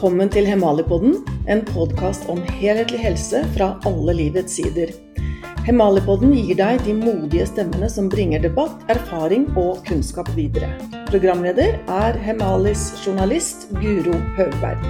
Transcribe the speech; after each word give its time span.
Velkommen 0.00 0.30
til 0.32 0.46
Hemalipodden, 0.48 1.18
en 1.52 1.60
podkast 1.68 2.22
om 2.32 2.38
helhetlig 2.56 3.02
helse 3.02 3.42
fra 3.52 3.66
alle 3.84 4.14
livets 4.16 4.54
sider. 4.56 4.94
Hemalipodden 5.66 6.32
gir 6.32 6.56
deg 6.56 6.80
de 6.86 6.94
modige 6.96 7.44
stemmene 7.50 7.90
som 7.92 8.08
bringer 8.08 8.40
debatt, 8.40 8.80
erfaring 8.88 9.44
og 9.60 9.82
kunnskap 9.84 10.30
videre. 10.38 10.70
Programleder 11.10 11.76
er 11.98 12.16
Hemalis 12.24 12.86
journalist 13.04 13.68
Guro 13.76 14.16
Høgberg. 14.40 14.88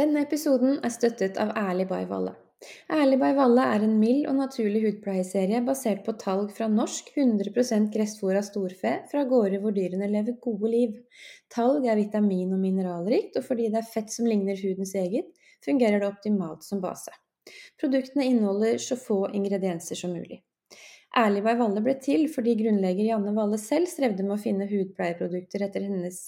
Denne 0.00 0.24
episoden 0.24 0.80
er 0.80 0.96
støttet 0.96 1.36
av 1.36 1.52
Ærlig 1.60 1.90
Bay 1.92 2.08
Valle. 2.08 2.38
Ærlig 2.92 3.16
by 3.18 3.32
Valle 3.34 3.64
er 3.74 3.82
en 3.82 3.96
mild 4.00 4.28
og 4.30 4.36
naturlig 4.38 4.80
hudpleieserie 4.84 5.58
basert 5.66 6.04
på 6.06 6.14
talg 6.20 6.52
fra 6.54 6.68
norsk 6.70 7.08
100 7.16 7.90
gressfòra 7.94 8.42
storfe 8.46 8.92
fra 9.10 9.24
gårder 9.26 9.62
hvor 9.62 9.74
dyrene 9.74 10.08
lever 10.12 10.38
gode 10.42 10.70
liv. 10.70 10.92
Talg 11.52 11.86
er 11.86 11.98
vitamin- 11.98 12.54
og 12.54 12.62
mineralrikt, 12.62 13.36
og 13.38 13.44
fordi 13.48 13.68
det 13.72 13.82
er 13.82 13.90
fett 13.90 14.14
som 14.14 14.28
ligner 14.30 14.58
hudens 14.62 14.94
eget, 14.94 15.30
fungerer 15.66 16.00
det 16.02 16.08
optimalt 16.08 16.62
som 16.64 16.82
base. 16.82 17.10
Produktene 17.80 18.26
inneholder 18.30 18.78
så 18.82 18.98
få 18.98 19.24
ingredienser 19.34 19.98
som 19.98 20.14
mulig. 20.14 20.42
Ærlig 21.16 21.42
by 21.42 21.56
Valle 21.58 21.82
ble 21.82 21.96
til 22.02 22.26
fordi 22.32 22.56
grunnlegger 22.62 23.12
Janne 23.12 23.34
Valle 23.36 23.58
selv 23.62 23.90
strevde 23.90 24.26
med 24.26 24.36
å 24.36 24.42
finne 24.42 24.70
hudpleieprodukter 24.70 25.66
etter 25.66 25.86
hennes 25.86 26.22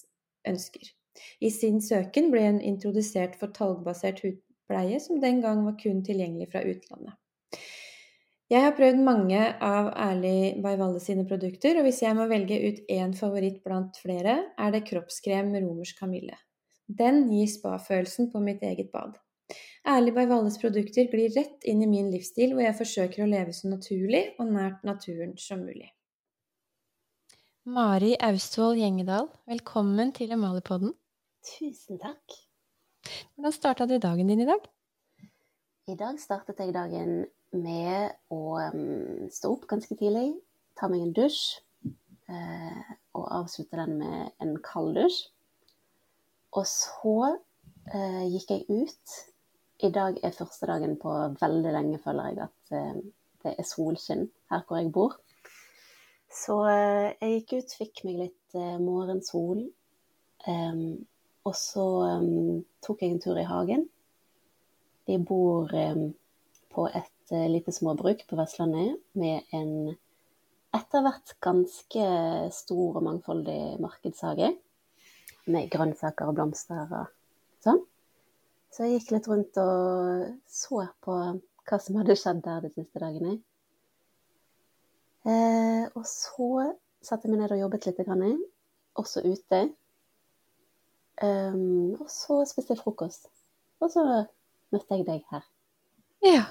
ønsker. 0.49 0.95
I 1.43 1.51
sin 1.51 1.81
søken 1.83 2.31
ble 2.31 2.45
hun 2.47 2.61
introdusert 2.63 3.35
for 3.41 3.51
talgbasert 3.55 4.23
hudpleie 4.23 4.48
pleie 4.69 5.01
som 5.03 5.21
den 5.23 5.43
gang 5.45 5.65
var 5.67 5.77
kun 5.81 6.05
tilgjengelig 6.07 6.51
fra 6.53 6.63
utlandet. 6.63 7.17
Jeg 8.49 8.65
har 8.65 8.73
prøvd 8.79 9.01
mange 9.05 9.41
av 9.61 9.91
Erlig 9.93 10.57
Baivalle 10.65 11.01
sine 11.05 11.27
produkter, 11.29 11.77
og 11.77 11.85
hvis 11.85 12.01
jeg 12.01 12.17
må 12.17 12.25
velge 12.31 12.57
ut 12.65 12.79
én 12.89 13.13
favoritt 13.17 13.59
blant 13.65 13.99
flere, 14.01 14.39
er 14.57 14.73
det 14.73 14.87
kroppskrem 14.89 15.51
med 15.53 15.67
romersk 15.67 16.01
kamille. 16.01 16.39
Den 16.89 17.27
gir 17.29 17.51
spa-følelsen 17.53 18.31
på 18.33 18.41
mitt 18.41 18.65
eget 18.65 18.89
bad. 18.95 19.19
Erlig 19.89 20.15
Baivalles 20.17 20.57
produkter 20.61 21.11
glir 21.13 21.33
rett 21.37 21.69
inn 21.69 21.85
i 21.85 21.91
min 21.93 22.09
livsstil, 22.13 22.57
hvor 22.57 22.65
jeg 22.65 22.79
forsøker 22.81 23.27
å 23.27 23.29
leve 23.29 23.53
så 23.53 23.69
naturlig 23.69 24.25
og 24.39 24.49
nært 24.57 24.81
naturen 24.89 25.37
som 25.37 25.61
mulig. 25.69 25.93
Mari 27.69 28.15
Austvold 28.25 28.81
Gjengedal, 28.81 29.29
velkommen 29.45 30.17
til 30.17 30.33
Emaliepodden. 30.33 30.97
Tusen 31.45 32.01
takk. 32.01 32.48
Hvordan 33.35 33.55
starta 33.55 33.87
du 33.87 33.99
dagen 34.03 34.29
din 34.31 34.41
i 34.43 34.49
dag? 34.49 34.69
I 35.89 35.95
dag 35.97 36.19
startet 36.21 36.59
jeg 36.61 36.75
dagen 36.77 37.23
med 37.57 38.13
å 38.35 38.59
um, 38.61 39.29
stå 39.33 39.55
opp 39.55 39.65
ganske 39.71 39.97
tidlig, 39.97 40.35
ta 40.77 40.89
meg 40.93 41.07
en 41.07 41.15
dusj 41.17 41.61
uh, 42.29 42.91
og 43.17 43.25
avslutte 43.39 43.79
den 43.81 43.97
med 44.03 44.35
en 44.45 44.59
kald 44.65 44.99
dusj. 44.99 45.23
Og 46.59 46.67
så 46.69 47.15
uh, 47.31 48.25
gikk 48.29 48.53
jeg 48.53 48.67
ut. 48.69 49.17
I 49.87 49.93
dag 49.95 50.19
er 50.27 50.37
første 50.37 50.69
dagen 50.69 50.99
på 51.01 51.15
veldig 51.41 51.73
lenge, 51.73 52.03
føler 52.05 52.33
jeg, 52.33 52.49
at 52.51 52.77
uh, 52.77 53.01
det 53.45 53.55
er 53.55 53.71
solskinn 53.71 54.27
her 54.53 54.65
hvor 54.69 54.83
jeg 54.83 54.93
bor. 54.93 55.17
Så 56.29 56.59
jeg 56.69 57.39
gikk 57.39 57.55
ut, 57.63 57.77
fikk 57.81 58.05
meg 58.05 58.19
litt 58.27 58.57
morgensol. 58.85 59.63
Um, 60.45 61.07
og 61.49 61.57
så 61.57 61.85
um, 62.21 62.61
tok 62.85 63.03
jeg 63.03 63.15
en 63.15 63.23
tur 63.23 63.39
i 63.41 63.47
hagen. 63.49 63.87
De 65.09 65.17
bor 65.25 65.73
um, 65.73 66.11
på 66.75 66.87
et 66.93 67.33
uh, 67.33 67.47
lite 67.49 67.73
småbruk 67.73 68.27
på 68.29 68.39
Vestlandet 68.39 68.99
med 69.19 69.49
en 69.57 69.95
etter 70.77 71.05
hvert 71.05 71.33
ganske 71.45 72.09
stor 72.53 72.99
og 73.01 73.05
mangfoldig 73.07 73.79
markedshage. 73.81 74.53
Med 75.49 75.71
grønnsaker 75.73 76.29
og 76.29 76.37
blomster 76.37 76.91
og 76.93 77.09
sånn. 77.65 77.81
Så 78.69 78.85
jeg 78.85 78.99
gikk 78.99 79.15
litt 79.15 79.29
rundt 79.31 79.61
og 79.63 80.27
så 80.45 80.83
på 81.05 81.15
hva 81.69 81.79
som 81.81 81.97
hadde 82.01 82.17
skjedd 82.21 82.43
der 82.45 82.67
de 82.67 82.71
siste 82.75 83.01
dagene. 83.01 83.39
Eh, 85.29 85.85
og 85.97 86.05
så 86.09 86.69
satte 87.05 87.27
jeg 87.27 87.33
meg 87.33 87.43
ned 87.43 87.57
og 87.57 87.63
jobbet 87.65 87.89
litt, 87.89 88.03
også 89.01 89.25
ute. 89.25 89.63
Um, 91.23 91.97
og 91.99 92.07
så 92.13 92.43
spiste 92.47 92.75
jeg 92.75 92.83
frokost. 92.83 93.29
Og 93.83 93.91
så 93.93 94.05
møtte 94.75 94.99
jeg 94.99 95.07
deg 95.07 95.23
her. 95.33 95.45
Ja. 96.25 96.45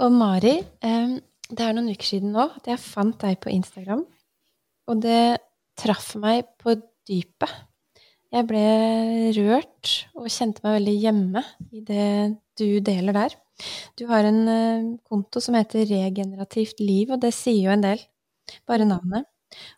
Og 0.00 0.12
Mari, 0.12 0.58
um, 0.84 1.16
det 1.50 1.64
er 1.64 1.76
noen 1.76 1.92
uker 1.92 2.08
siden 2.08 2.34
nå 2.36 2.46
at 2.56 2.68
jeg 2.70 2.82
fant 2.82 3.16
deg 3.22 3.40
på 3.42 3.52
Instagram. 3.52 4.04
Og 4.90 5.02
det 5.04 5.40
traff 5.80 6.14
meg 6.20 6.48
på 6.60 6.76
dypet. 7.08 7.52
Jeg 8.30 8.46
ble 8.46 8.62
rørt 9.34 9.92
og 10.14 10.28
kjente 10.30 10.62
meg 10.62 10.76
veldig 10.76 10.96
hjemme 11.02 11.42
i 11.74 11.80
det 11.82 12.10
du 12.60 12.78
deler 12.86 13.16
der. 13.16 13.34
Du 13.98 14.06
har 14.08 14.28
en 14.28 14.40
uh, 14.46 14.90
konto 15.08 15.42
som 15.42 15.56
heter 15.58 15.88
Regenerativt 15.88 16.80
liv, 16.80 17.10
og 17.10 17.20
det 17.24 17.32
sier 17.36 17.66
jo 17.66 17.74
en 17.74 17.84
del. 17.84 18.02
Bare 18.68 18.86
navnet. 18.88 19.26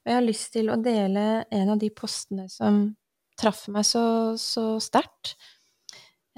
Og 0.02 0.10
jeg 0.10 0.18
har 0.18 0.26
lyst 0.26 0.50
til 0.54 0.68
å 0.68 0.76
dele 0.82 1.46
en 1.48 1.72
av 1.72 1.80
de 1.80 1.88
postene 1.94 2.44
som 2.52 2.90
traff 3.42 3.66
meg 3.72 3.86
så, 3.88 4.04
så 4.41 4.76
sterkt. 4.82 5.34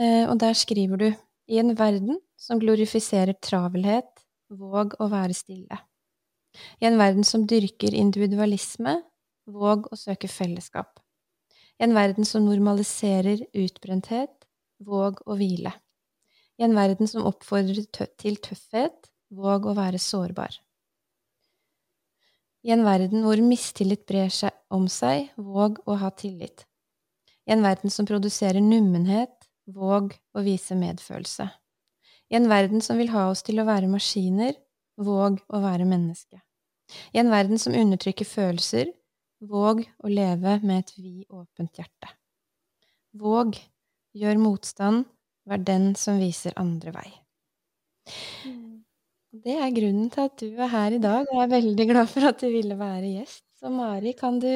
Eh, 0.00 0.24
og 0.26 0.38
der 0.42 0.56
skriver 0.58 1.00
du 1.00 1.08
i 1.46 1.60
en 1.60 1.74
verden 1.78 2.18
som 2.40 2.60
glorifiserer 2.60 3.36
travelhet, 3.44 4.08
våg 4.48 4.96
å 5.00 5.08
være 5.12 5.36
stille. 5.36 5.78
I 6.80 6.88
en 6.88 6.98
verden 7.00 7.26
som 7.26 7.46
dyrker 7.50 7.94
individualisme, 7.96 9.00
våg 9.50 9.88
å 9.92 9.98
søke 9.98 10.30
fellesskap. 10.30 11.00
I 11.80 11.86
en 11.88 11.94
verden 11.96 12.26
som 12.28 12.44
normaliserer 12.46 13.42
utbrenthet, 13.50 14.32
våg 14.84 15.20
å 15.26 15.36
hvile. 15.38 15.72
I 16.58 16.66
en 16.66 16.76
verden 16.76 17.10
som 17.10 17.26
oppfordrer 17.26 17.86
til 17.90 18.38
tøffhet, 18.38 19.10
våg 19.34 19.66
å 19.66 19.74
være 19.74 19.98
sårbar. 19.98 20.60
I 22.64 22.72
en 22.72 22.84
verden 22.86 23.24
hvor 23.26 23.40
mistillit 23.44 24.06
brer 24.08 24.30
seg 24.32 24.54
om 24.72 24.86
seg, 24.88 25.32
våg 25.36 25.82
å 25.90 25.98
ha 26.00 26.12
tillit. 26.14 26.64
I 27.46 27.52
en 27.52 27.62
verden 27.64 27.92
som 27.92 28.06
produserer 28.08 28.60
nummenhet, 28.60 29.34
våg 29.66 30.14
å 30.34 30.44
vise 30.44 30.76
medfølelse. 30.76 31.48
I 32.32 32.38
en 32.38 32.48
verden 32.48 32.80
som 32.84 32.98
vil 33.00 33.12
ha 33.12 33.28
oss 33.30 33.44
til 33.44 33.60
å 33.60 33.66
være 33.68 33.90
maskiner, 33.90 34.54
våg 34.96 35.40
å 35.48 35.60
være 35.60 35.86
menneske. 35.88 36.40
I 37.12 37.20
en 37.20 37.32
verden 37.32 37.60
som 37.60 37.76
undertrykker 37.76 38.28
følelser, 38.28 38.92
våg 39.44 39.84
å 40.04 40.08
leve 40.12 40.58
med 40.64 40.84
et 40.84 40.94
vid 40.96 41.24
åpent 41.28 41.80
hjerte. 41.80 42.12
Våg, 43.14 43.58
gjør 44.14 44.40
motstand, 44.40 45.04
vær 45.44 45.60
den 45.60 45.92
som 45.98 46.18
viser 46.22 46.56
andre 46.60 46.94
vei. 46.94 47.08
Det 49.44 49.54
er 49.58 49.72
grunnen 49.74 50.10
til 50.14 50.28
at 50.28 50.36
du 50.40 50.60
er 50.62 50.70
her 50.70 50.94
i 50.96 51.02
dag, 51.02 51.26
og 51.28 51.36
jeg 51.36 51.44
er 51.44 51.54
veldig 51.56 51.86
glad 51.90 52.10
for 52.10 52.28
at 52.30 52.40
du 52.40 52.48
ville 52.48 52.76
være 52.78 53.16
gjest. 53.18 53.44
Så 53.58 53.70
Mari, 53.72 54.14
kan 54.16 54.38
du 54.42 54.50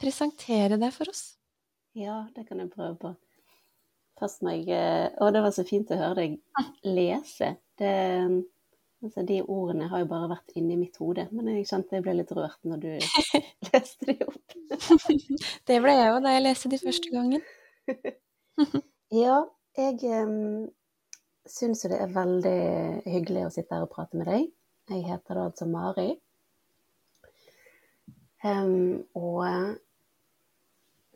presentere 0.00 0.78
deg 0.80 0.94
for 0.94 1.10
oss? 1.12 1.37
Ja, 1.98 2.28
det 2.34 2.46
kan 2.46 2.60
jeg 2.62 2.70
prøve 2.70 2.94
på. 3.00 3.10
Først 4.18 4.42
må 4.42 4.54
jeg 4.54 4.70
eh, 4.74 5.08
Å, 5.18 5.30
det 5.34 5.42
var 5.42 5.54
så 5.54 5.64
fint 5.66 5.90
å 5.94 5.98
høre 5.98 6.14
deg 6.20 6.36
lese. 6.86 7.52
Det, 7.78 7.90
altså, 9.02 9.24
de 9.26 9.38
ordene 9.42 9.88
har 9.90 10.02
jo 10.02 10.10
bare 10.10 10.30
vært 10.32 10.54
inni 10.58 10.78
mitt 10.78 10.98
hode, 11.02 11.28
men 11.34 11.50
jeg 11.52 11.66
kjente 11.70 11.98
jeg 11.98 12.06
ble 12.06 12.16
litt 12.20 12.34
rørt 12.38 12.58
når 12.66 12.82
du 12.84 12.88
leste 13.70 14.10
de 14.10 14.16
opp. 14.26 14.56
det 15.70 15.80
ble 15.82 15.96
jeg 15.96 16.14
òg 16.14 16.20
da 16.26 16.34
jeg 16.36 16.44
leste 16.46 16.72
de 16.74 16.80
første 16.82 17.14
gangen. 17.14 17.46
ja, 19.22 19.40
jeg 19.78 20.14
um, 20.26 20.68
syns 21.48 21.82
jo 21.82 21.92
det 21.94 22.00
er 22.04 22.14
veldig 22.14 22.60
hyggelig 23.08 23.46
å 23.48 23.52
sitte 23.54 23.74
her 23.74 23.86
og 23.86 23.92
prate 23.94 24.18
med 24.18 24.30
deg. 24.30 24.48
Jeg 24.88 25.04
heter 25.06 25.34
da 25.34 25.50
altså 25.50 25.66
Mari. 25.70 26.08
Um, 28.46 29.02
og 29.18 29.42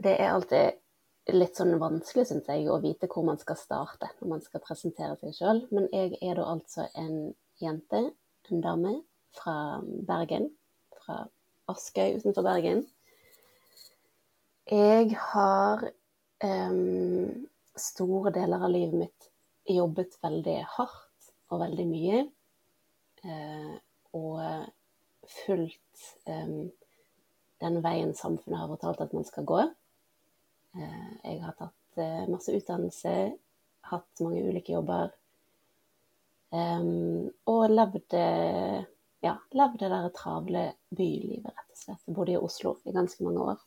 det 0.03 0.15
er 0.19 0.33
alltid 0.35 1.35
litt 1.37 1.59
sånn 1.59 1.77
vanskelig, 1.79 2.27
syns 2.29 2.49
jeg, 2.51 2.67
å 2.67 2.81
vite 2.83 3.09
hvor 3.11 3.27
man 3.27 3.39
skal 3.39 3.59
starte 3.59 4.09
når 4.19 4.31
man 4.35 4.43
skal 4.43 4.63
presentere 4.65 5.15
seg 5.21 5.37
sjøl. 5.37 5.63
Men 5.71 5.87
jeg 5.95 6.17
er 6.21 6.39
da 6.39 6.49
altså 6.55 6.89
en 6.99 7.31
jente, 7.63 8.03
en 8.51 8.65
dame, 8.65 8.97
fra 9.33 9.55
Bergen. 10.09 10.51
Fra 10.99 11.23
Askøy 11.71 12.19
utenfor 12.19 12.45
Bergen. 12.45 12.83
Jeg 14.69 15.15
har 15.33 15.87
um, 16.45 17.47
store 17.79 18.33
deler 18.35 18.67
av 18.67 18.73
livet 18.73 18.99
mitt 19.05 19.29
jobbet 19.71 20.19
veldig 20.23 20.59
hardt 20.75 21.33
og 21.53 21.63
veldig 21.63 21.87
mye. 21.89 22.23
Uh, 23.23 23.75
og 24.19 24.43
fulgt 25.45 26.07
um, 26.27 26.71
den 27.63 27.79
veien 27.85 28.13
samfunnet 28.19 28.59
har 28.59 28.71
fortalt 28.75 29.05
at 29.07 29.15
man 29.17 29.27
skal 29.27 29.47
gå. 29.49 29.63
Eh, 30.77 31.09
jeg 31.25 31.41
har 31.43 31.57
tatt 31.59 32.01
eh, 32.01 32.29
masse 32.31 32.53
utdannelse, 32.57 33.17
hatt 33.91 34.23
mange 34.25 34.45
ulike 34.49 34.73
jobber. 34.73 35.13
og 36.53 37.63
levd, 37.73 38.15
ja, 39.25 39.33
levd 39.57 39.79
det 39.81 39.89
der 39.89 40.09
travle 40.13 40.65
bylivet, 40.93 41.49
rett 41.49 41.71
og 41.73 41.79
slett. 41.79 42.03
Jeg 42.07 42.17
bodde 42.17 42.35
i 42.35 42.41
Oslo 42.41 42.75
i 42.85 42.93
ganske 42.93 43.25
mange 43.25 43.47
år. 43.53 43.63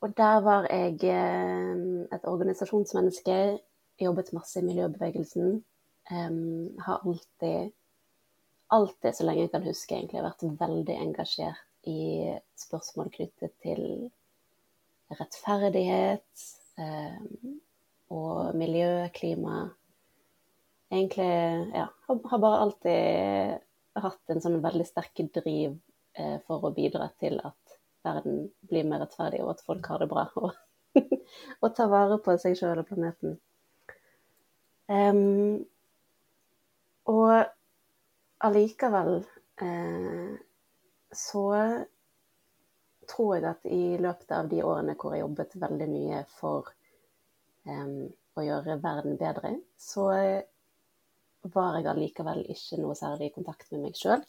og 0.00 0.16
der 0.16 0.40
var 0.40 0.66
jeg 0.70 0.98
eh, 1.04 1.76
et 2.14 2.24
organisasjonsmenneske. 2.24 3.58
Jobbet 4.00 4.32
masse 4.32 4.60
i 4.60 4.64
miljøbevegelsen. 4.66 5.64
Um, 6.10 6.78
har 6.80 7.02
alltid, 7.04 7.72
alltid, 8.70 9.12
så 9.14 9.24
lenge 9.24 9.40
jeg 9.40 9.50
kan 9.50 9.66
huske, 9.66 9.94
egentlig 9.94 10.22
vært 10.24 10.44
veldig 10.60 10.94
engasjert 11.02 11.90
i 11.90 12.30
spørsmål 12.56 13.10
knyttet 13.12 13.52
til 13.62 13.82
rettferdighet 15.16 16.44
um, 16.78 17.58
og 18.14 18.56
miljø, 18.56 19.08
klima. 19.14 19.68
Egentlig, 20.92 21.32
ja, 21.76 21.88
har 22.08 22.40
bare 22.40 22.60
alltid 22.64 23.64
hatt 24.02 24.32
en 24.32 24.40
sånn 24.40 24.60
veldig 24.64 24.86
sterk 24.88 25.20
driv 25.34 25.74
eh, 26.16 26.38
for 26.46 26.64
å 26.64 26.72
bidra 26.72 27.10
til 27.20 27.36
at 27.44 27.78
verden 28.06 28.46
blir 28.70 28.86
mer 28.88 29.02
rettferdig, 29.04 29.42
og 29.44 29.56
at 29.56 29.64
folk 29.66 29.88
har 29.90 30.00
det 30.00 30.08
bra. 30.10 30.24
Og, 30.40 30.54
og 31.62 31.74
tar 31.76 31.90
vare 31.92 32.18
på 32.24 32.36
seg 32.40 32.56
sjøl 32.58 32.80
og 32.80 32.88
planeten. 32.88 33.36
Um, 34.88 35.66
og 37.08 37.34
allikevel 38.44 39.18
eh, 39.60 40.34
så 41.12 41.44
tror 43.08 43.36
jeg 43.36 43.48
at 43.50 43.68
i 43.72 43.96
løpet 44.00 44.32
av 44.36 44.48
de 44.50 44.62
årene 44.64 44.96
hvor 44.98 45.14
jeg 45.14 45.24
jobbet 45.24 45.56
veldig 45.60 45.88
mye 45.90 46.22
for 46.38 46.70
um, 47.68 48.08
å 48.38 48.44
gjøre 48.44 48.78
verden 48.82 49.18
bedre, 49.20 49.54
så 49.80 50.08
var 51.54 51.78
jeg 51.78 51.88
allikevel 51.90 52.44
ikke 52.50 52.80
noe 52.82 52.96
særlig 52.98 53.30
i 53.30 53.34
kontakt 53.34 53.70
med 53.72 53.86
meg 53.86 53.98
sjøl. 53.98 54.22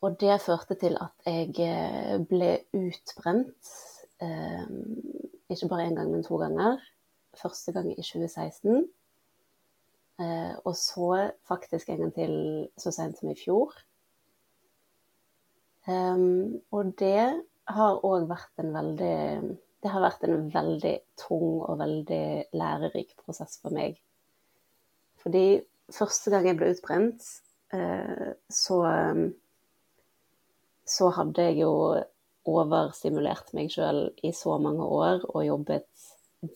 Og 0.00 0.16
det 0.20 0.38
førte 0.40 0.76
til 0.80 0.96
at 0.96 1.26
jeg 1.28 1.52
eh, 1.60 2.16
ble 2.28 2.52
utbrent. 2.76 3.74
um, 4.20 4.96
ikke 5.50 5.68
bare 5.68 5.88
én 5.88 5.96
gang, 5.96 6.10
men 6.12 6.24
to 6.24 6.36
ganger. 6.40 6.80
Første 7.36 7.72
gang 7.72 7.90
i 7.90 8.02
2016. 8.02 8.88
uh, 10.20 10.54
og 10.64 10.76
så 10.76 11.30
faktisk 11.48 11.88
en 11.88 11.98
gang 11.98 12.14
til 12.14 12.34
så 12.78 12.90
sent 12.92 13.18
som 13.18 13.30
i 13.30 13.36
fjor. 13.44 13.74
Og 15.90 16.92
det 17.00 17.24
har 17.70 18.04
òg 18.06 18.28
vært 18.30 18.62
en 18.62 18.72
veldig 18.74 19.16
Det 19.80 19.88
har 19.88 20.02
vært 20.04 20.24
en 20.28 20.50
veldig 20.52 20.94
tung 21.16 21.62
og 21.64 21.78
veldig 21.80 22.52
lærerik 22.52 23.14
prosess 23.24 23.56
for 23.62 23.72
meg 23.72 23.96
fordi 25.20 25.60
første 25.92 26.32
gang 26.32 26.46
jeg 26.48 26.56
ble 26.56 26.70
utbrent, 26.74 27.26
eh, 27.76 28.30
så, 28.48 28.78
så 30.88 31.10
hadde 31.16 31.48
jeg 31.50 31.60
jo 31.60 31.74
overstimulert 32.50 33.52
meg 33.56 33.68
sjøl 33.72 34.06
i 34.24 34.32
så 34.36 34.56
mange 34.62 34.86
år 34.86 35.26
og 35.28 35.44
jobbet 35.44 36.06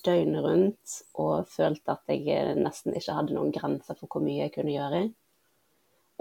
døgnet 0.06 0.40
rundt 0.46 0.94
og 1.20 1.50
følte 1.52 1.92
at 1.92 2.08
jeg 2.08 2.56
nesten 2.56 2.96
ikke 2.96 3.19
hadde 3.19 3.37
noen 3.37 3.52
grenser 3.52 3.98
for 3.98 4.08
hvor 4.08 4.25
mye 4.25 4.46
jeg 4.46 4.54
kunne 4.54 4.72
gjøre. 4.72 5.02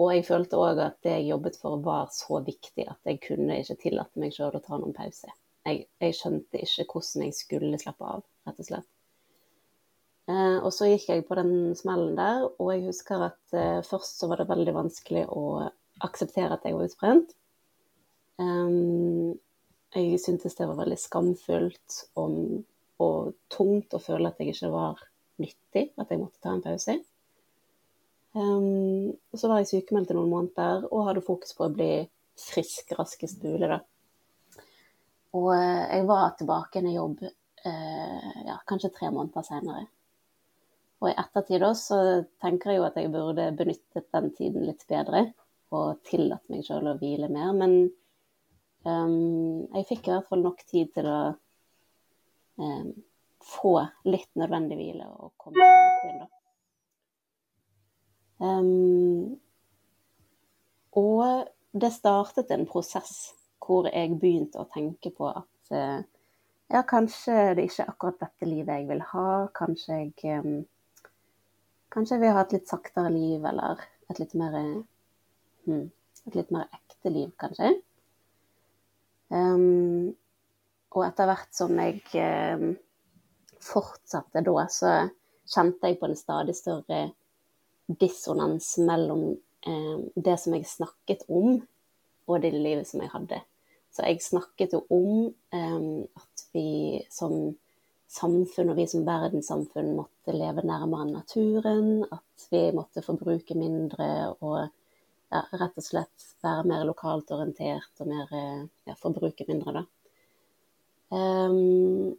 Og 0.02 0.10
jeg 0.10 0.26
følte 0.26 0.58
òg 0.58 0.80
at 0.82 0.96
det 1.06 1.12
jeg 1.20 1.28
jobbet 1.28 1.58
for 1.60 1.78
var 1.84 2.08
så 2.14 2.40
viktig 2.42 2.86
at 2.90 2.98
jeg 3.06 3.20
kunne 3.22 3.60
ikke 3.62 3.78
tillate 3.84 4.20
meg 4.20 4.34
sjøl 4.34 4.56
å 4.58 4.62
ta 4.64 4.78
noen 4.78 4.96
pause. 4.96 5.30
Jeg, 5.64 5.86
jeg 6.02 6.16
skjønte 6.18 6.60
ikke 6.64 6.88
hvordan 6.90 7.28
jeg 7.28 7.36
skulle 7.38 7.80
slappe 7.80 8.10
av, 8.16 8.24
rett 8.48 8.58
og 8.58 8.68
slett. 8.68 8.90
Eh, 10.24 10.58
og 10.64 10.70
så 10.72 10.88
gikk 10.88 11.06
jeg 11.12 11.24
på 11.28 11.36
den 11.38 11.54
smellen 11.78 12.16
der, 12.18 12.46
og 12.48 12.68
jeg 12.72 12.86
husker 12.88 13.26
at 13.28 13.56
eh, 13.56 13.80
først 13.84 14.20
så 14.20 14.28
var 14.30 14.40
det 14.40 14.50
veldig 14.50 14.74
vanskelig 14.76 15.24
å 15.30 15.44
akseptere 16.04 16.56
at 16.56 16.64
jeg 16.66 16.76
var 16.76 16.88
utbrent. 16.88 17.34
Um, 18.40 19.36
jeg 19.94 20.18
syntes 20.18 20.56
det 20.58 20.66
var 20.66 20.80
veldig 20.80 20.96
skamfullt 20.98 21.98
og, 22.18 22.38
og, 22.98 23.34
tungt 23.52 23.94
å 23.94 24.00
føle 24.02 24.32
at 24.32 24.40
jeg 24.42 24.56
ikke 24.56 24.72
var 24.72 25.04
nyttig, 25.38 25.84
at 26.00 26.10
jeg 26.10 26.18
måtte 26.18 26.40
ta 26.42 26.54
en 26.54 26.64
pause. 26.64 26.96
Um, 28.34 29.14
så 29.34 29.48
var 29.50 29.62
jeg 29.62 29.70
sykemeldt 29.70 30.10
i 30.10 30.16
noen 30.16 30.32
måneder 30.32 30.88
og 30.90 31.08
hadde 31.08 31.22
fokus 31.22 31.54
på 31.54 31.68
å 31.68 31.74
bli 31.74 31.90
frisk 32.38 32.92
raskest 32.98 33.42
mulig. 33.46 33.70
da. 33.70 33.80
Og 35.34 35.50
eh, 35.54 35.82
jeg 35.96 36.06
var 36.06 36.34
tilbake 36.38 36.82
i 36.82 36.94
jobb 36.94 37.22
eh, 37.24 38.40
ja, 38.46 38.58
kanskje 38.66 38.92
tre 38.94 39.10
måneder 39.14 39.46
senere. 39.46 39.86
Og 41.02 41.10
i 41.10 41.16
ettertid 41.20 41.62
da, 41.62 41.72
så 41.78 41.98
tenker 42.42 42.72
jeg 42.72 42.80
jo 42.80 42.86
at 42.86 42.98
jeg 42.98 43.12
burde 43.12 43.48
benyttet 43.58 44.06
den 44.14 44.30
tiden 44.36 44.66
litt 44.66 44.86
bedre 44.90 45.26
og 45.74 46.00
tillatt 46.06 46.46
meg 46.52 46.62
sjøl 46.64 46.92
å 46.92 46.98
hvile 47.00 47.28
mer. 47.32 47.50
Men 47.58 47.74
um, 48.86 49.66
jeg 49.74 49.88
fikk 49.90 50.08
i 50.08 50.14
hvert 50.14 50.30
fall 50.30 50.44
nok 50.44 50.62
tid 50.70 50.92
til 50.94 51.08
å 51.10 51.18
um, 52.62 52.94
få 53.44 53.74
litt 54.06 54.30
nødvendig 54.38 54.78
hvile 54.78 55.10
og 55.10 55.34
komme 55.36 55.58
tilbake 55.58 56.06
igjen, 56.06 56.22
da. 56.22 56.33
Um, 58.42 59.36
og 60.98 61.48
det 61.74 61.90
startet 61.94 62.50
en 62.54 62.66
prosess 62.66 63.32
hvor 63.64 63.88
jeg 63.88 64.18
begynte 64.20 64.60
å 64.60 64.68
tenke 64.70 65.10
på 65.14 65.30
at 65.30 65.72
uh, 65.74 66.02
ja, 66.72 66.82
kanskje 66.88 67.54
det 67.56 67.68
ikke 67.68 67.84
er 67.84 67.90
akkurat 67.92 68.20
dette 68.20 68.48
livet 68.48 68.80
jeg 68.80 68.88
vil 68.90 69.02
ha. 69.12 69.28
Kanskje 69.56 70.00
jeg 70.00 70.38
um, 70.40 70.62
Kanskje 71.94 72.16
vil 72.18 72.32
ha 72.34 72.40
et 72.42 72.52
litt 72.56 72.66
saktere 72.66 73.10
liv, 73.14 73.44
eller 73.46 73.78
et 74.10 74.18
litt 74.18 74.32
mer, 74.34 74.54
hmm, 75.62 75.84
et 76.26 76.34
litt 76.34 76.48
mer 76.50 76.64
ekte 76.74 77.12
liv, 77.14 77.28
kanskje. 77.38 77.68
Um, 79.30 80.08
og 80.90 81.04
etter 81.06 81.30
hvert 81.30 81.54
som 81.54 81.78
jeg 81.78 82.02
um, 82.18 82.72
fortsatte 83.62 84.42
da, 84.42 84.64
så 84.66 84.94
kjente 85.54 85.92
jeg 85.92 86.00
på 86.00 86.10
en 86.10 86.18
stadig 86.18 86.56
større 86.58 87.00
dissonans 87.86 88.76
mellom 88.78 89.24
um, 89.66 90.04
det 90.14 90.36
som 90.40 90.56
jeg 90.56 90.68
snakket 90.68 91.26
om, 91.28 91.58
og 92.24 92.40
det 92.40 92.54
livet 92.54 92.88
som 92.88 93.02
jeg 93.04 93.12
hadde. 93.12 93.40
Så 93.94 94.06
jeg 94.08 94.22
snakket 94.24 94.72
jo 94.74 94.80
om 94.90 95.28
at 95.54 96.46
vi 96.54 96.98
som 97.12 97.52
samfunn 98.10 98.72
og 98.72 98.78
vi 98.78 98.86
som 98.90 99.04
verdenssamfunn 99.06 99.92
måtte 99.98 100.34
leve 100.34 100.64
nærmere 100.66 101.06
naturen, 101.10 102.02
at 102.10 102.48
vi 102.50 102.64
måtte 102.74 103.04
forbruke 103.04 103.54
mindre 103.58 104.08
og 104.40 104.58
ja, 104.64 105.44
rett 105.60 105.78
og 105.78 105.86
slett 105.86 106.26
være 106.42 106.66
mer 106.70 106.84
lokalt 106.88 107.30
orientert 107.34 108.02
og 108.02 108.10
mer 108.10 108.34
ja, 108.34 108.96
forbruke 108.98 109.46
mindre, 109.48 109.80
da. 109.80 109.84
Um, 111.14 112.14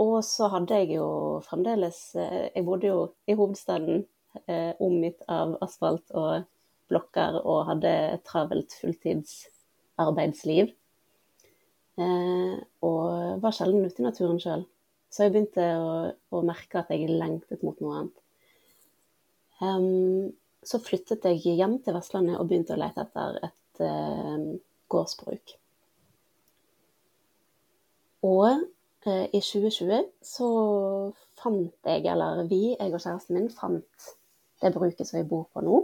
og 0.00 0.22
så 0.24 0.48
hadde 0.48 0.78
jeg 0.80 0.94
jo 0.96 1.06
fremdeles 1.44 1.98
eh, 2.16 2.48
Jeg 2.54 2.64
bodde 2.64 2.88
jo 2.88 3.00
i 3.28 3.34
hovedstaden, 3.36 4.06
eh, 4.46 4.72
omgitt 4.82 5.22
av 5.30 5.56
asfalt 5.64 6.12
og 6.16 6.44
blokker, 6.92 7.40
og 7.44 7.66
hadde 7.70 7.92
et 8.16 8.24
travelt 8.28 8.74
fulltidsarbeidsliv. 8.80 10.72
Eh, 12.00 12.54
og 12.88 13.42
var 13.42 13.56
sjelden 13.56 13.84
ute 13.84 14.00
i 14.02 14.06
naturen 14.06 14.40
sjøl. 14.40 14.66
Så 15.12 15.26
jeg 15.26 15.34
begynte 15.34 15.64
å, 15.76 15.88
å, 16.32 16.40
merke 16.46 16.80
at 16.80 16.92
jeg 16.92 17.10
lengtet 17.10 17.64
mot 17.66 17.80
noe 17.84 17.98
annet. 17.98 18.20
Um, 19.62 20.32
så 20.64 20.80
flyttet 20.82 21.26
jeg 21.28 21.58
hjem 21.58 21.76
til 21.84 21.94
Vestlandet 21.94 22.38
og 22.40 22.48
begynte 22.48 22.74
å 22.74 22.80
lete 22.80 23.04
etter 23.04 23.36
et 23.44 23.82
uh, 23.84 24.46
gårdsbruk. 24.90 25.52
Og 28.24 28.48
uh, 28.48 29.26
i 29.28 29.42
2020 29.42 30.08
så 30.24 30.48
fant 31.38 31.92
jeg, 31.92 32.06
eller 32.08 32.46
vi, 32.48 32.72
jeg 32.72 32.96
og 32.96 33.04
kjæresten 33.04 33.36
min, 33.36 33.52
fant 33.52 34.10
det 34.62 34.72
bruket 34.74 35.08
som 35.08 35.18
vi 35.18 35.28
bor 35.28 35.48
på 35.52 35.64
nå. 35.64 35.82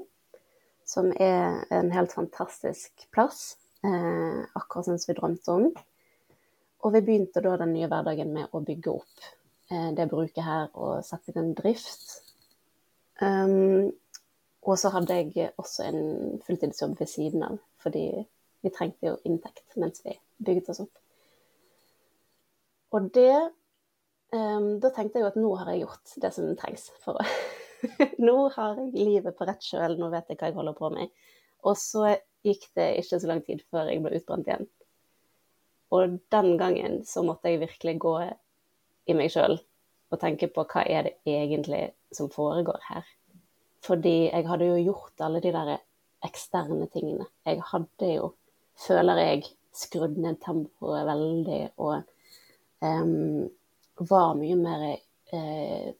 Som 0.88 1.10
er 1.12 1.66
en 1.74 1.90
helt 1.92 2.14
fantastisk 2.16 3.08
plass, 3.12 3.58
eh, 3.84 4.44
akkurat 4.54 4.86
som 4.86 4.98
vi 5.02 5.16
drømte 5.18 5.52
om. 5.52 5.68
Og 6.86 6.94
vi 6.94 7.02
begynte 7.02 7.42
da 7.44 7.56
den 7.58 7.74
nye 7.74 7.90
hverdagen 7.90 8.32
med 8.32 8.54
å 8.54 8.62
bygge 8.64 8.94
opp 8.94 9.28
eh, 9.70 9.90
det 9.98 10.08
bruket 10.10 10.44
her 10.46 10.70
og 10.78 11.04
sette 11.04 11.32
i 11.32 11.36
gang 11.36 11.52
drift. 11.58 12.20
Um, 13.20 13.90
og 14.62 14.78
så 14.78 14.92
hadde 14.94 15.14
jeg 15.16 15.50
også 15.58 15.88
en 15.88 16.40
fulltidsjobb 16.46 16.98
ved 17.00 17.10
siden 17.10 17.42
av, 17.42 17.58
fordi 17.82 18.04
vi 18.62 18.70
trengte 18.74 19.10
jo 19.10 19.16
inntekt 19.26 19.74
mens 19.78 20.02
vi 20.04 20.14
bygget 20.44 20.70
oss 20.70 20.82
opp. 20.84 21.00
Og 22.94 23.10
det 23.14 23.34
um, 24.32 24.78
Da 24.80 24.90
tenkte 24.94 25.18
jeg 25.18 25.26
jo 25.26 25.32
at 25.32 25.40
nå 25.40 25.50
har 25.60 25.72
jeg 25.72 25.82
gjort 25.82 26.14
det 26.22 26.30
som 26.34 26.54
trengs 26.56 26.88
for 27.02 27.18
å 27.18 27.26
Nå 28.28 28.36
har 28.54 28.78
jeg 28.80 29.06
livet 29.08 29.36
på 29.38 29.46
rett 29.48 29.62
kjøl, 29.64 29.96
nå 30.00 30.10
vet 30.12 30.30
jeg 30.30 30.38
hva 30.40 30.50
jeg 30.50 30.56
holder 30.58 30.76
på 30.78 30.90
med. 30.94 31.12
Og 31.66 31.78
så 31.78 32.16
gikk 32.46 32.68
det 32.78 32.88
ikke 33.00 33.20
så 33.20 33.30
lang 33.30 33.42
tid 33.46 33.62
før 33.70 33.90
jeg 33.90 34.02
ble 34.02 34.18
utbrent 34.18 34.48
igjen. 34.50 34.68
Og 35.94 36.18
den 36.32 36.50
gangen 36.60 37.00
så 37.08 37.24
måtte 37.24 37.50
jeg 37.50 37.62
virkelig 37.62 37.96
gå 38.02 38.14
i 39.08 39.16
meg 39.16 39.32
sjøl 39.32 39.56
og 40.08 40.20
tenke 40.20 40.48
på 40.52 40.64
hva 40.68 40.84
er 40.88 41.08
det 41.08 41.14
egentlig 41.28 41.88
som 42.14 42.30
foregår 42.32 42.80
her. 42.88 43.06
Fordi 43.84 44.28
jeg 44.28 44.46
hadde 44.48 44.68
jo 44.68 44.82
gjort 44.90 45.24
alle 45.24 45.40
de 45.44 45.52
der 45.54 45.76
eksterne 46.26 46.88
tingene. 46.92 47.28
Jeg 47.46 47.62
hadde 47.70 48.10
jo, 48.10 48.32
føler 48.80 49.22
jeg, 49.22 49.46
skrudd 49.78 50.16
ned 50.18 50.40
tempoet 50.42 51.06
veldig 51.06 51.60
og 51.84 52.00
um, 52.82 53.46
var 54.08 54.32
mye 54.38 54.56
mer 54.58 54.84
uh, 55.34 55.92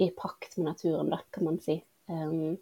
i 0.00 0.10
pakt 0.16 0.56
med 0.56 0.70
naturen, 0.72 1.10
da, 1.12 1.20
kan 1.30 1.44
man 1.44 1.60
si. 1.60 1.76
Um, 2.08 2.56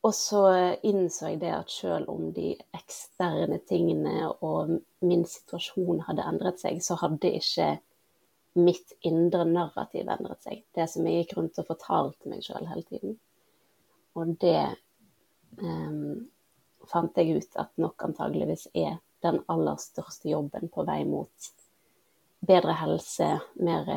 og 0.00 0.14
så 0.14 0.42
innså 0.86 1.32
jeg 1.32 1.40
det 1.42 1.50
at 1.52 1.72
selv 1.72 2.08
om 2.08 2.30
de 2.32 2.54
eksterne 2.76 3.58
tingene 3.68 4.30
og 4.30 4.78
min 5.04 5.26
situasjon 5.28 6.04
hadde 6.06 6.24
endret 6.30 6.62
seg, 6.62 6.78
så 6.80 6.96
hadde 7.02 7.34
ikke 7.36 7.74
mitt 8.60 8.94
indre 9.06 9.44
narrativ 9.44 10.08
endret 10.08 10.46
seg. 10.46 10.62
Det 10.74 10.86
som 10.88 11.06
jeg 11.06 11.24
gikk 11.24 11.36
rundt 11.36 11.60
og 11.60 11.68
fortalte 11.68 12.32
meg 12.32 12.46
sjøl 12.46 12.70
hele 12.70 12.86
tiden. 12.88 13.18
Og 14.16 14.34
det 14.40 14.62
um, 15.60 16.30
fant 16.88 17.18
jeg 17.18 17.42
ut 17.42 17.60
at 17.60 17.74
nok 17.82 18.08
antageligvis 18.08 18.70
er 18.72 18.98
den 19.26 19.42
aller 19.52 19.76
største 19.82 20.30
jobben 20.32 20.70
på 20.72 20.86
vei 20.88 21.02
mot 21.04 21.52
bedre 22.40 22.72
helse, 22.80 23.34
mer 23.60 23.90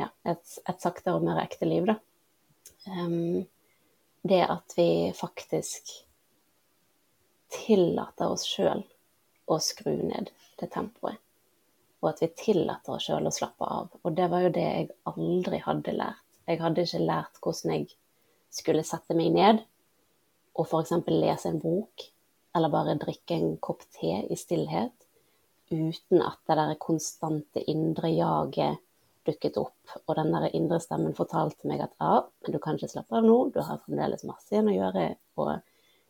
ja, 0.00 0.08
et, 0.26 0.56
et 0.68 0.80
saktere 0.82 1.18
og 1.18 1.26
mer 1.26 1.42
ekte 1.44 1.68
liv, 1.68 1.86
da. 1.90 1.98
Um, 2.88 3.44
det 4.24 4.40
at 4.48 4.74
vi 4.76 4.88
faktisk 5.16 5.92
tillater 7.54 8.32
oss 8.32 8.46
sjøl 8.48 8.82
å 9.46 9.58
skru 9.62 9.94
ned 10.00 10.30
det 10.60 10.70
tempoet. 10.74 11.20
Og 12.02 12.10
at 12.12 12.22
vi 12.24 12.30
tillater 12.36 12.96
oss 12.96 13.08
sjøl 13.08 13.28
å 13.28 13.32
slappe 13.32 13.68
av. 13.68 13.92
Og 14.02 14.16
det 14.16 14.28
var 14.32 14.44
jo 14.44 14.54
det 14.54 14.64
jeg 14.64 14.88
aldri 15.08 15.60
hadde 15.64 15.96
lært. 15.96 16.24
Jeg 16.48 16.60
hadde 16.60 16.84
ikke 16.84 17.04
lært 17.04 17.38
hvordan 17.40 17.72
jeg 17.72 17.86
skulle 18.52 18.84
sette 18.84 19.16
meg 19.16 19.32
ned 19.34 19.62
og 20.54 20.68
f.eks. 20.68 20.92
lese 21.10 21.50
en 21.50 21.58
bok, 21.58 22.04
eller 22.54 22.70
bare 22.70 22.98
drikke 23.00 23.34
en 23.34 23.56
kopp 23.58 23.82
te 23.96 24.20
i 24.30 24.36
stillhet, 24.38 24.94
uten 25.72 26.22
at 26.22 26.38
det 26.46 26.58
der 26.60 26.76
konstante 26.78 27.64
indre 27.70 28.12
jaget 28.12 28.83
dukket 29.26 29.56
opp, 29.60 29.94
og 30.04 30.16
den 30.18 30.32
der 30.34 30.50
indre 30.52 30.80
stemmen 30.82 31.16
fortalte 31.16 31.68
meg 31.68 31.82
at 31.84 31.94
ja, 32.00 32.20
men 32.24 32.54
du 32.54 32.60
kan 32.62 32.78
ikke 32.78 32.90
slappe 32.92 33.18
av 33.18 33.26
nå, 33.26 33.38
du 33.54 33.60
har 33.64 33.80
fremdeles 33.84 34.26
masse 34.28 34.52
igjen 34.52 34.70
å 34.72 34.76
gjøre, 34.76 35.06
og 35.40 35.54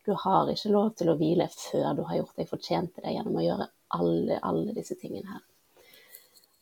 du 0.04 0.12
har 0.25 0.50
ikke 0.52 0.73
lov 0.75 0.92
til 0.99 1.11
å 1.12 1.16
hvile 1.21 1.49
før 1.52 1.94
du 1.97 2.02
har 2.09 2.21
gjort 2.21 2.40
deg 2.40 2.50
fortjent 2.50 2.94
til 2.94 3.06
det 3.06 3.14
gjennom 3.16 3.38
å 3.40 3.44
gjøre 3.44 3.68
alle, 3.97 4.38
alle 4.42 4.75
disse 4.76 4.99
tingene 5.00 5.30
her. 5.30 5.44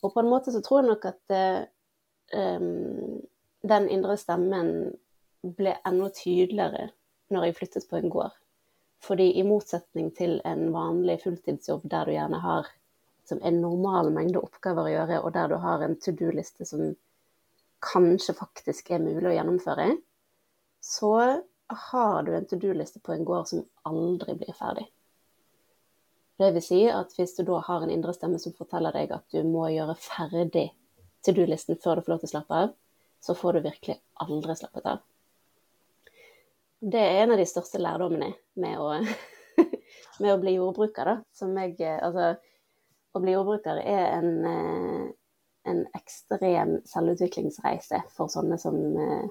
Og 0.03 0.13
på 0.13 0.21
en 0.21 0.29
måte 0.31 0.53
så 0.53 0.61
tror 0.63 0.81
jeg 0.81 0.91
nok 0.91 1.07
at 1.09 1.33
um, 2.35 3.19
den 3.63 3.89
indre 3.91 4.15
stemmen 4.19 4.71
ble 5.43 5.75
enda 5.87 6.09
tydeligere 6.15 6.89
når 7.33 7.47
jeg 7.47 7.57
flyttet 7.59 7.89
på 7.89 7.99
en 7.99 8.11
gård. 8.11 8.35
Fordi 9.03 9.33
i 9.39 9.43
motsetning 9.47 10.11
til 10.15 10.37
en 10.47 10.69
vanlig 10.75 11.19
fulltidsjobb 11.23 11.87
der 11.91 12.07
du 12.07 12.15
gjerne 12.15 12.39
har 12.43 12.69
som 13.27 13.39
en 13.41 13.61
normal 13.61 14.11
mengde 14.13 14.41
oppgaver 14.41 14.87
å 14.87 14.93
gjøre, 14.93 15.19
og 15.23 15.33
der 15.35 15.51
du 15.51 15.57
har 15.63 15.83
en 15.83 15.95
to 15.99 16.11
do-liste 16.17 16.67
som 16.67 16.91
kanskje 17.83 18.35
faktisk 18.37 18.91
er 18.91 19.03
mulig 19.03 19.29
å 19.31 19.35
gjennomføre, 19.35 19.89
så 20.83 21.13
har 21.73 22.23
du 22.23 22.33
en 22.35 22.47
to 22.47 22.59
do-liste 22.59 22.99
på 23.03 23.15
en 23.15 23.25
gård 23.27 23.49
som 23.51 23.63
aldri 23.87 24.35
blir 24.39 24.55
ferdig. 24.57 24.85
Det 26.39 26.49
vil 26.55 26.65
si 26.65 26.79
at 26.89 27.13
hvis 27.15 27.35
du 27.37 27.43
da 27.47 27.59
har 27.63 27.83
en 27.83 27.91
indre 27.93 28.13
stemme 28.15 28.39
som 28.41 28.55
forteller 28.57 28.95
deg 28.95 29.11
at 29.15 29.25
du 29.31 29.43
må 29.47 29.67
gjøre 29.71 29.95
ferdig 30.01 30.71
to 31.23 31.35
do-listen 31.35 31.77
før 31.79 31.99
du 31.99 32.05
får 32.05 32.15
lov 32.15 32.23
til 32.23 32.31
å 32.31 32.33
slappe 32.33 32.61
av, 32.65 32.71
så 33.23 33.35
får 33.37 33.55
du 33.55 33.67
virkelig 33.69 33.99
aldri 34.25 34.55
slappet 34.59 34.87
av. 34.89 35.03
Det 36.83 36.99
er 36.99 37.21
en 37.21 37.31
av 37.31 37.39
de 37.39 37.45
største 37.47 37.79
lærdommene 37.79 38.33
med 38.59 38.79
å, 38.81 38.89
med 40.23 40.33
å 40.33 40.39
bli 40.41 40.57
jordbruker, 40.57 41.07
da. 41.07 41.15
Som 41.31 41.55
jeg 41.55 41.77
Altså, 41.93 42.33
å 43.13 43.21
bli 43.21 43.35
jordbruker 43.35 43.79
er 43.79 44.05
en, 44.17 44.45
eh, 44.45 45.05
en 45.69 45.83
ekstrem 45.97 46.79
selvutviklingsreise 46.89 48.01
for 48.13 48.31
sånne 48.31 48.57
som 48.61 48.79
eh, 48.99 49.27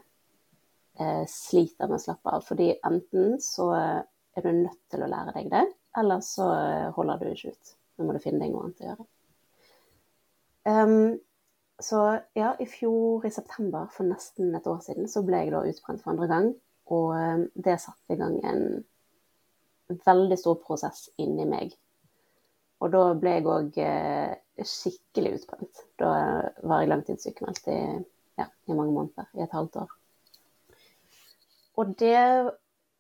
eh, 1.01 1.25
sliter 1.29 1.91
med 1.91 1.99
å 1.99 2.05
slappe 2.05 2.37
av. 2.37 2.47
Fordi 2.47 2.73
enten 2.79 3.41
så 3.43 3.73
er 3.75 4.47
du 4.47 4.53
nødt 4.53 4.81
til 4.91 5.03
å 5.05 5.11
lære 5.11 5.35
deg 5.37 5.51
det, 5.53 5.67
eller 5.99 6.23
så 6.25 6.47
holder 6.97 7.21
du 7.21 7.33
ikke 7.33 7.53
ut. 7.53 7.75
Nå 7.99 8.07
må 8.07 8.15
du 8.17 8.23
finne 8.23 8.41
deg 8.45 8.55
noe 8.55 8.69
annet 8.69 8.81
å 8.81 8.89
gjøre. 8.89 9.09
Um, 10.63 11.19
så 11.83 11.99
ja, 12.39 12.53
i 12.63 12.67
fjor 12.71 13.27
i 13.27 13.33
september, 13.35 13.89
for 13.93 14.07
nesten 14.07 14.55
et 14.55 14.69
år 14.71 14.79
siden, 14.85 15.11
så 15.11 15.25
ble 15.27 15.43
jeg 15.43 15.53
da 15.53 15.65
utbrent 15.67 16.05
for 16.05 16.15
andre 16.15 16.29
gang. 16.31 16.49
Og 16.95 17.49
det 17.67 17.81
satte 17.83 18.15
i 18.15 18.21
gang 18.21 18.39
en 18.47 18.63
veldig 20.07 20.39
stor 20.39 20.61
prosess 20.63 21.09
inni 21.21 21.45
meg 21.49 21.75
og 22.83 22.91
da 22.91 23.03
ble 23.19 23.37
jeg 23.37 23.47
òg 23.47 23.79
eh, 23.85 24.65
skikkelig 24.67 25.37
utbrent. 25.39 25.85
Da 26.03 26.11
var 26.67 26.83
jeg 26.83 26.91
langtidssykemeldt 26.91 27.71
i, 27.71 27.79
ja, 28.41 28.49
i 28.67 28.77
mange 28.77 28.95
måneder, 28.97 29.31
i 29.39 29.45
et 29.45 29.55
halvt 29.55 29.79
år. 29.85 29.95
Og 31.79 31.95
det 31.99 32.19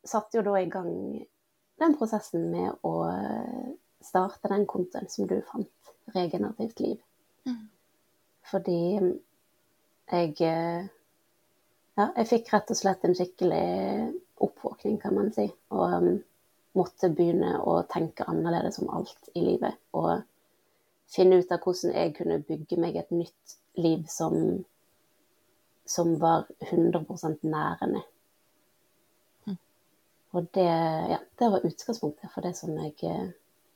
satte 0.09 0.39
jo 0.39 0.47
da 0.47 0.57
i 0.62 0.71
gang 0.71 0.93
den 1.83 1.97
prosessen 1.99 2.47
med 2.53 2.79
å 2.87 2.95
starte 4.03 4.51
den 4.51 4.67
kontoen 4.71 5.09
som 5.11 5.29
du 5.31 5.41
fant, 5.51 5.71
Regenerativt 6.12 6.81
liv. 6.83 6.97
Mm. 7.47 7.69
Fordi 8.51 8.81
jeg 10.11 10.35
eh, 10.41 10.91
Ja, 11.93 12.07
jeg 12.17 12.29
fikk 12.31 12.49
rett 12.55 12.71
og 12.73 12.79
slett 12.79 13.03
en 13.05 13.15
skikkelig 13.15 13.65
oppvåkning, 14.41 14.97
kan 14.99 15.12
man 15.15 15.29
si. 15.35 15.45
Og 15.77 16.07
måtte 16.79 17.11
begynne 17.12 17.57
å 17.61 17.81
tenke 17.91 18.26
annerledes 18.29 18.81
om 18.83 18.91
alt 18.97 19.33
i 19.37 19.45
livet. 19.45 19.76
Og 19.97 20.23
finne 21.12 21.41
ut 21.41 21.52
av 21.52 21.61
hvordan 21.64 21.95
jeg 21.95 22.14
kunne 22.17 22.41
bygge 22.47 22.79
meg 22.81 22.97
et 23.00 23.12
nytt 23.14 23.59
liv 23.81 24.07
som, 24.11 24.62
som 25.88 26.14
var 26.23 26.49
100 26.71 27.05
nærende. 27.43 28.02
Mm. 29.47 29.59
Og 30.33 30.49
det, 30.57 30.69
ja, 31.12 31.21
det, 31.21 31.52
var 31.55 31.69
utgangspunktet 31.69 32.33
for 32.33 32.45
det 32.47 32.55
som 32.57 32.73
jeg 32.79 32.97
eh, 33.09 33.31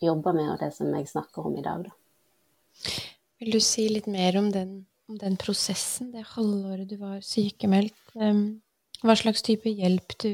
jobber 0.05 0.37
med, 0.37 0.51
og 0.55 0.61
det 0.63 0.73
som 0.77 0.93
jeg 0.95 1.09
snakker 1.13 1.49
om 1.49 1.57
i 1.59 1.65
dag. 1.65 1.89
Da. 1.89 2.93
Vil 3.41 3.53
du 3.53 3.61
si 3.61 3.89
litt 3.93 4.09
mer 4.09 4.39
om 4.41 4.49
den, 4.53 4.79
om 5.11 5.21
den 5.21 5.37
prosessen, 5.41 6.13
det 6.15 6.25
halvåret 6.33 6.89
du 6.89 6.97
var 7.01 7.21
sykemeldt? 7.25 8.17
Hva 8.17 9.17
slags 9.19 9.45
type 9.45 9.69
hjelp 9.69 10.17
du, 10.25 10.33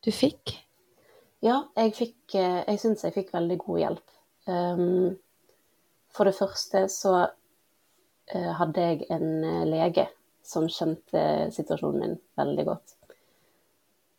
du 0.00 0.10
fikk? 0.12 0.56
Ja, 1.40 1.62
jeg 1.78 1.94
fikk 1.96 2.34
eh, 2.36 2.62
Jeg 2.68 2.80
syns 2.82 3.04
jeg 3.06 3.16
fikk 3.16 3.32
veldig 3.32 3.56
god 3.62 3.80
hjelp. 3.80 4.16
Um, 4.50 5.16
for 6.10 6.26
det 6.26 6.34
første 6.36 6.86
så 6.90 7.12
uh, 7.22 8.52
hadde 8.58 8.86
jeg 8.86 9.06
en 9.14 9.44
eh, 9.46 9.68
lege 9.68 10.08
som 10.44 10.66
skjønte 10.72 11.22
situasjonen 11.54 12.00
min 12.02 12.16
veldig 12.40 12.64
godt. 12.66 12.96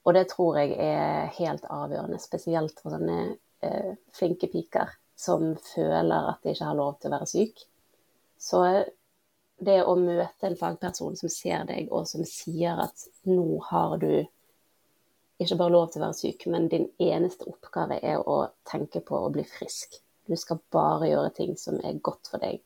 Og 0.05 0.15
det 0.15 0.29
tror 0.31 0.61
jeg 0.61 0.77
er 0.81 1.33
helt 1.35 1.65
avgjørende, 1.69 2.17
spesielt 2.21 2.79
for 2.81 2.95
sånne 2.95 3.35
flinke 4.17 4.47
piker 4.49 4.89
som 5.19 5.51
føler 5.61 6.31
at 6.31 6.39
de 6.41 6.55
ikke 6.55 6.65
har 6.65 6.77
lov 6.79 6.95
til 6.97 7.11
å 7.11 7.13
være 7.13 7.27
syk. 7.29 7.59
Så 8.41 8.61
det 9.61 9.77
å 9.85 9.93
møte 9.99 10.47
en 10.47 10.57
fagperson 10.57 11.19
som 11.19 11.29
ser 11.29 11.67
deg, 11.69 11.91
og 11.93 12.07
som 12.09 12.25
sier 12.25 12.81
at 12.81 13.05
nå 13.29 13.59
har 13.67 13.99
du 14.01 14.23
ikke 15.41 15.57
bare 15.59 15.73
lov 15.73 15.89
til 15.91 16.01
å 16.01 16.05
være 16.05 16.17
syk, 16.17 16.45
men 16.53 16.67
din 16.71 16.87
eneste 17.01 17.47
oppgave 17.49 17.99
er 18.05 18.21
å 18.21 18.43
tenke 18.67 19.01
på 19.05 19.17
å 19.17 19.31
bli 19.33 19.45
frisk. 19.47 19.97
Du 20.29 20.35
skal 20.37 20.61
bare 20.73 21.09
gjøre 21.09 21.33
ting 21.37 21.55
som 21.57 21.79
er 21.83 22.01
godt 22.03 22.29
for 22.31 22.43
deg. 22.43 22.61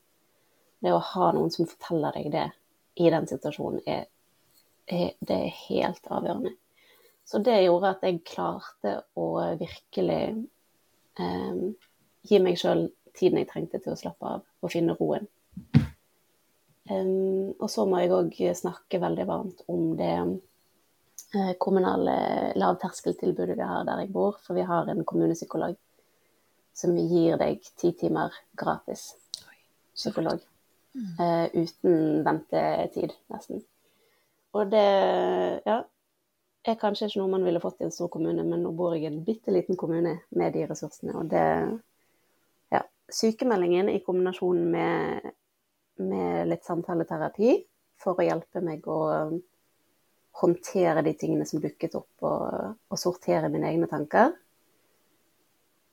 Det 0.84 0.92
å 0.94 1.02
ha 1.14 1.32
noen 1.34 1.54
som 1.54 1.70
forteller 1.70 2.18
deg 2.18 2.32
det 2.34 2.50
i 3.02 3.10
den 3.12 3.28
situasjonen, 3.28 3.82
er, 3.88 4.06
er, 4.86 5.16
det 5.20 5.40
er 5.48 5.58
helt 5.66 6.12
avgjørende. 6.12 6.54
Så 7.26 7.42
det 7.42 7.56
gjorde 7.64 7.96
at 7.96 8.04
jeg 8.06 8.22
klarte 8.28 9.00
å 9.18 9.30
virkelig 9.58 10.22
eh, 11.18 11.64
gi 12.30 12.42
meg 12.44 12.60
sjøl 12.62 12.86
tiden 13.16 13.40
jeg 13.42 13.50
trengte 13.50 13.80
til 13.82 13.96
å 13.96 14.00
slappe 14.00 14.36
av 14.36 14.44
og 14.62 14.72
finne 14.72 14.98
roen. 15.00 15.26
Um, 16.86 17.56
og 17.58 17.66
så 17.72 17.88
må 17.90 18.04
jeg 18.04 18.14
òg 18.14 18.36
snakke 18.60 19.00
veldig 19.02 19.26
varmt 19.26 19.64
om 19.72 19.96
det 19.98 20.12
kommunale 21.60 22.16
lavterskeltilbudet 22.56 23.58
vi 23.58 23.66
har 23.68 23.84
der 23.88 24.04
jeg 24.04 24.14
bor. 24.14 24.38
For 24.44 24.58
vi 24.58 24.66
har 24.68 24.88
en 24.92 25.04
kommunepsykolog 25.08 25.76
som 26.76 26.96
gir 27.00 27.38
deg 27.40 27.64
ti 27.80 27.94
timer 27.96 28.36
gratis 28.58 29.14
psykolog. 29.96 30.44
Mm. 30.96 31.08
Uh, 31.20 31.64
uten 31.64 32.24
ventetid, 32.24 33.16
nesten. 33.32 33.64
Og 34.56 34.70
det 34.72 34.88
ja, 35.68 35.82
er 36.64 36.78
kanskje 36.80 37.10
ikke 37.10 37.22
noe 37.22 37.34
man 37.34 37.48
ville 37.48 37.62
fått 37.64 37.82
i 37.82 37.88
en 37.88 37.96
stor 37.96 38.10
kommune, 38.12 38.44
men 38.48 38.64
nå 38.64 38.72
bor 38.76 38.96
jeg 38.96 39.04
i 39.04 39.10
en 39.10 39.24
bitte 39.28 39.52
liten 39.52 39.80
kommune 39.80 40.18
med 40.36 40.56
de 40.56 40.64
ressursene. 40.70 41.16
Og 41.20 41.28
det 41.32 41.44
ja, 42.72 42.86
sykemeldingen 43.12 43.92
i 43.92 44.00
kombinasjon 44.06 44.64
med, 44.72 45.34
med 46.00 46.52
litt 46.52 46.64
samtaleterapi 46.68 47.58
for 48.00 48.20
å 48.20 48.28
hjelpe 48.28 48.64
meg 48.64 48.88
å 48.88 49.00
håndtere 50.42 51.04
de 51.06 51.14
tingene 51.16 51.46
som 51.48 51.62
dukket 51.64 51.96
opp, 51.96 52.12
og, 52.28 52.76
og 52.92 53.00
sortere 53.00 53.52
mine 53.52 53.70
egne 53.72 53.88
tanker, 53.92 54.34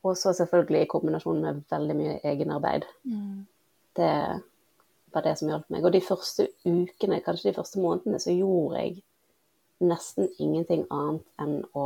Og 0.03 0.17
så 0.19 0.33
selvfølgelig 0.35 0.81
i 0.83 0.87
kombinasjon 0.91 1.41
med 1.45 1.61
veldig 1.71 1.95
mye 1.95 2.15
egenarbeid. 2.27 2.83
Mm. 3.07 3.47
Det 3.95 4.15
var 5.15 5.23
det 5.23 5.39
som 5.39 5.49
hjalp 5.49 5.69
meg. 5.71 5.85
Og 5.85 5.93
de 5.95 6.01
første 6.03 6.49
ukene, 6.65 7.21
kanskje 7.23 7.51
de 7.51 7.55
første 7.55 7.79
månedene, 7.79 8.19
så 8.19 8.35
gjorde 8.35 8.81
jeg 8.81 8.97
nesten 9.83 10.27
ingenting 10.43 10.87
annet 10.91 11.23
enn 11.43 11.61
å 11.79 11.85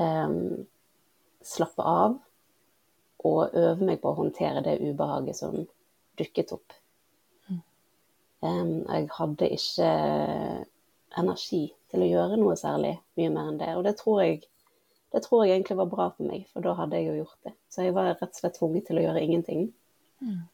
um, 0.00 0.64
slappe 1.44 1.84
av 1.84 2.16
og 3.26 3.56
øve 3.56 3.88
meg 3.88 4.00
på 4.00 4.12
å 4.12 4.18
håndtere 4.20 4.62
det 4.64 4.78
ubehaget 4.80 5.36
som 5.36 5.58
dukket 6.16 6.52
opp. 6.56 6.76
Um, 8.44 8.84
jeg 8.84 9.08
hadde 9.16 9.48
ikke 9.56 9.90
energi 11.20 11.64
til 11.90 12.04
å 12.04 12.10
gjøre 12.10 12.38
noe 12.40 12.56
særlig 12.58 12.96
mye 13.18 13.32
mer 13.32 13.50
enn 13.50 13.58
det. 13.60 13.72
Og 13.78 13.84
det 13.86 13.96
tror, 14.00 14.20
jeg, 14.24 14.42
det 15.14 15.22
tror 15.24 15.44
jeg 15.44 15.56
egentlig 15.56 15.78
var 15.80 15.90
bra 15.92 16.08
for 16.12 16.28
meg, 16.28 16.46
for 16.52 16.64
da 16.66 16.74
hadde 16.78 17.00
jeg 17.00 17.08
jo 17.10 17.18
gjort 17.22 17.48
det. 17.48 17.54
Så 17.72 17.86
jeg 17.86 17.96
var 17.96 18.10
rett 18.10 18.24
og 18.26 18.40
slett 18.40 18.58
tvunget 18.58 18.88
til 18.88 19.00
å 19.00 19.06
gjøre 19.06 19.24
ingenting. 19.24 19.66
Mm. 20.24 20.44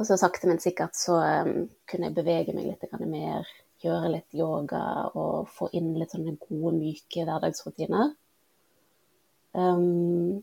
Og 0.00 0.08
så 0.08 0.18
sakte, 0.18 0.48
men 0.50 0.62
sikkert 0.62 0.96
så 0.98 1.18
um, 1.20 1.66
kunne 1.88 2.08
jeg 2.08 2.16
bevege 2.16 2.54
meg 2.56 2.70
litt 2.70 3.04
mer, 3.06 3.48
gjøre 3.82 4.12
litt 4.14 4.36
yoga 4.38 4.84
og 5.18 5.50
få 5.50 5.68
inn 5.78 5.92
litt 5.98 6.14
sånne 6.14 6.36
gode, 6.40 6.76
myke 6.78 7.26
hverdagsrutiner. 7.26 8.14
Um, 9.52 10.40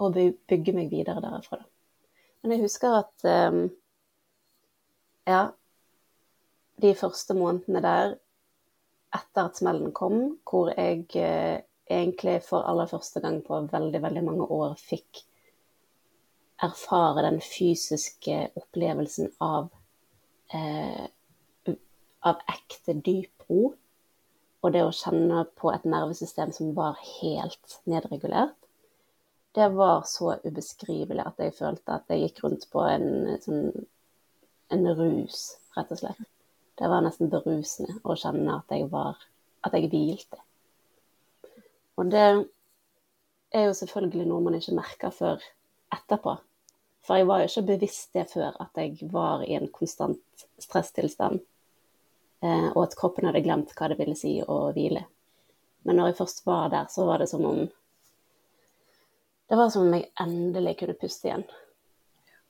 og 0.00 0.16
bygge 0.48 0.74
meg 0.74 0.90
videre 0.90 1.22
derfra. 1.22 1.60
Men 2.40 2.56
jeg 2.56 2.64
husker 2.64 2.96
at 3.02 3.24
um, 3.52 3.66
ja, 5.28 5.42
de 6.80 6.94
første 6.96 7.36
månedene 7.36 7.82
der, 7.84 8.14
etter 9.14 9.48
at 9.48 9.58
smellen 9.58 9.92
kom, 9.96 10.38
hvor 10.46 10.70
jeg 10.74 11.06
eh, 11.18 11.62
egentlig 11.90 12.38
for 12.46 12.66
aller 12.68 12.86
første 12.90 13.20
gang 13.20 13.40
på 13.46 13.64
veldig, 13.72 14.02
veldig 14.02 14.22
mange 14.26 14.46
år 14.54 14.76
fikk 14.78 15.24
erfare 16.62 17.24
den 17.24 17.40
fysiske 17.40 18.50
opplevelsen 18.58 19.32
av, 19.40 19.70
eh, 20.54 21.06
av 22.22 22.42
ekte 22.52 22.94
dyp 22.94 23.46
ro. 23.48 23.74
Og 24.60 24.72
det 24.72 24.82
å 24.84 24.92
kjenne 24.92 25.46
på 25.56 25.72
et 25.72 25.86
nervesystem 25.88 26.52
som 26.52 26.74
var 26.76 26.98
helt 27.00 27.78
nedregulert. 27.88 28.56
Det 29.56 29.70
var 29.74 30.04
så 30.06 30.36
ubeskrivelig 30.44 31.24
at 31.26 31.40
jeg 31.42 31.56
følte 31.56 31.96
at 31.96 32.12
jeg 32.12 32.26
gikk 32.26 32.44
rundt 32.44 32.68
på 32.70 32.84
en, 32.86 33.38
sånn, 33.42 33.86
en 34.70 34.92
rus, 35.00 35.56
rett 35.74 35.90
og 35.90 36.02
slett. 36.02 36.28
Det 36.80 36.88
var 36.88 37.04
nesten 37.04 37.28
berusende 37.28 37.98
å 38.08 38.16
kjenne 38.16 38.56
at 38.56 38.72
jeg 38.72 38.88
var 38.92 39.20
At 39.60 39.74
jeg 39.76 39.90
hvilte. 39.92 40.38
Og 42.00 42.08
det 42.08 42.22
er 43.52 43.66
jo 43.66 43.74
selvfølgelig 43.76 44.24
noe 44.30 44.40
man 44.46 44.54
ikke 44.56 44.72
merker 44.72 45.12
før 45.12 45.42
etterpå. 45.92 46.32
For 47.04 47.20
jeg 47.20 47.28
var 47.28 47.42
jo 47.42 47.50
ikke 47.50 47.66
bevisst 47.74 48.16
det 48.16 48.24
før, 48.30 48.56
at 48.56 48.80
jeg 48.80 49.10
var 49.12 49.44
i 49.44 49.58
en 49.58 49.68
konstant 49.68 50.46
stresstilstand. 50.64 51.42
Eh, 52.40 52.68
og 52.70 52.86
at 52.86 52.96
kroppen 52.96 53.28
hadde 53.28 53.44
glemt 53.44 53.76
hva 53.76 53.90
det 53.92 54.00
ville 54.00 54.16
si 54.16 54.38
å 54.40 54.58
hvile. 54.72 55.04
Men 55.84 56.00
når 56.00 56.10
jeg 56.10 56.20
først 56.22 56.44
var 56.48 56.72
der, 56.72 56.88
så 56.88 57.04
var 57.04 57.20
det 57.20 57.28
som 57.28 57.44
om 57.44 57.66
Det 59.50 59.58
var 59.58 59.68
som 59.68 59.88
om 59.88 59.94
jeg 59.96 60.08
endelig 60.22 60.78
kunne 60.78 60.96
puste 60.96 61.26
igjen. 61.26 61.44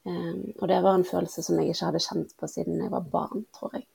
Um, 0.05 0.53
og 0.61 0.69
det 0.69 0.83
var 0.85 0.95
en 0.99 1.05
følelse 1.05 1.43
som 1.43 1.57
jeg 1.59 1.73
ikke 1.73 1.87
hadde 1.89 2.03
kjent 2.05 2.35
på 2.37 2.49
siden 2.49 2.83
jeg 2.83 2.93
var 2.93 3.07
barn, 3.09 3.47
tror 3.57 3.73
jeg. 3.79 3.87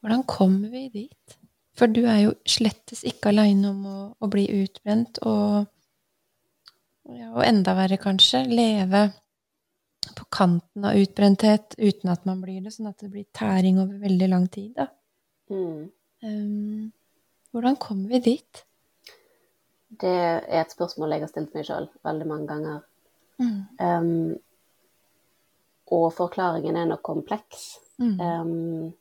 Hvordan 0.00 0.24
kommer 0.30 0.70
vi 0.72 0.88
dit? 0.94 1.38
For 1.78 1.90
du 1.90 2.02
er 2.10 2.24
jo 2.24 2.34
slettes 2.48 3.04
ikke 3.06 3.30
aleine 3.32 3.70
om 3.70 3.86
å, 3.86 3.98
å, 4.18 4.30
bli 4.30 4.46
utbrent, 4.62 5.20
og 5.26 5.68
ja, 7.14 7.30
og 7.30 7.42
enda 7.46 7.74
verre, 7.78 7.98
kanskje, 8.02 8.44
leve 8.50 9.08
på 10.18 10.24
kanten 10.32 10.86
av 10.88 10.98
utbrenthet 10.98 11.76
uten 11.78 12.10
at 12.12 12.24
man 12.28 12.40
blir 12.42 12.60
det, 12.64 12.72
sånn 12.74 12.90
at 12.90 12.98
det 13.02 13.10
blir 13.12 13.28
tæring 13.36 13.78
over 13.82 14.00
veldig 14.02 14.28
lang 14.30 14.46
tid. 14.52 14.72
Da. 14.76 14.88
Mm. 15.52 15.88
Um, 16.24 16.92
hvordan 17.54 17.78
kommer 17.80 18.16
vi 18.16 18.22
dit? 18.32 18.64
Det 19.88 20.10
er 20.10 20.60
et 20.60 20.74
spørsmål 20.74 21.14
jeg 21.14 21.24
har 21.24 21.32
stilt 21.32 21.54
meg 21.56 21.66
sjøl 21.68 21.88
veldig 22.04 22.28
mange 22.28 22.48
ganger. 22.50 22.80
Mm. 23.38 23.60
Um, 23.80 24.36
og 25.94 26.10
forklaringen 26.12 26.76
er 26.76 26.90
nok 26.90 27.02
kompleks. 27.06 27.78
Mm. 28.02 28.18
Um, 28.20 28.92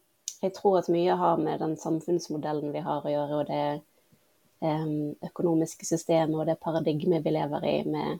jeg 0.41 0.53
tror 0.53 0.79
at 0.79 0.89
mye 0.93 1.15
har 1.17 1.37
med 1.41 1.59
den 1.59 1.77
samfunnsmodellen 1.77 2.73
vi 2.73 2.83
har 2.85 3.05
å 3.05 3.13
gjøre, 3.13 3.41
og 3.41 3.47
det 3.49 3.63
økonomiske 5.21 5.85
systemet 5.85 6.39
og 6.39 6.47
det 6.49 6.57
paradigmet 6.61 7.21
vi 7.25 7.33
lever 7.35 7.65
i 7.65 7.75
med 7.85 8.19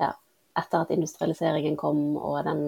ja, 0.00 0.14
etter 0.56 0.78
at 0.80 0.92
industrialiseringen 0.94 1.76
kom 1.76 2.16
og 2.16 2.38
den 2.46 2.62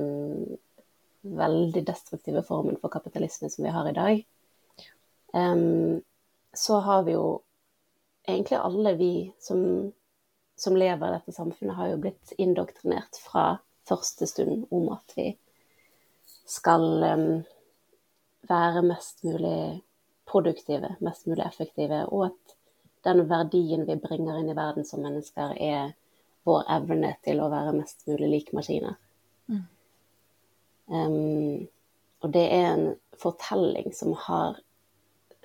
veldig 1.26 1.82
destruktive 1.86 2.42
formen 2.46 2.76
for 2.80 2.92
kapitalisme 2.92 3.50
som 3.50 3.64
vi 3.64 3.72
har 3.72 3.88
i 3.88 3.94
dag, 3.96 4.20
um, 5.32 6.02
så 6.52 6.80
har 6.84 7.02
vi 7.02 7.16
jo 7.16 7.40
egentlig 8.28 8.58
alle 8.58 8.94
vi 9.00 9.12
som, 9.40 9.92
som, 10.56 10.76
lever 10.76 11.08
i 11.08 11.16
dette 11.16 11.32
samfunnet, 11.32 11.76
har 11.76 11.90
jo 11.90 12.02
blitt 12.04 12.36
indoktrinert 12.38 13.18
fra 13.24 13.56
første 13.88 14.26
stund 14.26 14.66
om 14.70 14.88
at 14.94 15.16
vi 15.16 15.32
skal 16.46 16.86
um, 17.02 17.28
være 18.48 18.82
mest 18.86 19.24
mulig 19.26 19.82
produktive, 20.26 20.94
mest 21.00 21.26
mulig 21.26 21.46
effektive, 21.46 22.04
og 22.10 22.30
at 22.30 22.56
den 23.06 23.22
verdien 23.30 23.86
vi 23.86 23.98
bringer 24.02 24.40
inn 24.40 24.50
i 24.50 24.58
verden 24.58 24.86
som 24.86 25.04
mennesker, 25.04 25.54
er 25.62 25.94
vår 26.46 26.66
evne 26.76 27.14
til 27.26 27.42
å 27.42 27.50
være 27.50 27.74
mest 27.76 28.06
mulig 28.10 28.30
lik 28.30 28.52
maskiner. 28.54 28.98
Mm. 29.50 29.64
Um, 30.86 31.66
og 32.22 32.32
det 32.34 32.44
er 32.50 32.68
en 32.72 32.88
fortelling 33.18 33.92
som 33.94 34.14
har, 34.26 34.58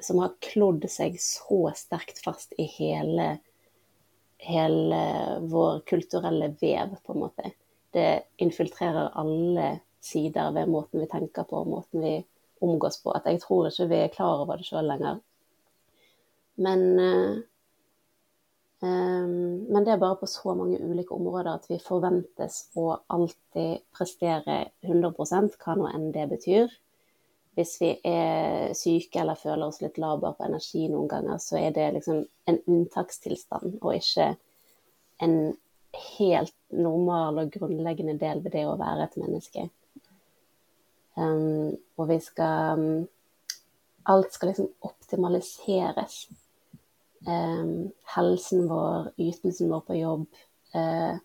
som 0.01 0.21
har 0.21 0.37
klodd 0.45 0.85
seg 0.89 1.17
så 1.21 1.63
sterkt 1.77 2.21
fast 2.25 2.53
i 2.61 2.67
hele, 2.77 3.35
hele 4.41 5.01
vår 5.49 5.81
kulturelle 5.89 6.53
vev, 6.61 6.97
på 7.05 7.15
en 7.15 7.23
måte. 7.25 7.53
Det 7.93 8.09
infiltrerer 8.41 9.13
alle 9.19 9.73
sider 10.01 10.53
ved 10.55 10.69
måten 10.71 11.03
vi 11.03 11.09
tenker 11.09 11.45
på, 11.49 11.65
måten 11.69 12.01
vi 12.01 12.15
omgås 12.61 13.01
på, 13.03 13.13
at 13.17 13.27
jeg 13.29 13.41
tror 13.43 13.69
ikke 13.69 13.89
vi 13.91 14.01
er 14.05 14.13
klar 14.13 14.43
over 14.43 14.59
det 14.61 14.67
sjøl 14.67 14.87
lenger. 14.89 15.21
Men 16.61 16.83
uh, 16.99 17.39
Um, 18.83 19.65
men 19.69 19.83
det 19.85 19.91
er 19.93 19.99
bare 20.01 20.17
på 20.17 20.25
så 20.25 20.55
mange 20.57 20.79
ulike 20.81 21.13
områder 21.13 21.51
at 21.53 21.67
vi 21.69 21.77
forventes 21.77 22.63
å 22.73 22.87
alltid 23.13 23.83
prestere 23.93 24.55
100 24.81 25.11
hva 25.61 25.75
nå 25.77 25.89
enn 25.91 26.07
det 26.15 26.23
betyr. 26.31 26.71
Hvis 27.53 27.75
vi 27.81 27.91
er 28.07 28.73
syke 28.73 29.21
eller 29.21 29.37
føler 29.37 29.67
oss 29.67 29.83
litt 29.83 29.99
laber 30.01 30.33
på 30.33 30.47
energi 30.47 30.87
noen 30.89 31.11
ganger, 31.11 31.37
så 31.37 31.59
er 31.59 31.75
det 31.75 31.91
liksom 31.99 32.23
en 32.49 32.57
unntakstilstand 32.65 33.77
og 33.83 33.99
ikke 33.99 34.31
en 35.21 35.37
helt 36.17 36.57
normal 36.73 37.43
og 37.43 37.53
grunnleggende 37.53 38.17
del 38.17 38.41
ved 38.41 38.55
det 38.55 38.65
å 38.65 38.79
være 38.81 39.05
et 39.05 39.19
menneske. 39.21 39.67
Um, 41.19 41.73
og 41.99 42.07
vi 42.07 42.21
skal 42.23 43.07
Alt 44.09 44.33
skal 44.33 44.49
liksom 44.49 44.69
optimaliseres 44.87 46.23
Um, 47.27 47.91
helsen 48.15 48.63
vår, 48.65 49.11
ytelsen 49.21 49.69
vår 49.69 49.81
på 49.85 49.93
jobb, 49.99 50.23
uh, 50.73 51.19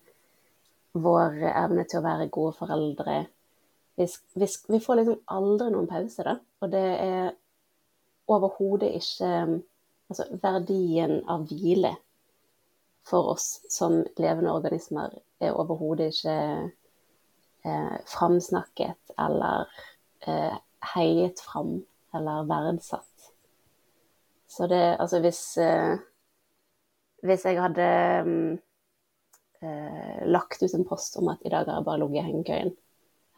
vår 0.92 1.38
evne 1.48 1.86
til 1.88 2.02
å 2.02 2.04
være 2.04 2.26
gode 2.32 2.52
foreldre. 2.58 3.14
Vi, 3.96 4.04
vi, 4.36 4.48
vi, 4.68 4.80
får 4.84 5.00
liksom 5.00 5.22
aldri 5.32 5.70
noen 5.72 5.88
pause, 5.88 6.26
da. 6.26 6.34
Og 6.60 6.74
det 6.74 6.84
er 7.06 7.32
overhodet 8.32 8.92
ikke 9.00 9.32
Altså 10.06 10.22
verdien 10.38 11.16
av 11.26 11.48
hvile 11.50 11.88
for 13.02 13.32
oss 13.32 13.46
som 13.66 13.96
levende 14.22 14.52
organismer 14.54 15.16
er 15.42 15.56
overhodet 15.58 16.12
ikke 16.12 16.34
eh, 17.66 17.96
framsnakket 18.06 19.16
eller 19.18 19.66
eh, 20.26 20.56
heiet 20.94 21.40
fram 21.40 21.80
eller 22.14 22.46
verdsatt. 22.48 23.32
Så 24.48 24.68
det 24.70 24.96
Altså 24.96 25.20
hvis 25.20 25.42
eh, 25.58 25.98
Hvis 27.26 27.44
jeg 27.44 27.58
hadde 27.60 27.88
mm, 28.24 28.58
eh, 29.62 30.20
lagt 30.30 30.62
ut 30.62 30.74
en 30.74 30.86
post 30.86 31.16
om 31.18 31.28
at 31.32 31.42
i 31.44 31.50
dag 31.50 31.66
har 31.66 31.80
jeg 31.80 31.88
bare 31.88 31.98
ligget 32.04 32.22
i 32.22 32.26
hengekøyen, 32.28 32.76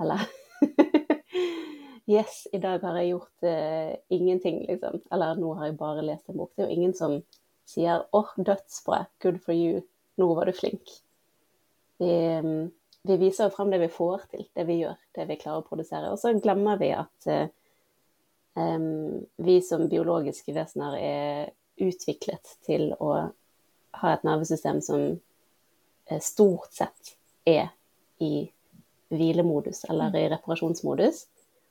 eller 0.01 0.27
Yes, 2.09 2.47
i 2.53 2.59
dag 2.59 2.81
har 2.81 2.97
jeg 2.97 3.11
gjort 3.11 3.45
eh, 3.45 3.97
ingenting, 4.09 4.62
liksom. 4.64 5.03
Eller 5.12 5.37
nå 5.37 5.51
har 5.59 5.69
jeg 5.69 5.77
bare 5.77 6.05
lest 6.07 6.31
en 6.33 6.38
bok. 6.41 6.55
Det 6.57 6.64
er 6.64 6.71
jo 6.71 6.77
ingen 6.79 6.95
som 6.97 7.19
sier 7.69 8.07
åh, 8.17 8.31
oh, 8.33 8.45
dødsbra, 8.45 9.03
good 9.21 9.43
for 9.45 9.53
you, 9.53 9.83
nå 10.17 10.29
var 10.35 10.49
du 10.49 10.55
flink'. 10.57 10.95
Vi, 12.01 12.09
mm, 12.41 12.71
vi 13.09 13.16
viser 13.16 13.49
jo 13.49 13.55
frem 13.55 13.71
det 13.73 13.81
vi 13.81 13.88
får 13.92 14.27
til, 14.33 14.44
det 14.55 14.64
vi 14.68 14.83
gjør, 14.83 14.99
det 15.16 15.25
vi 15.31 15.38
klarer 15.40 15.62
å 15.62 15.68
produsere. 15.68 16.11
Og 16.12 16.21
så 16.21 16.35
glemmer 16.37 16.81
vi 16.81 16.90
at 16.97 17.29
eh, 17.33 17.49
vi 19.49 19.57
som 19.64 19.87
biologiske 19.88 20.53
vesener 20.53 20.99
er 20.99 21.51
utviklet 21.79 22.57
til 22.66 22.90
å 22.99 23.12
ha 24.03 24.12
et 24.12 24.27
nervesystem 24.27 24.83
som 24.85 25.03
eh, 25.09 26.21
stort 26.21 26.75
sett 26.77 27.14
er 27.49 27.71
i 28.21 28.49
hvilemodus 29.09 29.87
eller 29.88 30.12
i 30.18 30.29
reparasjonsmodus, 30.35 31.25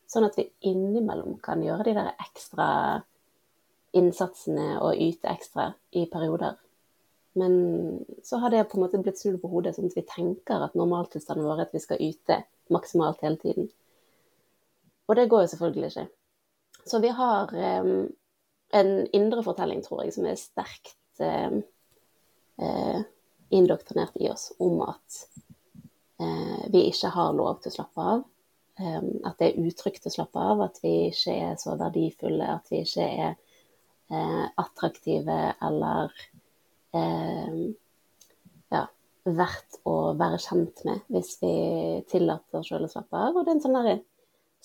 sånn 0.10 0.26
at 0.26 0.38
vi 0.40 0.48
innimellom 0.66 1.38
kan 1.44 1.62
gjøre 1.62 1.90
de 1.90 1.98
der 2.00 2.14
ekstra 2.24 2.70
innsatsene 3.98 4.78
og 4.82 4.98
yte 4.98 5.30
ekstra 5.30 5.72
i 5.94 6.08
perioder. 6.10 6.58
Men 7.38 8.06
så 8.24 8.40
har 8.42 8.50
det 8.50 8.64
på 8.70 8.78
en 8.78 8.84
måte 8.86 9.00
blitt 9.02 9.20
snudd 9.20 9.40
på 9.42 9.50
hodet, 9.52 9.76
sånn 9.76 9.92
at 9.92 9.98
vi 9.98 10.06
tenker 10.10 10.64
at 10.66 10.78
normaltilstanden 10.78 11.46
vår 11.46 11.60
er 11.60 11.68
at 11.68 11.76
vi 11.76 11.82
skal 11.84 12.02
yte 12.02 12.40
maksimalt 12.74 13.22
hele 13.26 13.38
tiden. 13.42 13.68
Og 15.08 15.16
det 15.16 15.28
går 15.32 15.44
jo 15.46 15.52
selvfølgelig 15.54 15.92
ikke. 15.92 16.08
Så 16.88 17.00
vi 17.04 17.12
har 17.16 17.52
um, 17.54 18.08
en 18.80 18.92
indre 19.16 19.44
fortelling, 19.44 19.84
tror 19.86 20.04
jeg, 20.04 20.16
som 20.16 20.28
er 20.28 20.40
sterkt 20.40 21.22
um, 21.22 21.62
uh, 22.64 23.04
indoktrinert 23.54 24.18
i 24.20 24.32
oss 24.32 24.50
om 24.64 24.82
at 24.88 25.20
uh, 26.24 26.64
vi 26.74 26.88
ikke 26.90 27.12
har 27.14 27.38
lov 27.38 27.62
til 27.62 27.72
å 27.72 27.78
slappe 27.80 28.10
av. 28.16 28.26
At 28.78 29.40
det 29.40 29.48
er 29.48 29.64
utrygt 29.66 30.04
å 30.06 30.12
slappe 30.14 30.38
av, 30.38 30.60
at 30.62 30.76
vi 30.84 31.08
ikke 31.08 31.34
er 31.34 31.56
så 31.58 31.74
verdifulle, 31.80 32.46
at 32.60 32.68
vi 32.70 32.84
ikke 32.84 33.08
er 33.10 33.32
uh, 34.14 34.46
attraktive 34.62 35.38
eller 35.66 36.14
ja, 36.96 38.84
verdt 39.24 39.80
å 39.88 39.96
være 40.18 40.40
kjent 40.42 40.86
med 40.88 41.12
hvis 41.14 41.36
vi 41.42 41.52
tillater 42.12 42.62
oss 42.62 42.70
selv 42.72 42.88
å 42.88 42.92
slappe 42.92 43.20
av. 43.20 43.36
Og 43.36 43.44
det 43.44 43.52
er 43.52 43.58
en 43.58 43.66
sånn 43.66 43.78
derre 43.78 43.98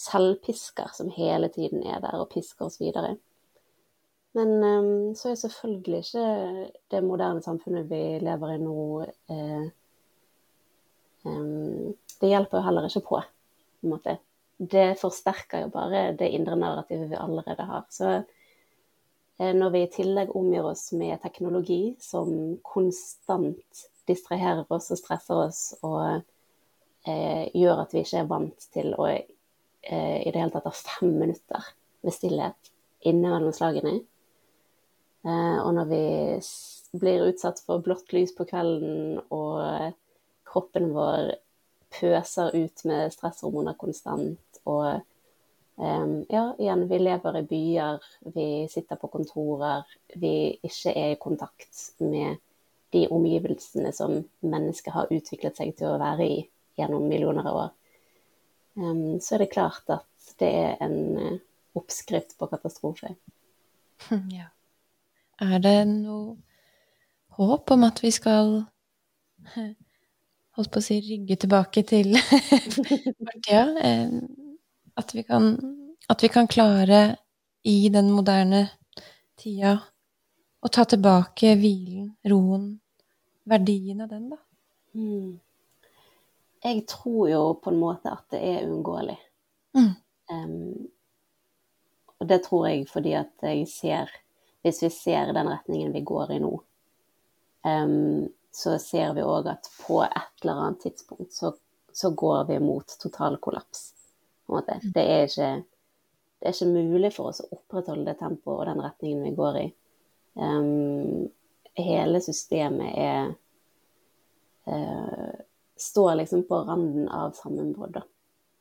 selvpisker 0.03 0.95
som 0.97 1.11
hele 1.15 1.51
tiden 1.53 1.85
er 1.87 2.01
der 2.03 2.21
og 2.23 2.31
pisker 2.33 2.69
oss 2.69 2.81
videre. 2.81 3.17
Men 4.37 4.55
um, 4.65 5.15
så 5.17 5.31
er 5.31 5.41
selvfølgelig 5.43 5.99
ikke 6.07 6.27
det 6.91 7.03
moderne 7.05 7.45
samfunnet 7.45 7.89
vi 7.91 8.03
lever 8.25 8.55
i 8.55 8.61
nå 8.63 8.77
eh, 9.05 9.65
um, 11.29 11.93
Det 12.21 12.31
hjelper 12.31 12.59
jo 12.59 12.65
heller 12.65 12.89
ikke 12.89 13.05
på, 13.11 13.21
på 13.21 13.89
en 13.89 13.93
måte. 13.93 14.17
Det 14.57 14.95
forsterker 15.01 15.67
jo 15.67 15.73
bare 15.75 16.13
det 16.17 16.31
indre 16.33 16.57
narrativet 16.57 17.11
vi 17.11 17.19
allerede 17.21 17.67
har. 17.69 17.85
Så 17.93 18.09
eh, 18.09 18.25
når 19.41 19.71
vi 19.73 19.81
i 19.83 19.91
tillegg 19.91 20.35
omgir 20.37 20.67
oss 20.69 20.93
med 20.93 21.21
teknologi 21.23 21.95
som 22.03 22.59
konstant 22.63 23.87
distraherer 24.07 24.69
oss 24.73 24.91
og 24.93 25.01
stresser 25.01 25.41
oss 25.47 25.61
og 25.83 26.23
eh, 27.07 27.49
gjør 27.55 27.85
at 27.85 27.95
vi 27.95 28.03
ikke 28.05 28.23
er 28.23 28.31
vant 28.31 28.67
til 28.75 28.93
å 28.99 29.09
eh, 29.11 30.19
i 30.23 30.31
det 30.31 30.39
hele 30.39 30.53
tatt 30.55 30.69
ha 30.69 30.75
fem 30.77 31.15
minutter 31.23 31.71
med 32.03 32.15
stillhet 32.15 32.73
inne 33.09 33.33
mellom 33.33 33.55
slagene. 33.55 33.97
Eh, 35.27 35.59
og 35.63 35.73
når 35.79 35.91
vi 35.91 36.05
blir 37.03 37.29
utsatt 37.31 37.63
for 37.65 37.83
blått 37.85 38.13
lys 38.15 38.35
på 38.37 38.47
kvelden, 38.49 39.21
og 39.33 39.95
kroppen 40.49 40.91
vår 40.95 41.33
pøser 41.93 42.55
ut 42.57 42.85
med 42.89 43.13
stresshormoner 43.15 43.79
konstant, 43.81 44.63
og 44.67 44.85
eh, 44.91 45.01
ja, 45.77 46.43
igjen, 46.59 46.83
vi 46.89 46.99
lever 47.01 47.39
i 47.39 47.43
byer, 47.49 48.09
vi 48.35 48.47
sitter 48.71 48.99
på 49.01 49.09
kontorer, 49.11 49.87
vi 50.15 50.53
ikke 50.63 50.93
er 50.93 51.15
i 51.15 51.21
kontakt 51.21 51.81
med 52.05 52.37
de 52.93 53.07
omgivelsene 53.09 53.93
som 53.97 54.19
mennesket 54.45 54.93
har 54.93 55.13
utviklet 55.15 55.57
seg 55.57 55.73
til 55.79 55.95
å 55.95 56.01
være 56.03 56.29
i 56.29 56.43
gjennom 56.77 57.09
millioner 57.09 57.49
av 57.49 57.61
år 57.63 57.71
så 59.21 59.35
er 59.35 59.39
det 59.39 59.53
klart 59.53 59.89
at 59.93 60.35
det 60.41 60.49
er 60.49 60.77
en 60.81 61.19
eh, 61.19 61.39
oppskrift 61.75 62.39
på 62.39 62.47
katastrofe. 62.47 63.15
Ja. 64.33 64.49
Er 65.43 65.59
det 65.59 65.87
noe 65.89 66.37
håp 67.35 67.71
om 67.75 67.85
at 67.87 68.03
vi 68.03 68.11
skal 68.15 68.51
holdt 70.57 70.73
på 70.75 70.83
å 70.83 70.85
si 70.85 70.99
rygge 71.03 71.37
tilbake 71.45 71.83
til 71.89 72.15
fortida? 73.27 73.65
At, 74.95 75.15
vi 75.15 75.23
kan, 75.25 75.55
at 76.09 76.23
vi 76.23 76.29
kan 76.29 76.49
klare 76.51 77.17
i 77.63 77.89
den 77.93 78.11
moderne 78.13 78.67
tida 79.41 79.77
å 80.63 80.71
ta 80.71 80.85
tilbake 80.85 81.55
hvilen, 81.59 82.13
roen, 82.29 82.67
verdien 83.49 84.05
av 84.05 84.13
den, 84.13 84.29
da? 84.35 84.39
Mm 84.93 85.41
jeg 86.63 86.87
tror 86.87 87.31
jo 87.31 87.43
på 87.55 87.71
en 87.71 87.79
måte 87.81 88.11
at 88.13 88.25
det 88.31 88.41
er 88.47 88.67
uunngåelig. 88.69 89.19
Mm. 89.75 89.95
Um, 90.31 90.89
og 92.23 92.29
det 92.31 92.43
tror 92.45 92.69
jeg 92.69 92.85
fordi 92.91 93.17
at 93.19 93.33
jeg 93.43 93.67
ser 93.69 94.11
Hvis 94.63 94.79
vi 94.83 94.93
ser 94.95 95.33
den 95.35 95.49
retningen 95.51 95.91
vi 95.91 96.05
går 96.07 96.37
i 96.37 96.39
nå, 96.39 96.53
um, 97.67 98.29
så 98.55 98.77
ser 98.79 99.11
vi 99.17 99.25
òg 99.27 99.49
at 99.51 99.67
på 99.81 99.97
et 100.05 100.45
eller 100.45 100.61
annet 100.61 100.85
tidspunkt 100.85 101.35
så, 101.35 101.51
så 101.91 102.13
går 102.15 102.45
vi 102.53 102.61
mot 102.63 102.95
total 103.03 103.41
kollaps. 103.43 103.89
Mm. 104.61 104.91
Det, 104.95 105.05
er 105.05 105.29
ikke, 105.29 105.51
det 106.41 106.49
er 106.49 106.57
ikke 106.57 106.73
mulig 106.73 107.13
for 107.15 107.33
oss 107.33 107.43
å 107.45 107.49
opprettholde 107.57 108.09
det 108.11 108.19
tempoet 108.21 108.59
og 108.59 108.67
den 108.71 108.83
retningen 108.85 109.25
vi 109.27 109.37
går 109.37 109.61
i. 109.63 109.69
Um, 110.35 111.29
hele 111.79 112.21
systemet 112.25 112.97
er 112.97 113.33
uh, 114.69 115.33
står 115.77 116.15
liksom 116.15 116.45
på 116.49 116.63
randen 116.69 117.09
av 117.09 117.31
sammenbrudd. 117.37 118.01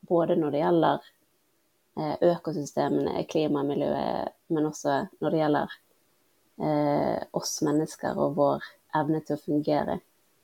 Både 0.00 0.36
når 0.36 0.50
det 0.50 0.62
gjelder 0.64 1.08
uh, 1.98 2.16
økosystemene, 2.32 3.24
klimamiljøet, 3.30 4.36
men 4.52 4.68
også 4.68 4.98
når 5.20 5.30
det 5.30 5.42
gjelder 5.42 5.76
uh, 6.64 7.18
oss 7.38 7.60
mennesker 7.64 8.18
og 8.18 8.36
vår 8.40 8.72
evne 8.98 9.22
til 9.24 9.38
å 9.38 9.44
fungere. 9.44 10.00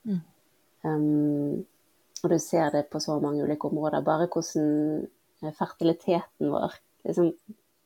Mm. 0.07 0.21
Um, 0.87 1.65
og 2.23 2.33
du 2.33 2.39
ser 2.39 2.71
det 2.73 2.87
på 2.91 2.99
så 3.03 3.19
mange 3.19 3.43
ulike 3.43 3.69
områder. 3.69 4.03
Bare 4.05 4.27
hvordan 4.31 5.05
fertiliteten 5.57 6.51
vår 6.51 6.75
liksom 7.07 7.33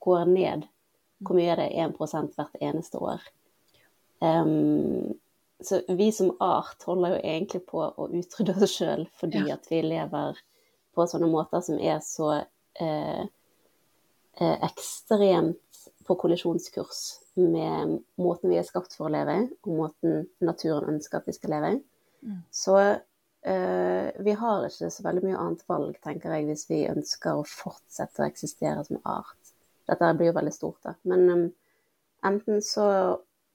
går 0.04 0.26
ned. 0.26 0.68
Hvor 1.24 1.38
mye 1.38 1.54
er 1.54 1.62
det? 1.62 1.70
1 1.80 2.34
hvert 2.36 2.58
eneste 2.60 3.00
år. 3.00 3.22
Um, 4.24 5.13
så 5.63 5.82
vi 5.88 6.12
som 6.12 6.34
art 6.39 6.84
holder 6.84 7.16
jo 7.16 7.22
egentlig 7.24 7.62
på 7.68 7.84
å 7.84 8.08
utrydde 8.12 8.56
oss 8.63 8.76
sjøl 8.78 9.06
fordi 9.20 9.46
ja. 9.48 9.58
at 9.58 9.70
vi 9.72 9.82
lever 9.86 10.39
på 10.94 11.06
sånne 11.10 11.30
måter 11.32 11.63
som 11.66 11.80
er 11.80 12.02
så 12.06 12.30
eh, 12.36 13.24
eh, 13.24 14.58
ekstremt 14.68 15.60
på 16.08 16.18
kollisjonskurs 16.20 17.02
med 17.39 17.98
måten 18.22 18.52
vi 18.52 18.60
er 18.60 18.68
skapt 18.68 18.94
for 18.98 19.08
å 19.08 19.13
leve, 19.13 19.38
og 19.66 19.80
måten 19.80 20.28
naturen 20.44 20.98
ønsker 20.98 21.22
at 21.22 21.30
vi 21.30 21.36
skal 21.36 21.56
leve. 21.56 21.72
Mm. 22.22 22.42
Så 22.54 22.78
eh, 22.80 23.00
vi 23.43 24.34
har 24.39 24.65
ikke 24.67 24.88
så 24.93 25.03
veldig 25.03 25.21
mye 25.25 25.39
annet 25.39 25.63
valg, 25.67 25.97
tenker 26.06 26.32
jeg, 26.32 26.45
hvis 26.47 26.62
vi 26.69 26.77
ønsker 26.88 27.36
å 27.36 27.47
fortsette 27.47 28.23
å 28.23 28.27
eksistere 28.27 28.86
som 28.88 29.01
art. 29.03 29.51
Dette 29.89 30.12
blir 30.15 30.29
jo 30.29 30.36
veldig 30.38 30.53
stort, 30.56 30.79
da. 30.86 30.93
Men 31.12 31.25
um, 31.27 31.43
enten 32.29 32.62
så 32.63 32.86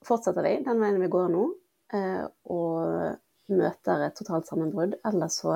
fortsetter 0.05 0.45
vi 0.45 0.59
den 0.67 0.83
veien 0.83 1.01
vi 1.01 1.09
går 1.13 1.31
nå, 1.33 1.47
Eh, 1.89 2.25
og 2.53 3.17
møter 3.49 4.03
et 4.05 4.17
totalt 4.19 4.49
sammenbrudd, 4.49 4.99
eller 5.09 5.31
så 5.33 5.55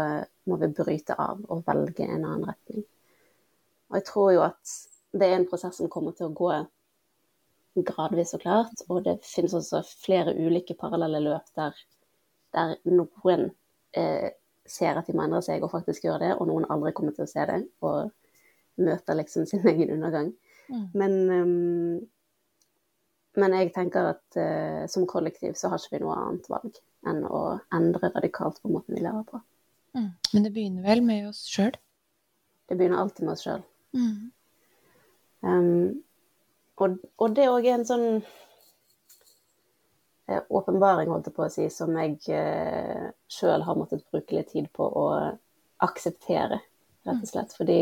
må 0.48 0.56
vi 0.62 0.70
bryte 0.72 1.16
av 1.20 1.42
og 1.52 1.64
velge 1.66 2.06
en 2.06 2.24
annen 2.24 2.46
retning. 2.48 2.86
Og 3.90 3.98
jeg 3.98 4.06
tror 4.08 4.30
jo 4.32 4.44
at 4.46 4.76
det 5.12 5.28
er 5.28 5.36
en 5.36 5.48
prosess 5.50 5.76
som 5.76 5.90
kommer 5.92 6.16
til 6.16 6.30
å 6.30 6.36
gå 6.36 6.52
gradvis 7.84 8.32
og 8.36 8.44
klart, 8.46 8.84
og 8.88 9.04
det 9.04 9.18
finnes 9.28 9.52
også 9.56 9.82
flere 9.84 10.32
ulike 10.38 10.76
parallelle 10.78 11.20
løp 11.20 11.52
der, 11.58 11.76
der 12.56 12.74
noen 12.88 13.50
eh, 13.98 14.30
ser 14.66 14.98
at 14.98 15.08
de 15.08 15.16
må 15.16 15.26
endre 15.26 15.42
seg 15.44 15.62
og 15.64 15.72
faktisk 15.72 16.06
gjør 16.06 16.22
det, 16.22 16.32
og 16.38 16.48
noen 16.48 16.68
aldri 16.70 16.94
kommer 16.96 17.14
til 17.16 17.26
å 17.26 17.30
se 17.30 17.46
det 17.48 17.60
og 17.84 18.12
møter 18.82 19.18
liksom 19.18 19.46
sin 19.48 19.66
egen 19.72 19.94
undergang. 19.96 20.32
Mm. 20.72 20.84
Men 20.96 21.16
um, 21.30 22.02
men 23.40 23.54
jeg 23.56 23.72
tenker 23.72 24.10
at 24.12 24.36
uh, 24.36 24.84
som 24.92 25.06
kollektiv 25.08 25.56
så 25.56 25.70
har 25.72 25.80
ikke 25.80 25.96
vi 25.96 26.02
noe 26.04 26.18
annet 26.20 26.48
valg 26.52 26.76
enn 27.08 27.22
å 27.24 27.42
endre 27.74 28.12
radikalt 28.12 28.60
på 28.62 28.70
måten 28.72 28.96
vi 28.96 29.04
lever 29.04 29.24
på. 29.28 29.40
Mm. 29.96 30.10
Men 30.34 30.44
det 30.44 30.52
begynner 30.52 30.84
vel 30.84 31.02
med 31.04 31.30
oss 31.30 31.46
sjøl? 31.48 31.72
Det 32.68 32.76
begynner 32.76 33.00
alltid 33.00 33.26
med 33.26 33.32
oss 33.34 33.44
sjøl. 33.46 33.64
Mm. 33.96 34.18
Um, 35.42 36.02
og, 36.76 37.00
og, 37.18 37.32
det 37.36 37.48
òg 37.50 37.66
er 37.66 37.78
en 37.78 37.88
sånn 37.88 38.06
åpenbaring, 40.48 41.10
holdt 41.10 41.28
jeg 41.30 41.36
på 41.36 41.46
å 41.46 41.52
si, 41.52 41.68
som 41.72 41.94
jeg 41.98 42.18
eh, 42.32 43.08
sjøl 43.30 43.64
har 43.66 43.78
måttet 43.78 44.04
bruke 44.10 44.36
litt 44.36 44.52
tid 44.52 44.68
på 44.74 44.86
å 44.86 45.06
akseptere, 45.82 46.60
rett 47.06 47.22
og 47.22 47.30
slett. 47.30 47.54
Fordi 47.58 47.80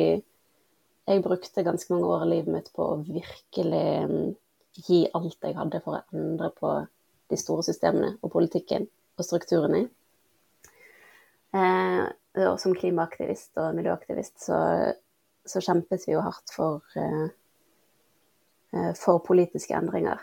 jeg 1.10 1.24
brukte 1.24 1.64
ganske 1.66 1.92
mange 1.92 2.08
år 2.08 2.24
av 2.24 2.30
livet 2.30 2.54
mitt 2.54 2.70
på 2.76 2.86
å 2.86 3.00
virkelig 3.02 3.86
um, 4.06 4.32
gi 4.78 5.02
alt 5.16 5.38
jeg 5.42 5.56
hadde 5.58 5.80
for 5.84 5.98
å 5.98 6.02
endre 6.14 6.50
på 6.56 6.74
de 7.30 7.38
store 7.38 7.64
systemene 7.66 8.14
og 8.20 8.32
politikken 8.32 8.86
og 9.18 9.26
strukturene. 9.26 9.84
Eh, 11.50 12.04
og 12.46 12.60
som 12.62 12.74
klimaaktivist 12.78 13.58
og 13.58 13.74
miljøaktivist 13.74 14.38
så, 14.44 14.58
så 15.46 15.62
kjempet 15.64 16.06
vi 16.06 16.14
jo 16.14 16.22
hardt 16.22 16.52
for, 16.54 16.84
eh, 16.94 17.26
eh, 18.76 18.92
for 18.98 19.22
politiske 19.26 19.74
endringer. 19.74 20.22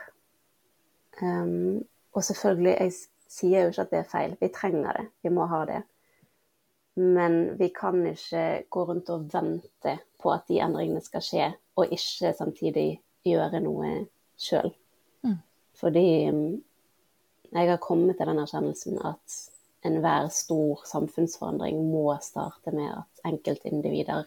Um, 1.21 1.83
og 2.17 2.23
selvfølgelig, 2.25 2.73
jeg 2.79 2.93
sier 3.29 3.61
jo 3.61 3.71
ikke 3.71 3.83
at 3.85 3.93
det 3.93 3.99
er 3.99 4.09
feil. 4.09 4.35
Vi 4.41 4.49
trenger 4.53 4.97
det. 4.97 5.05
Vi 5.23 5.29
må 5.33 5.45
ha 5.51 5.61
det. 5.69 5.81
Men 6.97 7.59
vi 7.59 7.67
kan 7.69 7.99
ikke 8.09 8.63
gå 8.73 8.85
rundt 8.89 9.09
og 9.13 9.27
vente 9.33 9.97
på 10.17 10.31
at 10.33 10.47
de 10.49 10.57
endringene 10.65 11.03
skal 11.05 11.21
skje, 11.21 11.51
og 11.77 11.93
ikke 11.93 12.33
samtidig 12.33 12.87
gjøre 13.27 13.61
noe 13.61 13.91
sjøl. 14.33 14.71
Mm. 15.21 15.37
Fordi 15.77 16.07
mm, 16.33 16.55
jeg 17.53 17.69
har 17.69 17.77
kommet 17.83 18.17
til 18.17 18.31
den 18.31 18.41
erkjennelsen 18.41 18.97
at 19.05 19.37
enhver 19.85 20.31
stor 20.33 20.81
samfunnsforandring 20.89 21.77
må 21.91 22.09
starte 22.21 22.73
med 22.73 22.89
at 22.95 23.29
enkeltindivider 23.29 24.25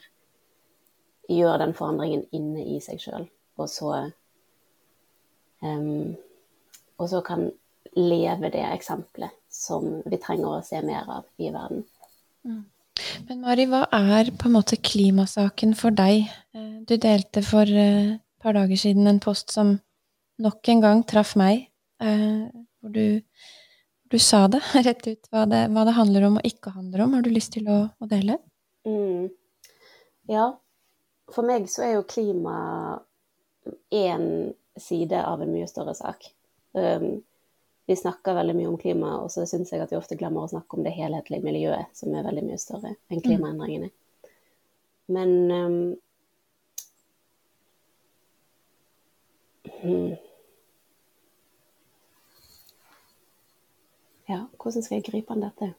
gjør 1.30 1.58
den 1.64 1.74
forandringen 1.74 2.22
inne 2.32 2.62
i 2.70 2.78
seg 2.82 3.02
sjøl, 3.02 3.26
og 3.58 3.68
så 3.70 4.10
um, 5.62 6.16
Og 7.00 7.08
så 7.08 7.20
kan 7.24 7.50
leve 7.96 8.50
det 8.52 8.64
eksempelet 8.66 9.34
som 9.50 10.00
vi 10.06 10.18
trenger 10.22 10.58
å 10.58 10.64
se 10.64 10.80
mer 10.84 11.08
av 11.10 11.26
i 11.42 11.50
verden. 11.50 11.84
Mm. 12.46 12.64
Men 13.28 13.40
Mari, 13.42 13.66
hva 13.70 13.84
er 13.94 14.30
på 14.36 14.48
en 14.48 14.56
måte 14.56 14.78
klimasaken 14.80 15.74
for 15.78 15.94
deg? 15.96 16.28
Eh, 16.54 16.76
du 16.86 16.96
delte 17.00 17.42
for 17.46 17.68
eh, 17.68 18.16
et 18.16 18.44
par 18.44 18.56
dager 18.56 18.78
siden 18.78 19.08
en 19.10 19.20
post 19.22 19.52
som 19.54 19.78
nok 20.40 20.70
en 20.72 20.84
gang 20.84 21.02
traff 21.08 21.34
meg, 21.38 21.66
eh, 22.02 22.48
hvor 22.80 22.94
du, 22.94 23.20
du 24.12 24.18
sa 24.20 24.46
det 24.52 24.62
rett 24.86 25.04
ut, 25.08 25.30
hva 25.32 25.46
det, 25.50 25.66
hva 25.74 25.84
det, 25.88 25.96
handler 25.98 26.28
om 26.28 26.40
og 26.40 26.48
ikke 26.48 26.74
handler 26.76 27.04
om. 27.04 27.16
Har 27.18 27.26
du 27.26 27.32
lyst 27.32 27.54
til 27.56 27.68
å, 27.70 27.82
å 27.92 28.10
dele? 28.10 28.38
Mm. 28.88 29.28
Ja, 30.30 30.52
for 31.34 31.46
meg 31.46 31.66
så 31.70 31.84
er 31.86 31.96
jo 31.96 32.08
klima 32.08 32.56
én 33.92 34.52
side 34.80 35.18
av 35.26 35.42
en 35.42 35.52
mye 35.52 35.68
større 35.68 35.94
sak. 35.98 36.24
Um, 36.72 37.20
vi 37.90 37.96
snakker 37.96 38.34
veldig 38.34 38.54
mye 38.54 38.68
om 38.70 38.78
klima, 38.78 39.08
og 39.18 39.32
så 39.34 39.42
syns 39.50 39.72
jeg 39.72 39.82
at 39.82 39.90
vi 39.90 39.96
ofte 39.98 40.14
glemmer 40.14 40.44
å 40.46 40.48
snakke 40.52 40.76
om 40.78 40.84
det 40.86 40.92
helhetlige 40.94 41.42
miljøet, 41.42 41.88
som 41.98 42.12
er 42.14 42.22
veldig 42.22 42.44
mye 42.46 42.58
større 42.62 42.92
enn 42.94 43.18
mm. 43.18 43.22
klimaendringene. 43.24 43.88
Men 45.10 45.32
um, 45.50 45.78
hmm. 49.80 50.12
Ja, 54.30 54.44
hvordan 54.54 54.84
skal 54.86 55.00
jeg 55.00 55.06
gripe 55.08 55.34
an 55.34 55.42
dette? 55.42 55.72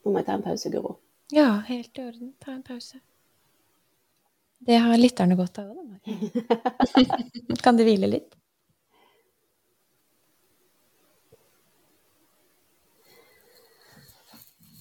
Nå 0.00 0.14
må 0.14 0.22
jeg 0.22 0.30
ta 0.30 0.38
en 0.38 0.46
pause, 0.46 0.72
Guro. 0.72 0.94
Ja, 1.36 1.50
helt 1.68 2.00
i 2.00 2.06
orden. 2.06 2.32
Ta 2.40 2.54
en 2.54 2.64
pause. 2.64 3.02
Det 4.64 4.80
har 4.86 4.96
lytterne 4.96 5.36
godt 5.36 5.60
av 5.60 5.68
òg, 5.76 5.84
da. 5.92 7.60
kan 7.66 7.76
de 7.76 7.84
hvile 7.90 8.08
litt? 8.08 8.32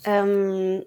Um, 0.08 0.84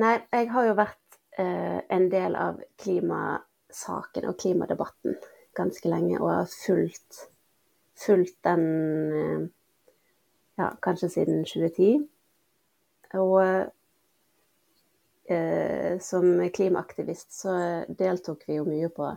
nei, 0.00 0.14
jeg 0.32 0.48
har 0.54 0.66
jo 0.68 0.74
vært 0.78 1.18
uh, 1.36 1.80
en 1.92 2.06
del 2.12 2.36
av 2.38 2.60
klimasaken 2.80 4.28
og 4.30 4.38
klimadebatten 4.40 5.18
ganske 5.56 5.88
lenge, 5.92 6.16
og 6.20 6.30
har 6.32 6.48
fulgt, 6.48 7.26
fulgt 8.00 8.38
den 8.48 8.64
uh, 9.12 9.44
ja, 10.60 10.70
kanskje 10.80 11.08
siden 11.18 11.44
2010. 11.44 12.08
Og 13.20 13.36
uh, 15.32 15.94
som 16.00 16.48
klimaaktivist 16.56 17.36
så 17.42 17.84
deltok 17.88 18.48
vi 18.48 18.56
jo 18.62 18.64
mye 18.68 18.88
på 18.96 19.12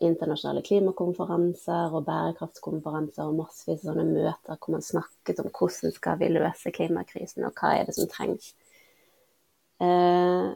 internasjonale 0.00 0.62
klimakonferanser 0.62 1.94
og 1.96 2.04
bærekraftskonferanser 2.06 3.26
og 3.26 3.38
massevis 3.40 3.82
av 3.82 3.92
sånne 3.92 4.04
møter 4.10 4.58
hvor 4.58 4.76
man 4.76 4.84
snakket 4.86 5.40
om 5.42 5.48
hvordan 5.50 5.94
skal 5.96 6.20
vi 6.20 6.28
løse 6.30 6.72
klimakrisen, 6.74 7.46
og 7.48 7.56
hva 7.58 7.72
er 7.78 7.88
det 7.88 7.96
som 7.96 8.10
trengs. 8.10 8.52
Eh, 9.82 10.52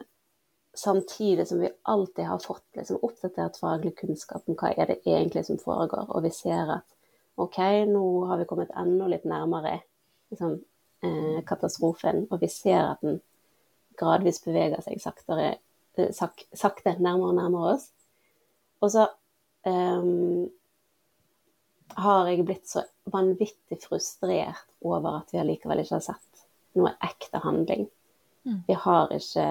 samtidig 0.77 1.47
som 1.47 1.59
vi 1.59 1.73
alltid 1.81 2.25
har 2.25 2.39
fått 2.39 2.63
liksom, 2.79 3.01
oppdatert 3.01 3.59
faglig 3.59 3.95
kunnskap 3.97 4.47
om 4.47 4.55
hva 4.55 4.71
er 4.71 4.93
det 4.93 5.01
egentlig 5.05 5.43
som 5.47 5.59
foregår, 5.59 6.07
og 6.07 6.23
vi 6.23 6.31
ser 6.31 6.77
at 6.77 6.95
OK, 7.37 7.59
nå 7.91 8.03
har 8.29 8.39
vi 8.39 8.47
kommet 8.49 8.71
enda 8.77 9.09
litt 9.11 9.25
nærmere 9.27 9.81
liksom, 10.31 10.59
eh, 11.03 11.41
katastrofen, 11.45 12.27
og 12.31 12.41
vi 12.41 12.49
ser 12.49 12.93
at 12.93 13.03
den 13.03 13.19
gradvis 13.97 14.39
beveger 14.45 14.81
seg 14.85 15.01
saktere, 15.01 15.57
eh, 15.97 16.11
sak, 16.13 16.47
sakte 16.53 16.95
nærmere 16.99 17.33
og 17.33 17.39
nærmere 17.41 17.75
oss. 17.75 17.91
Og 18.83 18.91
så 18.93 19.07
um, 19.65 20.47
har 21.97 22.29
jeg 22.29 22.45
blitt 22.45 22.69
så 22.69 22.83
vanvittig 23.09 23.79
frustrert 23.81 24.67
over 24.85 25.21
at 25.21 25.33
vi 25.33 25.41
allikevel 25.41 25.81
ikke 25.81 25.97
har 25.97 26.07
sett 26.11 26.47
noe 26.77 26.93
ekte 27.03 27.41
handling. 27.41 27.87
Mm. 28.45 28.59
Vi 28.67 28.75
har 28.77 29.13
ikke 29.15 29.47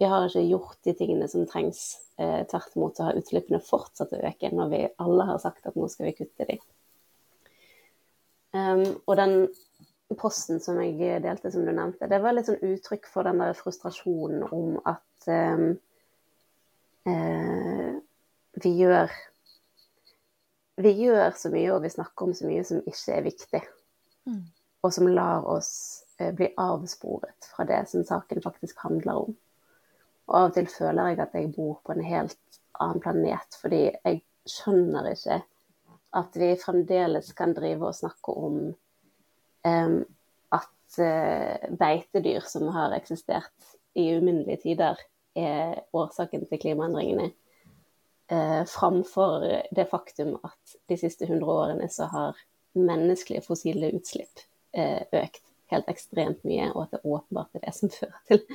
vi 0.00 0.08
har 0.08 0.24
ikke 0.24 0.46
gjort 0.48 0.78
de 0.88 0.94
tingene 0.96 1.26
som 1.28 1.44
trengs. 1.44 1.98
Eh, 2.16 2.40
tvert 2.48 2.76
imot 2.76 2.96
så 2.96 3.04
har 3.04 3.18
utslippene 3.20 3.60
fortsatt 3.60 4.14
å 4.16 4.20
øke 4.30 4.48
når 4.52 4.70
vi 4.72 4.78
alle 5.04 5.26
har 5.28 5.40
sagt 5.42 5.66
at 5.68 5.76
nå 5.76 5.88
skal 5.92 6.08
vi 6.08 6.14
kutte 6.16 6.46
de. 6.48 6.56
Um, 8.56 8.86
og 9.04 9.14
den 9.20 9.34
posten 10.18 10.58
som 10.64 10.80
jeg 10.80 11.20
delte, 11.22 11.52
som 11.52 11.68
du 11.68 11.70
nevnte, 11.70 12.08
det 12.08 12.18
var 12.24 12.34
litt 12.34 12.48
sånn 12.48 12.64
uttrykk 12.64 13.06
for 13.12 13.28
den 13.28 13.44
der 13.44 13.52
frustrasjonen 13.58 14.48
om 14.48 14.80
at 14.88 15.28
eh, 15.28 15.68
vi 17.04 18.70
gjør 18.76 19.10
Vi 20.80 20.90
gjør 20.96 21.34
så 21.36 21.50
mye, 21.52 21.72
og 21.74 21.82
vi 21.84 21.90
snakker 21.92 22.24
om 22.24 22.32
så 22.36 22.46
mye 22.48 22.62
som 22.64 22.80
ikke 22.88 23.12
er 23.12 23.24
viktig. 23.26 23.60
Mm. 24.28 24.44
Og 24.80 24.92
som 24.96 25.10
lar 25.12 25.44
oss 25.44 25.72
eh, 26.16 26.30
bli 26.32 26.48
avsporet 26.56 27.48
fra 27.52 27.66
det 27.68 27.82
som 27.90 28.04
saken 28.06 28.40
faktisk 28.40 28.80
handler 28.80 29.26
om. 29.26 29.34
Og 30.30 30.38
av 30.38 30.48
og 30.48 30.54
til 30.56 30.70
føler 30.72 31.10
jeg 31.10 31.20
at 31.26 31.36
jeg 31.36 31.52
bor 31.52 31.82
på 31.84 31.92
en 31.92 32.06
helt 32.06 32.60
annen 32.80 33.02
planet, 33.04 33.58
fordi 33.60 33.82
jeg 33.90 34.22
skjønner 34.48 35.10
ikke 35.10 35.40
at 36.16 36.38
vi 36.38 36.54
fremdeles 36.58 37.32
kan 37.38 37.52
drive 37.54 37.90
og 37.90 37.98
snakke 37.98 38.34
om 38.34 38.56
um, 39.68 39.98
at 40.56 40.98
uh, 40.98 41.76
beitedyr 41.78 42.46
som 42.50 42.70
har 42.74 42.96
eksistert 42.96 43.74
i 43.98 44.08
uminnelige 44.16 44.62
tider, 44.64 44.98
er 45.40 45.80
årsaken 45.96 46.46
til 46.48 46.62
klimaendringene. 46.62 47.32
eh, 48.30 48.64
framfor 48.66 49.46
det 49.70 49.88
faktum 49.90 50.36
at 50.42 50.76
de 50.88 50.96
siste 50.96 51.24
100 51.24 51.46
årene 51.52 51.88
så 51.90 52.04
har 52.12 52.36
menneskelige 52.74 53.42
fossile 53.42 53.90
utslipp 53.96 54.44
eh, 54.72 55.02
økt 55.12 55.42
helt 55.70 55.88
ekstremt 55.90 56.44
mye, 56.44 56.70
og 56.74 56.84
at 56.84 56.94
det 56.94 57.04
åpenbart 57.04 57.54
er 57.54 57.66
det 57.66 57.74
som 57.74 57.90
fører 57.98 58.22
til 58.28 58.46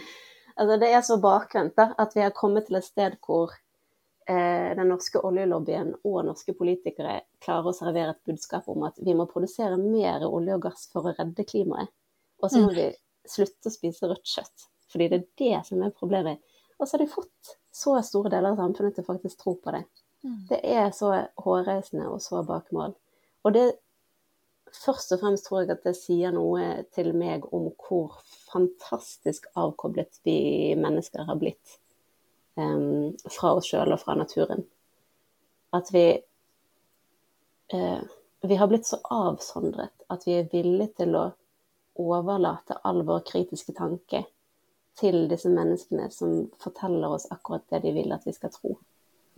Altså, 0.56 0.78
det 0.80 0.88
er 0.88 1.02
så 1.04 1.18
bakvendt 1.20 1.80
at 1.84 2.14
vi 2.16 2.22
har 2.24 2.32
kommet 2.32 2.70
til 2.70 2.78
et 2.80 2.86
sted 2.88 3.18
hvor 3.28 3.52
Eh, 4.28 4.76
den 4.76 4.88
norske 4.90 5.20
oljelobbyen 5.22 5.92
og 6.02 6.24
norske 6.26 6.56
politikere 6.58 7.20
klarer 7.46 7.70
å 7.70 7.76
servere 7.78 8.16
et 8.16 8.24
budskap 8.26 8.66
om 8.74 8.88
at 8.88 8.96
vi 8.98 9.14
må 9.14 9.28
produsere 9.30 9.78
mer 9.78 10.26
olje 10.26 10.56
og 10.58 10.64
gass 10.64 10.88
for 10.90 11.06
å 11.06 11.14
redde 11.14 11.46
klimaet. 11.46 11.92
Og 12.42 12.50
så 12.50 12.64
må 12.64 12.72
mm. 12.72 12.80
vi 12.80 12.88
slutte 13.30 13.70
å 13.70 13.74
spise 13.76 14.10
rødt 14.10 14.26
kjøtt, 14.26 14.66
fordi 14.90 15.10
det 15.12 15.20
er 15.20 15.28
det 15.44 15.60
som 15.70 15.84
er 15.86 15.94
problemet. 15.94 16.42
Og 16.80 16.88
så 16.88 16.96
har 16.96 17.06
de 17.06 17.12
fått 17.12 17.56
så 17.76 17.96
store 18.04 18.32
deler 18.34 18.54
av 18.54 18.60
samfunnet 18.60 18.98
til 18.98 19.08
faktisk 19.08 19.40
tro 19.42 19.56
på 19.60 19.74
det. 19.76 19.86
Mm. 20.26 20.38
Det 20.50 20.60
er 20.76 20.92
så 20.96 21.12
hårreisende 21.44 22.08
og 22.12 22.22
så 22.24 22.42
bakmål. 22.44 22.96
Og 23.46 23.54
det 23.54 23.66
først 24.76 25.14
og 25.16 25.22
fremst 25.22 25.48
tror 25.48 25.64
jeg 25.64 25.74
at 25.76 25.86
det 25.86 25.96
sier 25.98 26.34
noe 26.36 26.84
til 26.96 27.14
meg 27.18 27.46
om 27.56 27.70
hvor 27.86 28.20
fantastisk 28.50 29.48
avkoblet 29.56 30.20
vi 30.28 30.76
mennesker 30.80 31.28
har 31.30 31.40
blitt 31.40 31.78
um, 32.60 33.14
fra 33.30 33.56
oss 33.56 33.70
sjøl 33.72 33.96
og 33.96 34.02
fra 34.02 34.18
naturen. 34.20 34.66
At 35.76 35.92
vi 35.94 36.08
uh, 37.74 38.04
Vi 38.46 38.56
har 38.56 38.68
blitt 38.70 38.86
så 38.86 39.00
avsondret 39.10 40.04
at 40.14 40.26
vi 40.28 40.36
er 40.38 40.50
villige 40.52 40.92
til 41.00 41.16
å 41.18 41.24
overlate 41.98 42.76
all 42.86 43.00
vår 43.08 43.24
kritiske 43.26 43.74
tanke 43.74 44.22
til 45.00 45.26
disse 45.32 45.50
menneskene 45.52 46.08
som 46.14 46.46
forteller 46.62 47.18
oss 47.18 47.28
akkurat 47.34 47.66
det 47.72 47.82
de 47.84 47.94
vil 47.96 48.14
at 48.16 48.26
vi 48.28 48.34
skal 48.36 48.54
tro. 48.54 48.76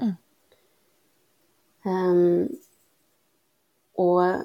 Mm. 0.01 0.13
Um, 1.87 2.47
og 3.97 4.43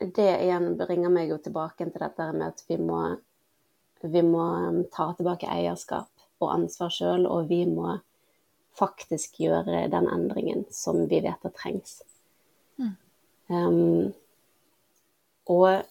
det 0.00 0.28
igjen 0.44 0.76
bringer 0.78 1.12
meg 1.12 1.32
jo 1.32 1.40
tilbake 1.42 1.88
til 1.88 2.02
dette 2.02 2.28
med 2.36 2.46
at 2.52 2.62
vi 2.68 2.78
må, 2.80 3.00
vi 4.02 4.22
må 4.24 4.44
ta 4.94 5.10
tilbake 5.16 5.50
eierskap 5.50 6.08
og 6.40 6.54
ansvar 6.54 6.92
sjøl, 6.94 7.26
og 7.28 7.50
vi 7.50 7.64
må 7.68 7.98
faktisk 8.78 9.40
gjøre 9.42 9.88
den 9.92 10.06
endringen 10.08 10.64
som 10.72 11.02
vi 11.10 11.20
vet 11.24 11.44
at 11.44 11.56
trengs. 11.58 12.00
Mm. 12.80 12.94
Um, 13.50 14.12
og 15.50 15.82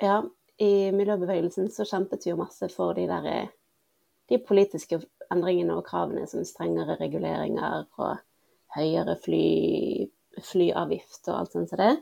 ja, 0.00 0.22
i 0.62 0.90
miljøbevegelsen 0.94 1.70
så 1.72 1.86
kjempet 1.88 2.26
vi 2.26 2.30
jo 2.32 2.38
masse 2.38 2.68
for 2.70 2.94
de 2.94 3.08
der 3.10 3.50
de 4.30 4.38
politiske 4.40 5.00
endringene 5.32 5.76
og 5.76 5.86
kravene 5.88 6.26
som 6.30 6.44
strengere 6.46 6.96
reguleringer 7.00 7.84
og 8.00 8.20
høyere 8.76 9.16
fly, 9.24 9.46
flyavgift 10.40 11.28
og 11.28 11.38
alt 11.38 11.54
sånt 11.54 11.72
som 11.72 11.80
det. 11.80 11.92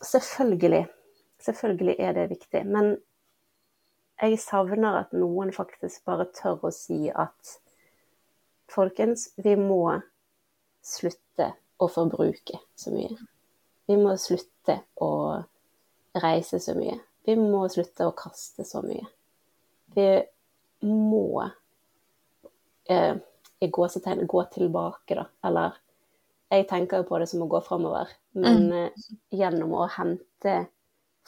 Selvfølgelig. 0.00 0.86
Selvfølgelig 1.40 1.96
er 1.98 2.12
det 2.16 2.28
viktig. 2.30 2.66
Men 2.66 2.94
jeg 4.20 4.38
savner 4.42 5.00
at 5.00 5.14
noen 5.16 5.52
faktisk 5.56 6.04
bare 6.04 6.28
tør 6.36 6.68
å 6.68 6.72
si 6.74 7.08
at 7.08 7.56
folkens, 8.70 9.30
vi 9.40 9.56
må 9.56 9.96
slutte 10.84 11.50
å 11.80 11.88
forbruke 11.90 12.60
så 12.76 12.92
mye. 12.92 13.16
Vi 13.88 13.96
må 13.98 14.14
slutte 14.20 14.82
å 15.02 15.10
reise 16.18 16.60
så 16.60 16.74
mye. 16.78 16.98
Vi 17.26 17.36
må 17.38 17.66
slutte 17.70 18.08
å 18.08 18.16
kaste 18.16 18.64
så 18.66 18.82
mye. 18.82 19.06
Vi 19.94 20.08
må 20.86 21.44
eh, 22.90 23.16
i 23.60 23.68
gåsetegn 23.68 24.26
gå 24.26 24.44
tilbake, 24.54 25.18
da. 25.18 25.26
Eller 25.46 25.78
jeg 26.50 26.66
tenker 26.70 27.02
jo 27.02 27.08
på 27.10 27.20
det 27.20 27.28
som 27.30 27.44
å 27.44 27.48
gå 27.50 27.60
framover, 27.62 28.10
men 28.34 28.66
mm. 28.66 28.76
eh, 28.80 29.08
gjennom 29.42 29.74
å 29.78 29.88
hente 29.94 30.54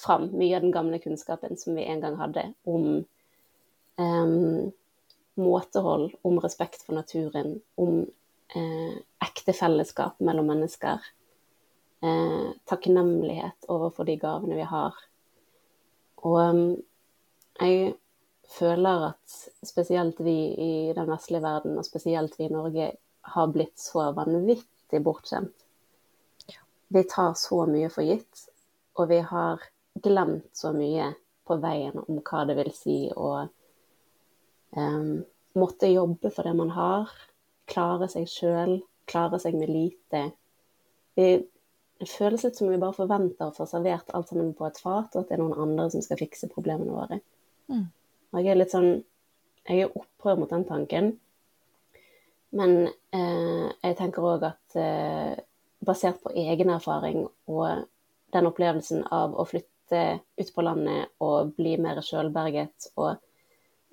fram 0.01 0.31
mye 0.35 0.57
av 0.57 0.65
den 0.65 0.75
gamle 0.75 0.99
kunnskapen 1.03 1.59
som 1.61 1.77
vi 1.77 1.85
en 1.87 2.01
gang 2.03 2.17
hadde 2.19 2.49
om 2.67 2.87
eh, 4.01 4.33
måtehold, 5.39 6.17
om 6.27 6.41
respekt 6.43 6.83
for 6.87 6.97
naturen, 6.99 7.61
om 7.79 8.03
eh, 8.57 8.97
ekte 9.23 9.55
fellesskap 9.57 10.19
mellom 10.25 10.51
mennesker. 10.51 11.05
Eh, 12.03 12.51
takknemlighet 12.65 13.65
overfor 13.71 14.05
de 14.05 14.17
gavene 14.19 14.57
vi 14.59 14.65
har. 14.67 14.97
Og 16.27 16.39
um, 16.41 16.63
jeg 17.61 17.93
føler 18.51 19.05
at 19.13 19.35
spesielt 19.63 20.19
vi 20.19 20.35
i 20.51 20.73
den 20.97 21.07
vestlige 21.07 21.45
verden, 21.45 21.77
og 21.79 21.87
spesielt 21.87 22.35
vi 22.41 22.49
i 22.49 22.53
Norge, 22.53 22.89
har 23.23 23.53
blitt 23.55 23.79
så 23.79 24.09
vanvittig 24.17 24.99
bortskjemt. 25.05 25.55
Vi 26.93 27.05
tar 27.09 27.37
så 27.39 27.63
mye 27.71 27.91
for 27.91 28.03
gitt, 28.03 28.49
og 28.99 29.09
vi 29.09 29.21
har 29.23 29.63
glemt 30.03 30.51
så 30.59 30.75
mye 30.75 31.13
på 31.47 31.61
veien 31.63 32.03
om 32.03 32.19
hva 32.19 32.43
det 32.51 32.59
vil 32.59 32.73
si 32.75 32.97
å 33.15 33.31
um, 34.75 35.23
måtte 35.55 35.95
jobbe 35.95 36.35
for 36.35 36.51
det 36.51 36.59
man 36.59 36.75
har, 36.75 37.15
klare 37.71 38.11
seg 38.11 38.27
sjøl, 38.27 38.81
klare 39.07 39.39
seg 39.39 39.55
med 39.55 39.71
lite. 39.71 40.27
Vi, 41.15 41.31
det 42.03 42.11
føles 42.11 42.43
litt 42.43 42.59
som 42.59 42.67
om 42.67 42.75
vi 42.75 42.81
bare 42.83 42.97
forventer 42.97 43.47
å 43.47 43.55
få 43.55 43.65
servert 43.71 44.09
alt 44.11 44.33
sammen 44.33 44.49
på 44.59 44.67
et 44.67 44.79
fat, 44.83 45.13
og 45.15 45.21
at 45.21 45.29
det 45.29 45.37
er 45.37 45.43
noen 45.43 45.61
andre 45.63 45.85
som 45.93 46.03
skal 46.03 46.19
fikse 46.19 46.49
problemene 46.51 46.91
våre. 46.91 47.21
Mm. 47.71 47.85
Og 48.33 48.41
jeg 48.41 48.51
er 48.51 48.59
litt 48.59 48.75
sånn 48.75 48.93
Jeg 49.63 49.85
er 49.85 49.93
opprør 49.95 50.41
mot 50.41 50.51
den 50.51 50.65
tanken. 50.67 51.13
Men 52.59 52.73
eh, 53.15 53.69
jeg 53.71 53.95
tenker 54.01 54.25
òg 54.27 54.49
at 54.49 54.75
eh, 54.75 55.37
basert 55.87 56.19
på 56.25 56.33
egen 56.35 56.73
erfaring 56.75 57.29
og 57.47 57.85
den 58.35 58.49
opplevelsen 58.51 59.05
av 59.15 59.37
å 59.39 59.47
flytte 59.47 60.03
ut 60.19 60.51
på 60.57 60.65
landet 60.67 61.13
og 61.23 61.55
bli 61.55 61.77
mer 61.79 62.03
sjølberget 62.03 62.91
og 62.97 63.23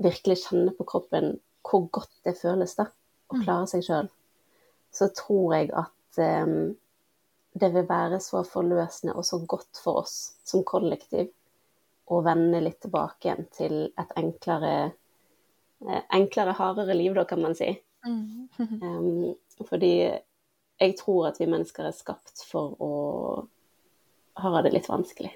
virkelig 0.01 0.39
kjenne 0.47 0.73
på 0.73 0.87
kroppen 0.89 1.35
hvor 1.69 1.85
godt 1.93 2.17
det 2.25 2.33
føles 2.41 2.73
da, 2.79 2.87
å 3.29 3.37
mm. 3.37 3.45
klare 3.45 3.69
seg 3.69 3.85
sjøl, 3.85 4.09
så 4.89 5.11
tror 5.13 5.53
jeg 5.59 5.69
at 5.77 6.23
eh, 6.25 6.57
det 7.53 7.71
vil 7.73 7.87
være 7.89 8.19
så 8.21 8.43
forløsende 8.45 9.15
og 9.17 9.25
så 9.25 9.39
godt 9.47 9.81
for 9.83 10.03
oss 10.03 10.15
som 10.47 10.63
kollektiv 10.67 11.29
å 12.09 12.21
vende 12.25 12.61
litt 12.63 12.79
tilbake 12.83 13.27
igjen 13.27 13.47
til 13.53 13.75
et 13.99 14.15
enklere, 14.17 14.73
eh, 15.85 16.03
enklere 16.15 16.55
hardere 16.57 16.97
liv, 16.97 17.13
da, 17.17 17.25
kan 17.29 17.41
man 17.41 17.55
si. 17.57 17.71
Mm. 18.05 18.49
um, 18.85 19.65
fordi 19.67 19.93
jeg 20.79 20.95
tror 20.97 21.29
at 21.29 21.39
vi 21.41 21.49
mennesker 21.49 21.89
er 21.89 21.95
skapt 21.95 22.45
for 22.47 22.77
å 22.81 22.93
ha 24.39 24.61
det 24.63 24.73
litt 24.73 24.89
vanskelig. 24.89 25.33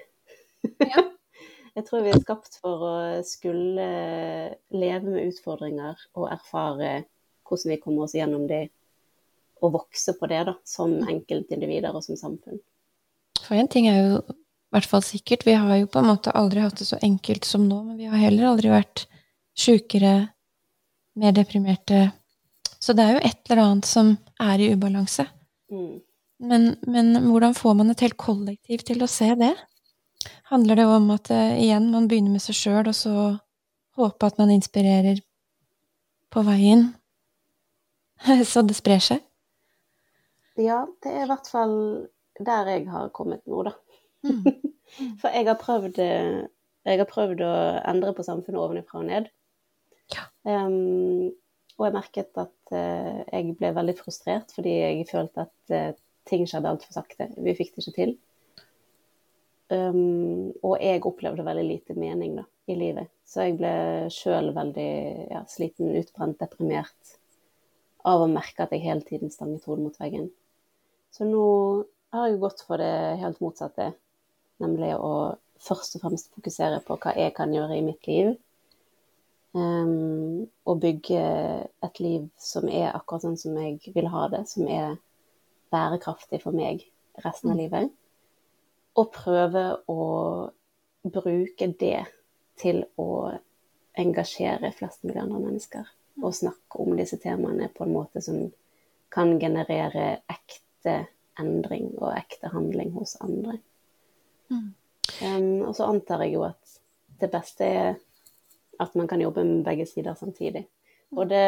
Ja. 0.80 1.04
jeg 1.76 1.86
tror 1.86 2.04
vi 2.06 2.14
er 2.14 2.22
skapt 2.22 2.58
for 2.62 2.86
å 2.88 2.94
skulle 3.26 3.88
leve 4.72 5.10
med 5.10 5.28
utfordringer 5.28 6.00
og 6.16 6.30
erfare 6.32 7.04
hvordan 7.44 7.74
vi 7.74 7.80
kommer 7.82 8.06
oss 8.06 8.16
gjennom 8.16 8.46
det, 8.48 8.68
og 9.62 9.74
vokse 9.78 10.14
på 10.18 10.28
det 10.30 10.42
da, 10.48 10.56
som 10.66 10.96
enkeltindivider 11.02 11.94
og 11.94 12.04
som 12.06 12.18
samfunn. 12.18 12.58
For 13.44 13.58
en 13.58 13.68
ting 13.70 13.86
er 13.90 14.00
jo 14.00 14.22
hvert 14.74 14.90
fall 14.90 15.04
sikkert. 15.06 15.46
Vi 15.46 15.54
har 15.54 15.76
jo 15.78 15.90
på 15.90 16.00
en 16.00 16.10
måte 16.10 16.34
aldri 16.34 16.62
hatt 16.64 16.78
det 16.80 16.88
så 16.88 16.98
enkelt 17.02 17.46
som 17.46 17.66
nå, 17.68 17.82
men 17.86 17.98
vi 18.00 18.08
har 18.10 18.20
heller 18.20 18.50
aldri 18.50 18.72
vært 18.72 19.06
sjukere, 19.58 20.14
mer 21.20 21.36
deprimerte. 21.36 22.08
Så 22.82 22.96
det 22.96 23.04
er 23.04 23.14
jo 23.14 23.22
et 23.28 23.38
eller 23.46 23.62
annet 23.62 23.88
som 23.88 24.16
er 24.42 24.60
i 24.60 24.72
ubalanse. 24.74 25.28
Mm. 25.72 26.00
Men, 26.44 26.66
men, 26.90 27.14
hvordan 27.28 27.54
får 27.56 27.76
man 27.78 27.92
et 27.92 28.02
helt 28.04 28.18
kollektiv 28.20 28.82
til 28.84 29.04
å 29.04 29.10
se 29.10 29.30
det? 29.38 29.52
Handler 30.50 30.80
det 30.80 30.88
om 30.90 31.06
at 31.14 31.30
uh, 31.30 31.54
igjen, 31.54 31.86
man 31.92 32.08
begynner 32.10 32.34
med 32.34 32.42
seg 32.42 32.58
sjøl, 32.58 32.90
og 32.90 32.96
så 32.98 33.14
håpe 33.94 34.26
at 34.26 34.40
man 34.42 34.50
inspirerer 34.52 35.22
på 36.34 36.42
veien, 36.42 36.88
så 38.50 38.64
det 38.66 38.76
sprer 38.76 39.02
seg? 39.04 39.22
Ja, 40.60 40.84
det 41.02 41.10
er 41.10 41.24
i 41.24 41.30
hvert 41.30 41.48
fall 41.50 41.76
der 42.38 42.68
jeg 42.70 42.88
har 42.90 43.10
kommet 43.14 43.42
nå, 43.50 43.62
da. 43.66 43.74
Mm. 44.26 44.44
For 45.20 45.34
jeg 45.34 45.48
har, 45.48 45.56
prøvd, 45.58 45.98
jeg 45.98 47.00
har 47.00 47.08
prøvd 47.10 47.42
å 47.42 47.54
endre 47.90 48.12
på 48.14 48.26
samfunnet 48.26 48.60
ovenfra 48.60 49.00
og 49.00 49.08
ned. 49.08 49.30
Ja. 50.12 50.28
Um, 50.44 51.32
og 51.78 51.88
jeg 51.88 51.96
merket 51.96 52.38
at 52.38 52.74
uh, 52.74 53.22
jeg 53.32 53.56
ble 53.58 53.72
veldig 53.74 53.96
frustrert 53.98 54.52
fordi 54.54 54.76
jeg 54.76 55.08
følte 55.08 55.46
at 55.48 55.74
uh, 55.74 55.96
ting 56.28 56.46
skjedde 56.48 56.70
altfor 56.70 56.94
sakte. 56.94 57.30
Vi 57.34 57.56
fikk 57.58 57.74
det 57.74 57.84
ikke 57.84 57.96
til. 57.96 58.14
Um, 59.72 60.52
og 60.62 60.76
jeg 60.78 61.02
opplevde 61.08 61.46
veldig 61.46 61.64
lite 61.66 61.98
mening 61.98 62.38
da, 62.38 62.46
i 62.70 62.78
livet. 62.78 63.10
Så 63.26 63.48
jeg 63.48 63.58
ble 63.58 63.74
sjøl 64.12 64.52
veldig 64.54 64.90
ja, 65.32 65.42
sliten, 65.50 65.94
utbrent, 65.98 66.38
deprimert 66.38 67.16
av 68.04 68.22
å 68.22 68.30
merke 68.30 68.66
at 68.66 68.74
jeg 68.74 68.84
hele 68.84 69.04
tiden 69.08 69.32
stanget 69.32 69.64
hodet 69.66 69.88
mot 69.88 70.00
veggen. 70.00 70.28
Så 71.14 71.26
nå 71.28 71.46
har 72.14 72.26
jeg 72.26 72.40
gått 72.42 72.64
for 72.66 72.82
det 72.82 73.20
helt 73.20 73.38
motsatte 73.42 73.92
nemlig 74.62 74.94
å 74.98 75.34
først 75.62 75.96
og 75.96 76.02
fremst 76.04 76.32
fokusere 76.34 76.80
på 76.86 76.96
hva 77.00 77.14
jeg 77.18 77.34
kan 77.36 77.54
gjøre 77.54 77.78
i 77.78 77.84
mitt 77.86 78.08
liv. 78.10 78.34
Um, 79.54 80.48
og 80.66 80.80
bygge 80.82 81.20
et 81.86 82.00
liv 82.02 82.26
som 82.42 82.66
er 82.66 82.90
akkurat 82.90 83.22
sånn 83.22 83.38
som 83.38 83.54
jeg 83.62 83.94
vil 83.94 84.10
ha 84.10 84.26
det, 84.32 84.42
som 84.50 84.66
er 84.66 84.96
bærekraftig 85.74 86.40
for 86.42 86.56
meg 86.56 86.82
resten 87.22 87.52
av 87.52 87.54
mm. 87.54 87.62
livet. 87.62 87.94
Og 88.98 89.12
prøve 89.14 89.64
å 89.90 90.00
bruke 91.04 91.70
det 91.78 92.00
til 92.58 92.82
å 92.98 93.30
engasjere 93.98 94.74
flest 94.74 95.06
mulig 95.06 95.22
andre 95.22 95.44
mennesker. 95.46 95.86
Og 96.22 96.34
snakke 96.34 96.82
om 96.82 96.98
disse 96.98 97.20
temaene 97.22 97.70
på 97.74 97.86
en 97.86 97.94
måte 97.94 98.22
som 98.24 98.48
kan 99.14 99.36
generere 99.38 100.16
ekte 100.26 100.63
endring 101.40 101.90
og 101.98 102.14
ekte 102.14 102.50
handling 102.52 102.92
hos 102.96 103.16
andre. 103.24 103.58
Mm. 104.50 104.72
Um, 105.22 105.62
og 105.68 105.74
så 105.76 105.88
antar 105.90 106.24
jeg 106.24 106.36
jo 106.36 106.44
at 106.46 106.78
det 107.20 107.30
beste 107.32 107.64
er 107.66 107.94
at 108.82 108.94
man 108.98 109.08
kan 109.08 109.20
jobbe 109.22 109.44
med 109.44 109.64
begge 109.64 109.86
sider 109.86 110.14
samtidig. 110.14 110.66
Mm. 111.10 111.18
Og 111.18 111.28
det, 111.30 111.44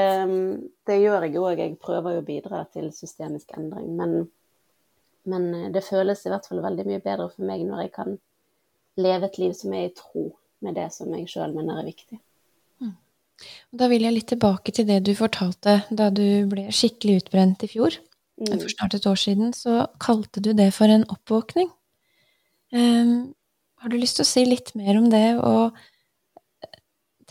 det 0.86 1.00
gjør 1.00 1.26
jeg 1.26 1.38
òg. 1.40 1.58
Jeg 1.58 1.78
prøver 1.82 2.16
jo 2.16 2.22
å 2.22 2.26
bidra 2.26 2.64
til 2.72 2.92
systemisk 2.94 3.50
endring. 3.56 3.88
Men, 3.98 4.28
men, 5.26 5.72
det 5.74 5.84
føles 5.84 6.24
i 6.24 6.32
hvert 6.32 6.46
fall 6.46 6.62
veldig 6.64 6.86
mye 6.86 7.02
bedre 7.02 7.28
for 7.32 7.48
meg 7.48 7.64
når 7.66 7.86
jeg 7.86 7.94
kan 7.96 8.18
leve 8.96 9.28
et 9.28 9.40
liv 9.42 9.56
som 9.56 9.74
er 9.76 9.88
i 9.88 9.96
tro 9.96 10.30
med 10.64 10.78
det 10.78 10.88
som 10.94 11.10
jeg 11.12 11.28
sjøl 11.28 11.52
mener 11.56 11.80
er 11.80 11.90
viktig. 11.90 12.20
Mm. 12.80 12.94
Da 13.76 13.90
vil 13.92 14.06
jeg 14.06 14.14
litt 14.14 14.30
tilbake 14.32 14.72
til 14.72 14.86
det 14.88 15.02
du 15.04 15.12
fortalte 15.18 15.80
da 15.90 16.08
du 16.14 16.46
ble 16.48 16.70
skikkelig 16.72 17.24
utbrent 17.24 17.66
i 17.66 17.72
fjor. 17.74 17.98
Mm. 18.36 18.58
For 18.60 18.68
snart 18.68 18.94
et 18.94 19.06
år 19.08 19.16
siden 19.16 19.52
så 19.56 19.86
kalte 20.02 20.42
du 20.44 20.52
det 20.56 20.68
for 20.76 20.92
en 20.92 21.06
oppvåkning. 21.08 21.70
Um, 22.74 23.32
har 23.80 23.92
du 23.92 23.96
lyst 23.96 24.18
til 24.18 24.26
å 24.26 24.28
si 24.28 24.44
litt 24.44 24.74
mer 24.76 24.98
om 24.98 25.08
det, 25.12 25.38
og 25.40 25.76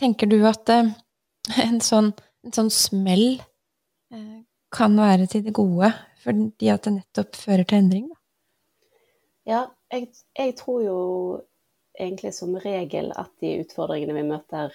tenker 0.00 0.30
du 0.30 0.40
at 0.48 0.66
uh, 0.72 0.90
en, 1.62 1.78
sånn, 1.84 2.10
en, 2.46 2.54
sånn, 2.56 2.72
smell 2.74 3.38
uh, 4.14 4.42
kan 4.74 4.98
være 4.98 5.28
til 5.30 5.44
det 5.46 5.54
gode, 5.54 5.92
fordi 6.24 6.72
at 6.72 6.88
det 6.88 6.96
nettopp 6.98 7.38
fører 7.38 7.68
til 7.68 7.84
endring? 7.84 8.10
Da? 8.10 8.20
Ja, 9.46 9.62
jeg, 9.94 10.10
jeg, 10.34 10.56
tror 10.58 10.82
jo 10.82 10.98
egentlig 11.94 12.34
som 12.34 12.56
regel 12.58 13.12
at 13.14 13.30
de 13.40 13.60
utfordringene 13.62 14.16
vi 14.16 14.24
møter, 14.26 14.74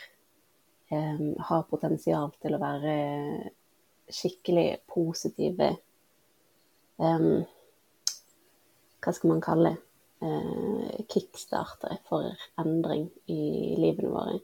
eh, 0.90 1.20
har 1.50 1.68
potensial 1.70 2.32
til 2.42 2.56
å 2.56 2.62
være 2.62 2.94
skikkelig 4.12 4.80
positive 4.90 5.74
um, 7.02 7.42
Hva 9.02 9.14
skal 9.18 9.34
man 9.34 9.42
kalle 9.44 9.72
det? 9.72 9.88
Uh, 10.22 11.02
kickstartere 11.10 11.98
for 12.06 12.30
endring 12.62 13.08
i 13.26 13.74
livene 13.82 14.12
våre. 14.14 14.36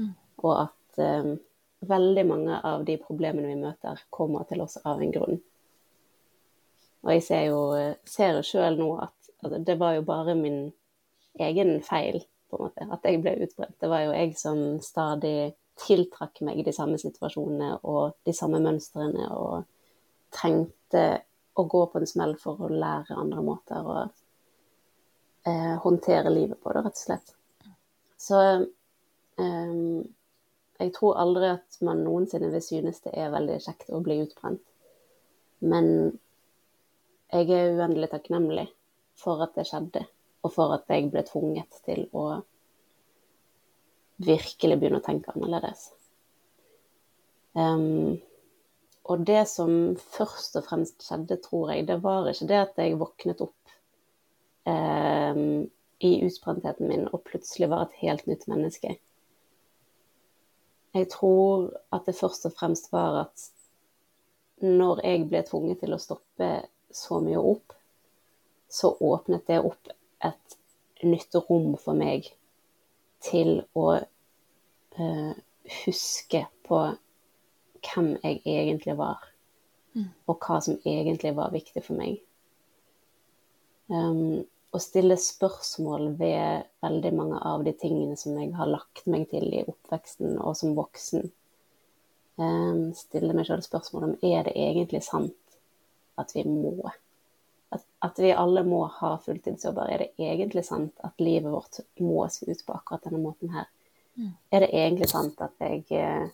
Mm. 0.00 0.08
Og 0.42 0.54
at 0.64 0.98
um, 0.98 1.36
veldig 1.86 2.24
mange 2.26 2.58
av 2.66 2.84
de 2.86 2.96
problemene 2.98 3.52
vi 3.52 3.60
møter, 3.60 4.02
kommer 4.10 4.46
til 4.50 4.62
oss 4.64 4.78
av 4.82 5.02
en 5.02 5.14
grunn. 5.14 5.40
Og 7.02 7.14
jeg 7.16 7.24
ser 7.26 7.46
jo, 7.48 7.62
ser 8.06 8.36
jo 8.36 8.44
sjøl 8.46 8.78
nå 8.78 8.90
at, 9.02 9.32
at 9.42 9.56
det 9.66 9.78
var 9.80 9.96
jo 9.96 10.04
bare 10.06 10.36
min 10.38 10.60
egen 11.42 11.80
feil, 11.82 12.22
på 12.50 12.58
en 12.58 12.66
måte, 12.66 12.86
at 12.94 13.08
jeg 13.08 13.22
ble 13.22 13.34
utbrent. 13.46 13.78
Det 13.80 13.90
var 13.90 14.04
jo 14.04 14.14
jeg 14.14 14.36
som 14.38 14.62
stadig 14.84 15.52
tiltrakk 15.80 16.42
meg 16.44 16.60
de 16.66 16.74
samme 16.74 16.98
situasjonene 17.00 17.78
og 17.88 18.18
de 18.28 18.34
samme 18.36 18.60
mønstrene 18.62 19.30
og 19.32 19.64
trengte 20.32 21.22
å 21.54 21.64
gå 21.68 21.86
på 21.92 22.00
en 22.00 22.08
smell 22.08 22.34
for 22.40 22.60
å 22.64 22.72
lære 22.72 23.18
andre 23.18 23.44
måter 23.44 23.88
å 23.88 23.96
eh, 25.46 25.76
håndtere 25.84 26.32
livet 26.32 26.60
på, 26.62 26.72
det, 26.72 26.84
rett 26.86 26.98
og 26.98 27.04
slett. 27.04 27.34
Så 28.16 28.40
eh, 28.42 29.76
jeg 30.82 30.94
tror 30.96 31.20
aldri 31.20 31.52
at 31.58 31.80
man 31.84 32.02
noensinne 32.06 32.50
vil 32.52 32.64
synes 32.64 33.02
det 33.04 33.14
er 33.18 33.34
veldig 33.34 33.58
kjekt 33.62 33.92
å 33.92 34.00
bli 34.04 34.20
utbrent. 34.24 34.62
Men 35.62 35.86
jeg 37.32 37.50
er 37.54 37.76
uendelig 37.76 38.10
takknemlig 38.12 38.66
for 39.18 39.44
at 39.44 39.54
det 39.56 39.68
skjedde, 39.68 40.02
og 40.42 40.54
for 40.54 40.74
at 40.74 40.88
jeg 40.90 41.10
ble 41.12 41.22
tvunget 41.28 41.82
til 41.86 42.08
å 42.16 42.42
virkelig 44.22 44.78
begynne 44.78 45.00
å 45.00 45.04
tenke 45.04 45.32
annerledes. 45.34 45.90
Um, 47.52 48.18
og 49.04 49.24
det 49.26 49.44
som 49.50 49.94
først 49.98 50.56
og 50.60 50.66
fremst 50.68 51.02
skjedde, 51.02 51.40
tror 51.42 51.72
jeg, 51.72 51.86
det 51.88 51.98
var 52.04 52.28
ikke 52.30 52.48
det 52.50 52.60
at 52.60 52.78
jeg 52.78 52.98
våknet 53.00 53.42
opp 53.42 53.72
eh, 54.70 55.40
i 56.02 56.12
utbrentheten 56.26 56.90
min 56.90 57.08
og 57.10 57.24
plutselig 57.26 57.70
var 57.72 57.86
et 57.86 57.98
helt 58.02 58.28
nytt 58.30 58.46
menneske. 58.50 58.96
Jeg 60.92 61.08
tror 61.08 61.70
at 61.94 62.06
det 62.06 62.18
først 62.18 62.46
og 62.46 62.54
fremst 62.58 62.90
var 62.92 63.24
at 63.24 63.48
når 64.62 65.00
jeg 65.06 65.26
ble 65.30 65.42
tvunget 65.46 65.80
til 65.82 65.94
å 65.94 66.00
stoppe 66.02 66.50
så 66.94 67.18
mye 67.24 67.40
opp, 67.40 67.74
så 68.70 68.92
åpnet 69.00 69.48
det 69.48 69.58
opp 69.64 69.90
et 70.22 70.58
nytt 71.02 71.34
rom 71.48 71.72
for 71.80 71.98
meg 71.98 72.28
til 73.22 73.62
å 73.78 73.86
eh, 73.98 75.32
huske 75.82 76.44
på 76.66 76.82
hvem 77.86 78.14
jeg 78.22 78.40
egentlig 78.44 78.96
var, 78.98 79.22
mm. 79.96 80.08
og 80.28 80.46
hva 80.46 80.60
som 80.64 80.78
egentlig 80.88 81.34
var 81.36 81.52
viktig 81.54 81.84
for 81.84 81.98
meg. 81.98 82.20
Um, 83.92 84.42
å 84.72 84.80
stille 84.80 85.18
spørsmål 85.20 86.14
ved 86.16 86.64
veldig 86.84 87.12
mange 87.16 87.42
av 87.44 87.64
de 87.66 87.74
tingene 87.76 88.16
som 88.16 88.38
jeg 88.40 88.54
har 88.56 88.70
lagt 88.70 89.04
meg 89.10 89.26
til 89.32 89.50
i 89.52 89.64
oppveksten 89.66 90.38
og 90.40 90.56
som 90.56 90.76
voksen. 90.78 91.28
Um, 92.40 92.92
stille 92.96 93.36
meg 93.36 93.50
sjøl 93.50 93.64
spørsmål 93.64 94.06
om 94.06 94.14
er 94.24 94.46
det 94.48 94.56
egentlig 94.56 95.02
sant 95.04 95.36
at 96.20 96.32
vi 96.32 96.46
må 96.48 96.88
at, 97.72 97.84
at 98.04 98.18
vi 98.20 98.32
alle 98.36 98.64
må 98.68 98.82
ha 98.98 99.14
fulltidsjobber. 99.24 99.88
Er 99.88 100.04
det 100.04 100.10
egentlig 100.20 100.64
sant 100.66 100.98
at 101.04 101.20
livet 101.22 101.52
vårt 101.52 101.80
må 102.00 102.26
se 102.32 102.48
ut 102.50 102.64
på 102.66 102.76
akkurat 102.76 103.06
denne 103.06 103.22
måten 103.22 103.52
her? 103.54 103.68
Mm. 104.14 104.32
Er 104.52 104.64
det 104.64 104.72
egentlig 104.76 105.08
sant 105.08 105.40
at, 105.40 105.54
jeg, 105.60 105.86
eh, 105.96 106.28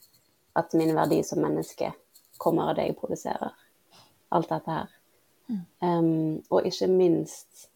at 0.58 0.74
min 0.78 0.94
verdi 0.96 1.22
som 1.26 1.42
menneske 1.44 1.92
kommer 2.38 2.70
av 2.70 2.78
det 2.78 2.88
jeg 2.88 2.98
produserer? 3.00 3.54
Alt 4.34 4.50
dette 4.52 4.74
her. 4.74 4.94
Mm. 5.48 5.62
Um, 5.80 6.32
og 6.52 6.66
ikke 6.68 6.90
minst 6.92 7.68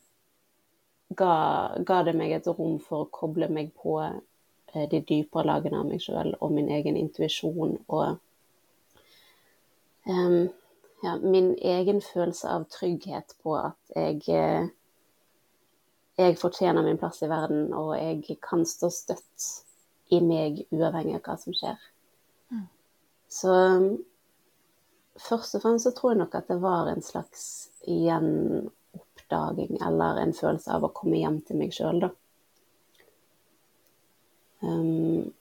ga, 1.16 1.32
ga, 1.80 2.02
det 2.04 2.16
meg 2.18 2.34
et 2.36 2.48
rom 2.50 2.76
for 2.82 3.06
å 3.06 3.12
koble 3.12 3.48
meg 3.48 3.72
på 3.80 3.96
uh, 4.02 4.84
de 4.90 5.00
dypere 5.00 5.48
lagene 5.48 5.80
av 5.80 5.88
meg 5.88 6.02
sjøl 6.04 6.34
og 6.38 6.52
min 6.52 6.68
egen 6.72 6.98
intuisjon 7.00 7.78
og 7.86 8.18
um, 10.04 10.50
ja, 11.02 11.16
min 11.16 11.56
egen 11.58 12.00
følelse 12.00 12.48
av 12.48 12.64
trygghet 12.70 13.34
på 13.42 13.56
at 13.58 13.96
jeg, 13.96 14.22
eh, 14.28 14.68
jeg 16.18 16.38
fortjener 16.38 16.84
min 16.86 16.98
plass 16.98 17.22
i 17.22 17.30
verden, 17.30 17.72
og 17.74 17.96
jeg 17.98 18.38
kan 18.42 18.62
stå 18.66 18.90
støtt 18.90 19.48
i 20.14 20.20
meg 20.22 20.62
uavhengig 20.70 21.16
av 21.18 21.24
hva 21.26 21.36
som 21.40 21.56
skjer. 21.56 21.88
Så 23.32 23.52
først 25.16 25.56
og 25.56 25.62
fremst 25.62 25.86
så 25.86 25.92
tror 25.96 26.12
jeg 26.12 26.20
nok 26.20 26.34
at 26.36 26.50
det 26.52 26.58
var 26.62 26.90
en 26.90 27.02
slags 27.04 27.70
gjenoppdaging, 27.86 29.78
eller 29.86 30.20
en 30.20 30.34
følelse 30.36 30.72
av 30.74 30.84
å 30.84 30.92
komme 30.92 31.20
hjem 31.20 31.38
til 31.46 31.60
meg 31.62 31.72
sjøl, 31.72 32.02
da. 32.04 32.10
Um, 34.62 35.32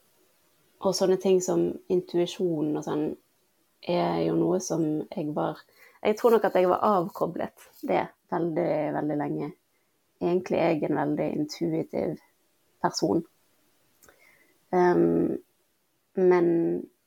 og 0.81 0.95
sånne 0.97 1.19
ting 1.21 1.43
som 1.45 1.67
intuisjon 1.93 2.71
og 2.73 2.85
sånn 2.87 3.03
er 3.85 4.23
jo 4.25 4.33
noe 4.33 4.57
som 4.63 4.81
jeg 5.11 5.27
var 5.35 5.59
Jeg 6.01 6.15
tror 6.17 6.33
nok 6.33 6.47
at 6.47 6.55
jeg 6.57 6.69
var 6.69 6.81
avkoblet 6.81 7.67
det 7.85 8.07
veldig, 8.33 8.71
veldig 8.95 9.17
lenge. 9.19 9.51
Egentlig 10.17 10.57
er 10.57 10.71
jeg 10.71 10.87
en 10.87 10.97
veldig 10.97 11.27
intuitiv 11.35 12.15
person. 12.81 13.21
Um, 14.73 15.37
men 16.17 16.47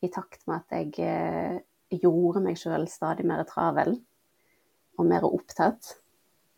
i 0.04 0.12
takt 0.12 0.46
med 0.50 0.62
at 0.62 0.76
jeg 0.76 0.94
uh, 1.02 1.58
gjorde 1.94 2.42
meg 2.44 2.58
sjøl 2.60 2.86
stadig 2.90 3.26
mer 3.28 3.44
travel 3.48 3.96
og 4.98 5.08
mer 5.10 5.26
opptatt, 5.26 5.96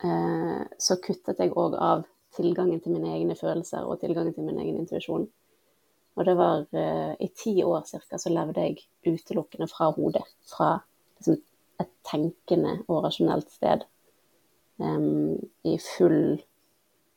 uh, 0.04 0.62
så 0.78 0.98
kuttet 1.02 1.40
jeg 1.40 1.54
òg 1.56 1.76
av 1.78 2.06
tilgangen 2.36 2.82
til 2.84 2.96
mine 2.96 3.14
egne 3.16 3.36
følelser 3.38 3.86
og 3.86 4.00
tilgangen 4.02 4.34
til 4.36 4.46
min 4.46 4.60
egen 4.60 4.80
intuisjon. 4.82 5.26
Og 6.16 6.24
det 6.24 6.36
var 6.36 6.64
uh, 6.72 7.12
i 7.20 7.28
ti 7.36 7.58
år 7.64 7.84
cirka 7.88 8.18
så 8.20 8.32
levde 8.32 8.64
jeg 8.64 8.84
utelukkende 9.06 9.68
fra 9.68 9.90
hodet. 9.96 10.24
Fra 10.48 10.78
liksom, 11.18 11.40
et 11.80 11.92
tenkende 12.08 12.78
og 12.88 13.04
rasjonelt 13.04 13.52
sted. 13.52 13.84
Um, 14.80 15.36
I 15.64 15.76
full 15.80 16.38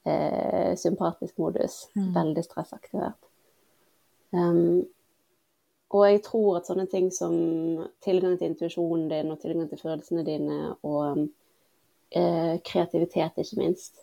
uh, 0.08 0.76
sympatisk 0.80 1.40
modus. 1.40 1.86
Mm. 1.96 2.12
Veldig 2.16 2.44
stressaktivert. 2.44 3.30
Um, 4.36 4.84
og 5.90 6.06
jeg 6.06 6.22
tror 6.26 6.60
at 6.60 6.68
sånne 6.70 6.86
ting 6.90 7.10
som 7.14 7.34
tilgang 8.06 8.38
til 8.38 8.52
intuisjonen 8.52 9.08
din 9.10 9.32
og 9.34 9.40
tilgang 9.42 9.70
til 9.72 9.82
følelsene 9.82 10.26
dine 10.28 10.60
og 10.86 11.24
eh, 12.14 12.60
kreativitet, 12.66 13.40
ikke 13.42 13.58
minst, 13.58 13.98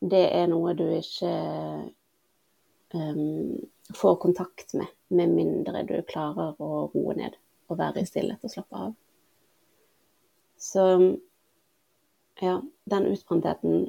det 0.00 0.26
er 0.36 0.50
noe 0.52 0.74
du 0.76 0.84
ikke 0.92 1.32
um, 2.92 3.56
får 3.96 4.16
kontakt 4.20 4.74
med, 4.76 4.92
med 5.08 5.32
mindre 5.32 5.84
du 5.88 5.96
klarer 6.08 6.60
å 6.60 6.86
roe 6.92 7.16
ned 7.16 7.38
og 7.70 7.80
være 7.80 8.02
i 8.02 8.08
stillhet 8.08 8.44
og 8.44 8.52
slappe 8.52 8.82
av. 8.88 8.92
Så 10.60 10.84
ja, 12.40 12.60
den 12.84 13.06
utbrentheten 13.06 13.88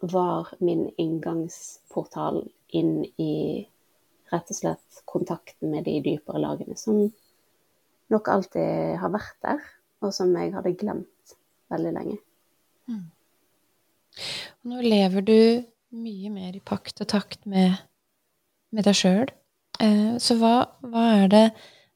var 0.00 0.48
min 0.58 0.88
inngangsportal 0.96 2.46
inn 2.68 3.04
i 3.20 3.68
rett 4.32 4.50
og 4.52 4.58
slett 4.58 5.02
kontakten 5.08 5.72
med 5.72 5.86
de 5.88 5.98
dypere 6.04 6.40
lagene, 6.42 6.76
som 6.80 7.04
nok 8.12 8.28
alltid 8.28 8.98
har 9.00 9.12
vært 9.12 9.38
der, 9.44 9.64
og 10.02 10.12
som 10.14 10.32
jeg 10.36 10.52
hadde 10.54 10.74
glemt 10.80 11.36
veldig 11.72 11.92
lenge. 11.96 12.18
Mm. 12.90 13.06
Nå 14.68 14.82
lever 14.84 15.24
du 15.24 15.38
mye 15.96 16.32
mer 16.32 16.56
i 16.56 16.64
pakt 16.64 17.00
og 17.04 17.08
takt 17.12 17.46
med 17.48 17.76
med 18.72 18.88
deg 18.88 18.96
sjøl. 18.96 19.30
Eh, 19.82 20.14
så 20.22 20.36
hva, 20.40 20.56
hva, 20.84 21.06
er 21.22 21.32
det 21.32 21.46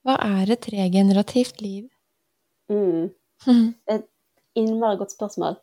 Hva 0.07 0.17
er 0.23 0.53
et 0.55 0.69
regenerativt 0.71 1.61
liv? 1.65 1.89
Mm. 2.71 3.11
Et 3.93 4.05
innmari 4.55 5.01
godt 5.01 5.17
spørsmål. 5.17 5.57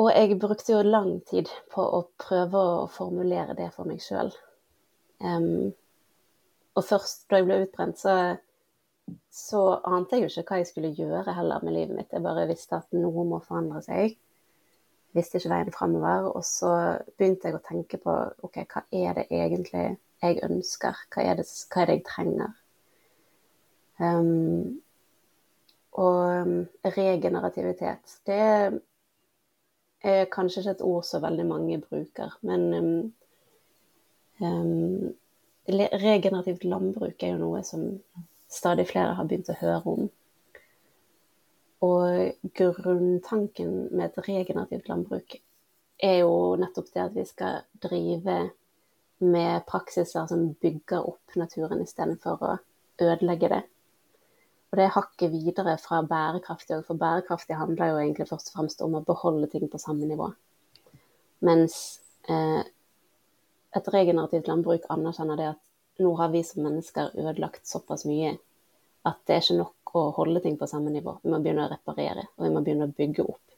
Og 0.00 0.08
jeg 0.12 0.38
brukte 0.40 0.72
jo 0.72 0.80
lang 0.84 1.18
tid 1.28 1.50
på 1.72 1.84
å 1.84 2.06
prøve 2.20 2.62
å 2.80 2.86
formulere 2.92 3.56
det 3.58 3.68
for 3.74 3.88
meg 3.88 4.00
sjøl. 4.04 4.32
Um, 5.24 5.72
og 6.76 6.84
først 6.84 7.24
da 7.30 7.40
jeg 7.40 7.48
ble 7.48 7.62
utbrent, 7.64 7.98
så, 8.00 8.36
så, 9.32 9.62
ante 9.88 10.18
jeg 10.18 10.26
jo 10.26 10.32
ikke 10.32 10.50
hva 10.50 10.60
jeg 10.60 10.70
skulle 10.70 10.94
gjøre 10.96 11.34
heller 11.38 11.64
med 11.64 11.76
livet 11.78 11.96
mitt. 11.96 12.12
Jeg 12.12 12.24
bare 12.24 12.48
visste 12.50 12.80
at 12.80 12.96
noe 12.96 13.24
må 13.28 13.40
forandre 13.44 13.82
seg 13.86 14.16
visste 15.16 15.40
ikke 15.40 15.52
veien 15.52 15.74
framover. 15.74 16.30
Og 16.36 16.44
så 16.46 16.72
begynte 17.16 17.50
jeg 17.50 17.58
å 17.58 17.64
tenke 17.64 18.00
på 18.02 18.16
ok, 18.46 18.62
hva 18.72 18.84
er 18.92 19.20
det 19.20 19.28
egentlig 19.30 19.86
jeg 20.22 20.42
ønsker? 20.46 21.04
Hva 21.12 21.24
er 21.24 21.40
det, 21.40 21.46
hva 21.72 21.82
er 21.82 21.90
det 21.90 21.98
jeg 21.98 22.06
trenger? 22.10 22.56
Um, 23.96 24.82
og 25.96 26.92
regenerativitet, 26.92 28.18
det 28.28 28.40
er 30.04 30.26
kanskje 30.32 30.60
ikke 30.60 30.74
et 30.74 30.82
ord 30.84 31.06
så 31.08 31.22
veldig 31.24 31.46
mange 31.48 31.78
bruker, 31.80 32.34
men 32.44 32.66
um, 32.76 32.98
um, 34.40 35.14
regenerativt 35.66 36.64
landbruk 36.64 37.22
er 37.22 37.34
jo 37.34 37.42
noe 37.42 37.62
som 37.66 37.88
stadig 38.52 38.86
flere 38.90 39.16
har 39.18 39.26
begynt 39.28 39.50
å 39.50 39.58
høre 39.60 39.94
om. 39.96 40.06
Og 41.86 42.52
grunntanken 42.56 43.74
med 43.92 44.06
et 44.08 44.22
regenerativt 44.28 44.88
landbruk 44.88 45.38
er 46.02 46.20
jo 46.22 46.56
nettopp 46.60 46.92
det 46.92 47.02
at 47.02 47.16
vi 47.16 47.24
skal 47.28 47.64
drive 47.82 48.38
med 49.24 49.64
praksiser 49.68 50.28
som 50.28 50.50
bygger 50.60 51.08
opp 51.08 51.36
naturen 51.40 51.82
istedenfor 51.84 52.44
å 52.44 52.52
ødelegge 53.02 53.50
det. 53.52 53.62
Og 54.72 54.80
det 54.80 54.92
hakket 54.92 55.32
videre 55.32 55.76
fra 55.80 56.02
bærekraftig 56.04 56.82
for 56.86 57.00
bærekraftig 57.00 57.56
handler 57.56 57.92
jo 57.92 58.00
egentlig 58.02 58.28
først 58.28 58.50
og 58.50 58.58
fremst 58.58 58.82
om 58.84 58.98
å 58.98 59.04
beholde 59.06 59.48
ting 59.52 59.68
på 59.72 59.80
samme 59.80 60.08
nivå. 60.08 60.30
Mens 61.46 62.00
eh, 62.28 62.60
et 63.76 63.88
regenerativt 63.92 64.48
landbruk 64.50 64.86
anerkjenner 64.92 65.40
det 65.40 65.48
at 65.52 66.02
nå 66.02 66.12
har 66.18 66.32
vi 66.32 66.42
som 66.44 66.64
mennesker 66.66 67.14
ødelagt 67.16 67.68
såpass 67.68 68.04
mye 68.08 68.34
at 69.06 69.20
det 69.28 69.36
er 69.36 69.44
ikke 69.44 69.60
nok 69.60 69.94
å 69.96 70.02
holde 70.16 70.42
ting 70.44 70.56
på 70.58 70.68
samme 70.68 70.90
nivå. 70.92 71.16
Vi 71.22 71.30
må 71.30 71.38
begynne 71.40 71.66
å 71.66 71.70
reparere, 71.70 72.26
og 72.36 72.46
vi 72.46 72.52
må 72.52 72.62
begynne 72.64 72.88
å 72.88 72.96
bygge 72.96 73.24
opp. 73.24 73.54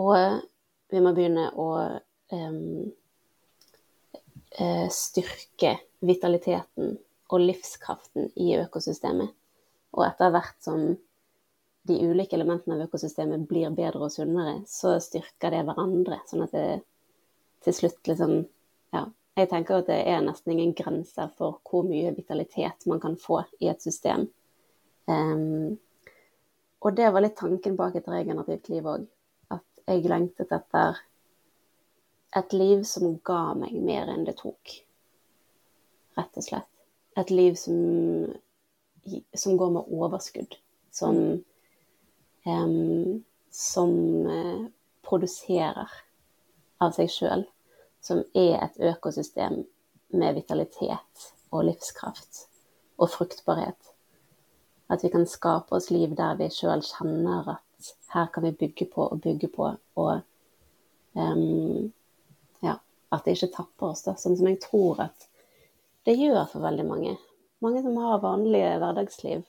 Og 0.00 0.16
vi 0.92 1.02
må 1.04 1.12
begynne 1.16 1.50
å 1.60 1.68
um, 2.32 2.90
styrke 4.92 5.76
vitaliteten 6.00 6.96
og 7.32 7.44
livskraften 7.44 8.32
i 8.40 8.54
økosystemet. 8.58 9.32
Og 9.92 10.06
etter 10.06 10.32
hvert 10.32 10.58
som 10.64 10.86
de 11.88 11.98
ulike 12.06 12.36
elementene 12.38 12.78
av 12.78 12.86
økosystemet 12.86 13.44
blir 13.48 13.72
bedre 13.76 14.06
og 14.06 14.14
sunnere, 14.14 14.60
så 14.68 14.96
styrker 15.02 15.52
det 15.52 15.64
hverandre. 15.68 16.20
Sånn 16.30 16.46
at 16.46 16.56
det 16.56 16.66
til 17.64 17.76
slutt 17.82 18.08
liksom 18.08 18.42
Ja. 18.92 19.06
Jeg 19.36 19.48
tenker 19.48 19.78
at 19.80 19.86
det 19.88 19.96
er 20.06 20.20
nesten 20.20 20.52
ingen 20.52 20.74
grenser 20.76 21.30
for 21.38 21.62
hvor 21.64 21.86
mye 21.88 22.10
vitalitet 22.12 22.84
man 22.86 23.00
kan 23.00 23.16
få 23.16 23.38
i 23.60 23.70
et 23.72 23.80
system. 23.82 24.26
Um, 25.06 25.78
og 26.82 26.96
det 26.96 27.08
var 27.12 27.24
litt 27.24 27.38
tanken 27.40 27.76
bak 27.76 27.96
et 27.96 28.08
regenerativt 28.08 28.68
liv 28.68 28.84
òg 28.84 29.06
jeg 29.86 30.06
lengtet 30.06 30.52
etter 30.54 31.00
et 32.38 32.54
liv 32.54 32.82
som 32.88 33.16
ga 33.26 33.52
meg 33.58 33.74
mer 33.82 34.10
enn 34.12 34.24
det 34.26 34.38
tok. 34.40 34.76
Rett 36.16 36.38
og 36.38 36.46
slett. 36.46 36.68
Et 37.18 37.32
liv 37.32 37.56
som, 37.60 38.30
som 39.36 39.58
går 39.60 39.74
med 39.74 39.90
overskudd. 39.92 40.56
Som, 40.92 41.18
um, 42.46 43.20
som 43.52 43.92
uh, 44.28 44.64
produserer 45.04 45.92
av 46.82 46.94
seg 46.96 47.10
sjøl. 47.12 47.46
Som 48.02 48.24
er 48.34 48.56
et 48.64 48.80
økosystem 48.82 49.60
med 50.18 50.34
vitalitet 50.34 51.28
og 51.54 51.68
livskraft 51.68 52.46
og 52.98 53.10
fruktbarhet. 53.12 53.92
At 54.90 55.04
vi 55.04 55.10
kan 55.12 55.26
skape 55.28 55.76
oss 55.78 55.90
liv 55.94 56.16
der 56.18 56.34
vi 56.40 56.50
sjøl 56.52 56.82
kjenner 56.84 57.54
at 57.56 57.92
her 58.12 58.26
kan 58.34 58.44
vi 58.44 58.52
bygge 58.52 58.86
på 58.92 59.06
og 59.06 59.20
bygge 59.20 59.48
på. 59.48 59.70
Og 59.96 60.20
um, 61.12 61.92
ja, 62.60 62.76
at 63.10 63.24
det 63.24 63.36
ikke 63.36 63.54
tapper 63.56 63.92
oss, 63.92 64.04
da. 64.06 64.16
Sånn 64.20 64.36
som 64.38 64.50
jeg 64.50 64.60
tror 64.62 65.00
at 65.08 65.28
det 66.06 66.18
gjør 66.18 66.44
for 66.50 66.64
veldig 66.64 66.86
mange. 66.88 67.16
Mange 67.62 67.82
som 67.84 67.98
har 68.02 68.22
vanlige 68.22 68.76
hverdagsliv. 68.82 69.44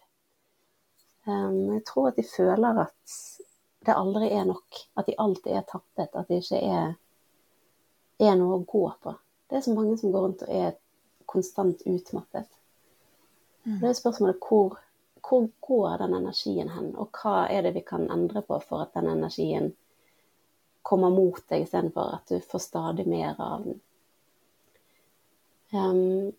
Um, 1.25 1.73
jeg 1.75 1.85
tror 1.89 2.11
at 2.11 2.19
de 2.19 2.25
føler 2.27 2.83
at 2.85 3.17
det 3.83 3.95
aldri 3.97 4.29
er 4.31 4.45
nok. 4.47 4.83
At 4.95 5.09
de 5.09 5.17
alltid 5.19 5.57
er 5.57 5.67
tappet. 5.67 6.13
At 6.13 6.29
det 6.29 6.43
ikke 6.43 6.61
er, 6.61 6.93
er 8.19 8.35
noe 8.39 8.59
å 8.59 8.65
gå 8.67 8.85
på. 9.03 9.15
Det 9.49 9.57
er 9.57 9.65
så 9.65 9.73
mange 9.75 9.97
som 9.97 10.13
går 10.13 10.25
rundt 10.27 10.43
og 10.45 10.53
er 10.53 10.75
konstant 11.29 11.81
utmattet. 11.85 12.49
Mm. 13.63 13.79
Det 13.79 13.89
er 13.89 14.01
spørsmålet 14.01 14.43
hvor 14.43 14.77
hvor 15.29 15.47
går 15.59 15.97
den 15.97 16.13
energien 16.13 16.69
hen, 16.69 16.95
og 16.99 17.15
hva 17.15 17.47
er 17.47 17.63
det 17.63 17.73
vi 17.77 17.81
kan 17.87 18.09
endre 18.11 18.41
på 18.43 18.59
for 18.67 18.83
at 18.83 18.93
den 18.97 19.07
energien 19.07 19.71
kommer 20.83 21.09
mot 21.09 21.39
deg 21.47 21.63
istedenfor 21.63 22.17
at 22.17 22.27
du 22.27 22.41
får 22.43 22.59
stadig 22.59 23.05
mer 23.07 23.39
av 23.39 23.63
den. 23.63 23.79
Um, 25.71 26.33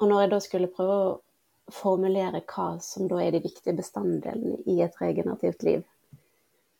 og 0.00 0.08
når 0.10 0.20
jeg 0.20 0.30
da 0.34 0.40
skulle 0.44 0.72
prøve 0.76 0.98
å 1.00 1.72
formulere 1.72 2.42
hva 2.44 2.68
som 2.84 3.08
da 3.08 3.22
er 3.24 3.32
de 3.32 3.40
viktige 3.46 3.74
bestanddelene 3.78 4.60
i 4.68 4.82
et 4.84 5.00
regenerativt 5.00 5.64
liv, 5.64 5.82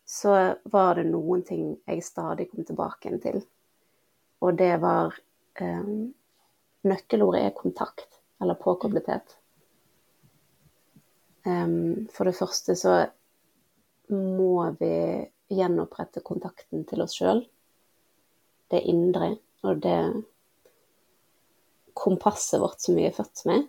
så 0.04 0.36
var 0.70 1.00
det 1.00 1.06
noen 1.08 1.42
ting 1.42 1.70
jeg 1.88 2.04
stadig 2.04 2.50
kom 2.50 2.68
tilbake 2.68 3.16
til. 3.24 3.40
Og 4.44 4.58
det 4.58 4.74
var 4.82 5.16
um, 5.60 6.12
Nøkkelordet 6.84 7.40
er 7.40 7.56
kontakt, 7.56 8.18
eller 8.42 8.58
påkoblethet. 8.60 9.38
Um, 11.44 12.04
for 12.12 12.28
det 12.28 12.36
første 12.36 12.76
så 12.76 12.96
må 14.12 14.66
vi 14.76 14.92
gjenopprette 15.52 16.20
kontakten 16.24 16.84
til 16.88 17.04
oss 17.04 17.16
sjøl. 17.16 17.40
Det 18.68 18.82
indre 18.90 19.30
og 19.64 19.80
det 19.84 19.98
kompasset 21.96 22.60
vårt 22.60 22.84
som 22.84 22.98
vi 22.98 23.06
er 23.08 23.16
født 23.16 23.46
med. 23.48 23.64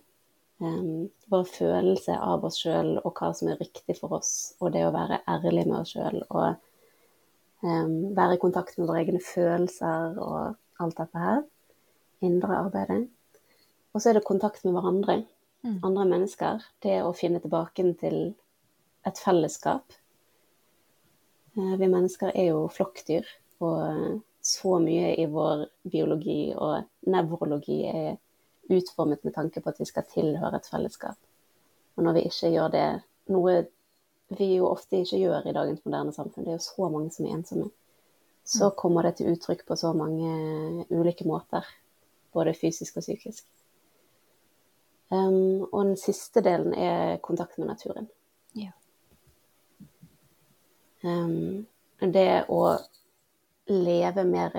Um, 0.60 1.08
vår 1.32 1.48
følelse 1.52 2.16
av 2.20 2.44
oss 2.48 2.60
sjøl 2.64 2.98
og 3.02 3.12
hva 3.16 3.32
som 3.36 3.52
er 3.52 3.60
riktig 3.60 3.98
for 4.00 4.20
oss, 4.20 4.56
og 4.60 4.72
det 4.76 4.86
å 4.88 4.94
være 4.96 5.24
ærlig 5.32 5.66
med 5.68 5.82
oss 5.82 5.96
sjøl 5.96 6.22
og 6.30 6.60
um, 7.64 8.16
være 8.16 8.38
i 8.38 8.44
kontakt 8.44 8.80
med 8.80 8.88
våre 8.88 9.04
egne 9.04 9.24
følelser 9.24 10.20
og 10.24 10.56
alt 10.82 10.98
dette 11.00 11.22
her. 11.22 11.44
Indre 12.26 12.60
arbeidet. 12.64 13.06
Og 13.94 14.02
så 14.02 14.10
er 14.10 14.20
det 14.20 14.28
kontakt 14.28 14.66
med 14.66 14.76
hverandre. 14.76 15.24
Mm. 15.66 15.80
andre 15.82 16.06
mennesker. 16.06 16.66
Det 16.84 17.00
å 17.02 17.14
finne 17.18 17.40
tilbake 17.42 17.88
til 17.98 18.20
et 19.06 19.22
fellesskap. 19.22 19.96
Eh, 21.58 21.76
vi 21.80 21.88
mennesker 21.90 22.34
er 22.36 22.52
jo 22.52 22.68
flokkdyr, 22.70 23.26
og 23.66 23.80
eh, 23.88 24.20
så 24.46 24.76
mye 24.84 25.16
i 25.18 25.26
vår 25.32 25.66
biologi 25.90 26.54
og 26.54 26.86
nevrologi 27.10 27.80
er 27.90 28.18
utformet 28.70 29.24
med 29.26 29.34
tanke 29.34 29.62
på 29.62 29.72
at 29.72 29.82
vi 29.82 29.88
skal 29.90 30.06
tilhøre 30.10 30.60
et 30.60 30.70
fellesskap. 30.70 31.18
Og 31.96 32.06
når 32.06 32.20
vi 32.20 32.26
ikke 32.30 32.52
gjør 32.54 32.70
det, 32.76 32.88
noe 33.34 33.56
vi 34.38 34.52
jo 34.58 34.70
ofte 34.70 35.02
ikke 35.02 35.22
gjør 35.22 35.50
i 35.50 35.56
dagens 35.56 35.82
moderne 35.86 36.14
samfunn, 36.14 36.46
det 36.46 36.54
er 36.54 36.60
jo 36.60 36.68
så 36.68 36.90
mange 36.94 37.14
som 37.14 37.26
er 37.26 37.40
ensomme, 37.40 37.72
så 38.46 38.66
mm. 38.66 38.72
kommer 38.78 39.04
det 39.04 39.18
til 39.18 39.34
uttrykk 39.34 39.66
på 39.66 39.76
så 39.76 39.94
mange 39.94 40.86
ulike 40.90 41.26
måter. 41.28 41.66
Både 42.34 42.54
fysisk 42.54 42.98
og 43.00 43.06
psykisk. 43.06 43.46
Um, 45.10 45.66
og 45.72 45.86
den 45.86 45.98
siste 45.98 46.42
delen 46.46 46.74
er 46.74 47.18
kontakt 47.26 47.58
med 47.58 47.68
naturen. 47.68 48.08
Ja. 48.54 48.70
Um, 51.02 51.66
det 52.00 52.46
å 52.50 52.62
leve 53.66 54.26
mer 54.30 54.54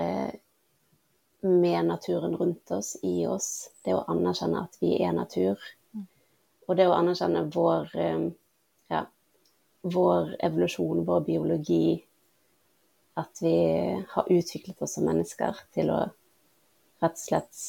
med 1.47 1.85
naturen 1.85 2.35
rundt 2.35 2.71
oss, 2.71 2.97
i 3.03 3.23
oss, 3.27 3.69
det 3.85 3.95
å 3.95 4.03
anerkjenne 4.11 4.65
at 4.65 4.75
vi 4.81 4.97
er 4.99 5.13
natur, 5.15 5.61
mm. 5.95 6.07
og 6.67 6.75
det 6.75 6.87
å 6.89 6.95
anerkjenne 6.97 7.45
vår, 7.53 7.93
ja, 8.91 9.03
vår 9.95 10.33
evolusjon, 10.43 11.05
vår 11.07 11.23
biologi, 11.29 12.01
at 13.17 13.41
vi 13.41 13.57
har 14.09 14.31
utviklet 14.31 14.81
oss 14.81 14.95
som 14.97 15.07
mennesker 15.07 15.57
til 15.75 15.91
å 15.93 15.99
rett 17.01 17.17
og 17.17 17.21
slett 17.21 17.65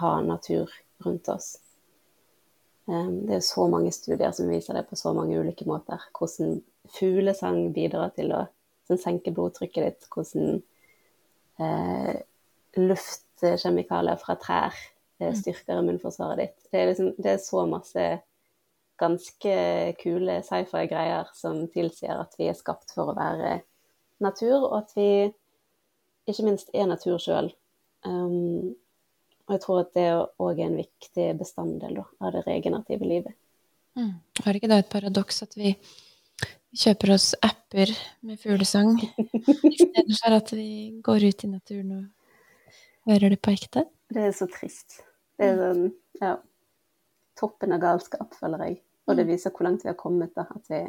ha 0.00 0.14
natur 0.24 0.70
rundt 1.04 1.28
oss. 1.28 1.56
Ehm, 2.90 3.24
det 3.26 3.38
er 3.38 3.46
så 3.46 3.66
mange 3.70 3.92
studier 3.94 4.32
som 4.34 4.50
viser 4.50 4.78
det 4.78 4.86
på 4.88 4.98
så 4.98 5.12
mange 5.16 5.38
ulike 5.38 5.66
måter. 5.68 6.02
Hvordan 6.16 6.60
fuglesang 6.96 7.70
bidrar 7.74 8.14
til 8.16 8.34
å 8.34 8.44
senke 8.98 9.32
blodtrykket 9.34 9.86
ditt. 9.86 10.08
Hvordan 10.12 10.58
eh, 11.62 12.18
luftkjemikalier 12.76 14.18
fra 14.20 14.36
trær 14.40 14.74
eh, 15.20 15.30
mm. 15.30 15.38
styrker 15.38 15.80
immunforsvaret 15.80 16.42
ditt. 16.42 16.58
Det 16.70 16.80
er, 16.80 16.90
liksom, 16.90 17.12
det 17.18 17.34
er 17.34 17.42
så 17.42 17.64
masse 17.70 18.06
ganske 19.02 19.54
kule 20.02 20.38
sci-fi-greier 20.46 21.30
som 21.34 21.64
tilsier 21.72 22.20
at 22.20 22.34
vi 22.38 22.50
er 22.50 22.58
skapt 22.58 22.92
for 22.94 23.10
å 23.10 23.16
være 23.16 23.62
natur, 24.24 24.68
og 24.68 24.78
at 24.82 24.94
vi 24.96 25.08
ikke 26.28 26.46
minst 26.46 26.70
er 26.74 26.88
natur 26.90 27.18
sjøl. 27.22 27.50
Um, 28.06 28.72
og 29.46 29.56
jeg 29.56 29.62
tror 29.64 29.82
at 29.82 29.92
det 29.96 30.08
òg 30.42 30.60
er 30.60 30.68
en 30.68 30.78
viktig 30.78 31.28
bestanddel 31.38 31.98
da, 31.98 32.06
av 32.22 32.34
det 32.36 32.44
regenerative 32.46 33.08
livet. 33.08 33.36
Mm. 33.98 34.14
Har 34.44 34.56
ikke 34.56 34.70
det 34.70 34.78
et 34.80 34.92
paradoks 34.92 35.42
at 35.44 35.56
vi 35.58 35.74
kjøper 36.72 37.12
oss 37.14 37.32
apper 37.44 37.90
med 38.24 38.40
fuglesang 38.40 38.94
istedenfor 39.74 40.38
at 40.38 40.54
vi 40.56 40.68
går 41.04 41.26
ut 41.28 41.44
i 41.44 41.50
naturen 41.50 41.90
og 41.98 43.10
hører 43.10 43.34
det 43.34 43.42
på 43.44 43.52
ekte? 43.52 43.84
Det 44.12 44.28
er 44.28 44.32
så 44.36 44.48
trist. 44.50 45.02
Det 45.36 45.50
er 45.50 45.60
sånn, 45.60 45.92
ja 46.22 46.38
Toppen 47.38 47.72
av 47.74 47.80
galskap, 47.82 48.34
føler 48.38 48.60
jeg. 48.68 48.74
Og 49.08 49.16
det 49.16 49.24
mm. 49.24 49.30
viser 49.32 49.52
hvor 49.54 49.66
langt 49.66 49.82
vi 49.82 49.88
har 49.88 49.96
kommet. 49.98 50.34
da, 50.36 50.44
At 50.52 50.68
vi, 50.70 50.82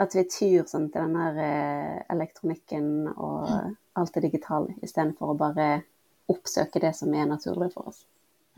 at 0.00 0.14
vi 0.16 0.24
tyr 0.32 0.68
sånn 0.68 0.88
til 0.92 1.04
den 1.04 1.16
der 1.18 1.40
eh, 1.44 1.96
elektronikken 2.12 3.10
og 3.10 3.50
mm. 3.50 3.74
alt 4.00 4.14
det 4.16 4.24
digitale, 4.28 4.76
istedenfor 4.84 5.34
å 5.34 5.40
bare 5.40 5.72
oppsøke 6.30 6.80
det 6.82 6.94
som 6.96 7.12
er 7.14 7.28
naturlig 7.28 7.72
for 7.74 7.90
oss. 7.92 8.04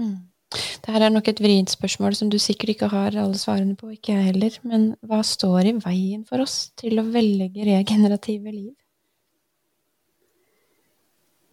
Mm. 0.00 0.20
Dette 0.52 0.98
er 0.98 1.12
nok 1.12 1.30
et 1.30 1.40
vrient 1.40 1.72
spørsmål 1.72 2.16
som 2.18 2.30
du 2.30 2.36
sikkert 2.42 2.74
ikke 2.74 2.90
har 2.92 3.16
alle 3.16 3.38
svarene 3.40 3.76
på, 3.78 3.92
ikke 3.94 4.12
jeg 4.12 4.28
heller. 4.32 4.58
Men 4.68 4.86
hva 5.08 5.22
står 5.24 5.70
i 5.70 5.74
veien 5.80 6.26
for 6.28 6.44
oss 6.44 6.72
til 6.78 7.00
å 7.00 7.06
velge 7.08 7.64
regenerative 7.64 8.52
liv? 8.52 8.72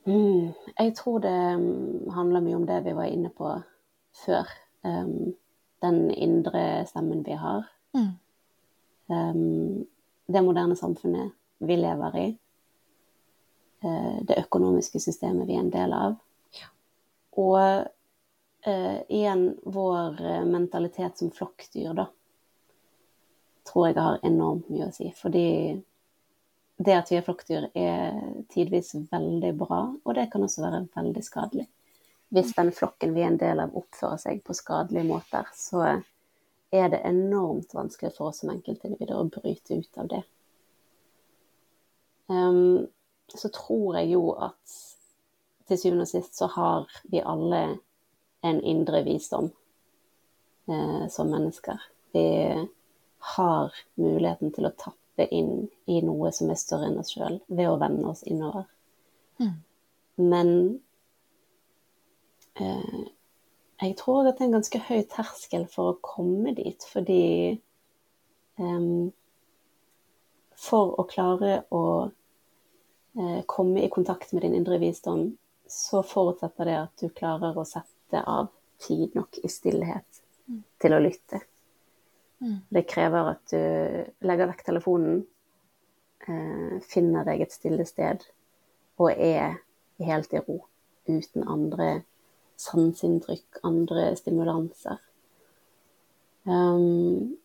Mm, 0.09 0.51
jeg 0.73 0.95
tror 0.97 1.21
det 1.23 1.35
um, 1.55 2.09
handler 2.15 2.43
mye 2.43 2.57
om 2.57 2.65
det 2.67 2.81
vi 2.87 2.95
var 2.97 3.11
inne 3.11 3.31
på 3.35 3.53
før. 4.25 4.49
Um, 4.83 5.35
den 5.83 6.09
indre 6.11 6.83
stemmen 6.89 7.21
vi 7.23 7.37
har. 7.39 7.69
Mm. 7.95 8.17
Um, 9.09 9.85
det 10.29 10.41
moderne 10.45 10.77
samfunnet 10.77 11.33
vi 11.65 11.77
lever 11.77 12.17
i. 12.17 12.27
Uh, 13.83 14.17
det 14.21 14.37
økonomiske 14.45 15.01
systemet 15.01 15.49
vi 15.49 15.57
er 15.57 15.63
en 15.63 15.73
del 15.73 15.95
av. 15.97 16.15
Og 17.41 17.57
uh, 18.67 18.99
igjen 19.09 19.45
vår 19.65 20.21
uh, 20.21 20.45
mentalitet 20.45 21.17
som 21.17 21.33
flokkdyr, 21.33 21.93
da. 21.97 22.05
Tror 23.69 23.89
jeg 23.89 23.97
har 23.97 24.21
enormt 24.25 24.69
mye 24.69 24.89
å 24.89 24.93
si. 24.93 25.09
Fordi 25.17 25.47
det 26.79 26.95
at 26.95 27.09
vi 27.11 27.17
er 27.17 27.25
flokkdyr, 27.25 27.65
er 27.75 28.21
tidvis 28.53 28.93
veldig 29.09 29.51
bra, 29.59 29.81
og 30.05 30.15
det 30.15 30.29
kan 30.31 30.45
også 30.45 30.63
være 30.63 30.85
veldig 30.95 31.23
skadelig. 31.25 31.65
Hvis 32.29 32.53
den 32.55 32.69
flokken 32.71 33.15
vi 33.15 33.25
er 33.25 33.33
en 33.33 33.41
del 33.41 33.59
av, 33.59 33.73
oppfører 33.75 34.21
seg 34.21 34.39
på 34.45 34.55
skadelige 34.55 35.07
måter, 35.09 35.49
så 35.57 35.97
er 36.71 36.89
det 36.93 37.01
enormt 37.05 37.73
vanskelig 37.73 38.13
for 38.17 38.29
oss 38.29 38.43
som 38.43 38.51
enkeltindivider 38.53 39.17
å 39.17 39.29
bryte 39.31 39.79
ut 39.79 39.97
av 40.01 40.09
det. 40.11 40.21
Um, 42.29 42.87
så 43.33 43.49
tror 43.53 43.97
jeg 43.97 44.11
jo 44.13 44.23
at 44.37 44.77
til 45.69 45.77
syvende 45.77 46.05
og 46.05 46.11
sist 46.11 46.37
så 46.37 46.49
har 46.53 46.89
vi 47.09 47.21
alle 47.21 47.61
en 48.45 48.61
indre 48.65 49.03
visdom 49.05 49.51
eh, 50.69 51.07
som 51.09 51.29
mennesker. 51.29 51.81
Vi 52.11 52.25
har 53.35 53.75
muligheten 53.99 54.53
til 54.55 54.69
å 54.69 54.73
tappe 54.77 55.27
inn 55.35 55.67
i 55.85 55.99
noe 56.05 56.31
som 56.33 56.49
er 56.49 56.59
større 56.59 56.89
enn 56.89 56.99
oss 57.01 57.13
sjøl, 57.13 57.41
ved 57.47 57.69
å 57.69 57.77
vende 57.81 58.07
oss 58.09 58.23
innover. 58.23 58.65
Mm. 59.39 59.55
Men 60.15 60.51
eh, 62.55 63.01
jeg 63.81 63.95
tror 63.97 64.27
at 64.27 64.37
det 64.37 64.45
er 64.45 64.49
en 64.49 64.57
ganske 64.59 64.81
høy 64.89 65.01
terskel 65.11 65.65
for 65.71 65.93
å 65.93 65.99
komme 66.03 66.53
dit, 66.57 66.83
fordi 66.91 67.59
um, 68.59 69.11
For 70.59 70.95
å 70.99 71.05
klare 71.07 71.61
å 71.71 71.83
uh, 72.11 73.41
komme 73.47 73.85
i 73.85 73.91
kontakt 73.91 74.33
med 74.33 74.43
din 74.43 74.57
indre 74.57 74.75
visdom, 74.81 75.37
så 75.69 76.01
forutsetter 76.03 76.67
det 76.67 76.79
at 76.81 76.99
du 76.99 77.07
klarer 77.15 77.55
å 77.55 77.63
sette 77.63 78.19
av 78.27 78.49
tid 78.83 79.15
nok 79.15 79.39
i 79.43 79.51
stillhet 79.51 80.19
Mm. 80.49 80.63
til 80.81 80.93
å 80.93 80.99
lytte. 80.99 81.41
Mm. 82.41 82.57
Det 82.69 82.87
krever 82.89 83.33
at 83.35 83.51
du 83.51 84.25
legger 84.25 84.49
vekk 84.49 84.63
telefonen, 84.65 85.19
uh, 86.25 86.79
finner 86.89 87.27
deg 87.27 87.43
et 87.45 87.53
stille 87.53 87.85
sted 87.85 88.25
og 88.99 89.11
er 89.13 89.59
helt 90.03 90.33
i 90.33 90.41
ro, 90.41 90.63
uten 91.07 91.45
andre 91.47 92.03
sanseinntrykk, 92.59 93.61
andre 93.67 94.09
stimulanser. 94.19 94.99
Um, 96.49 97.37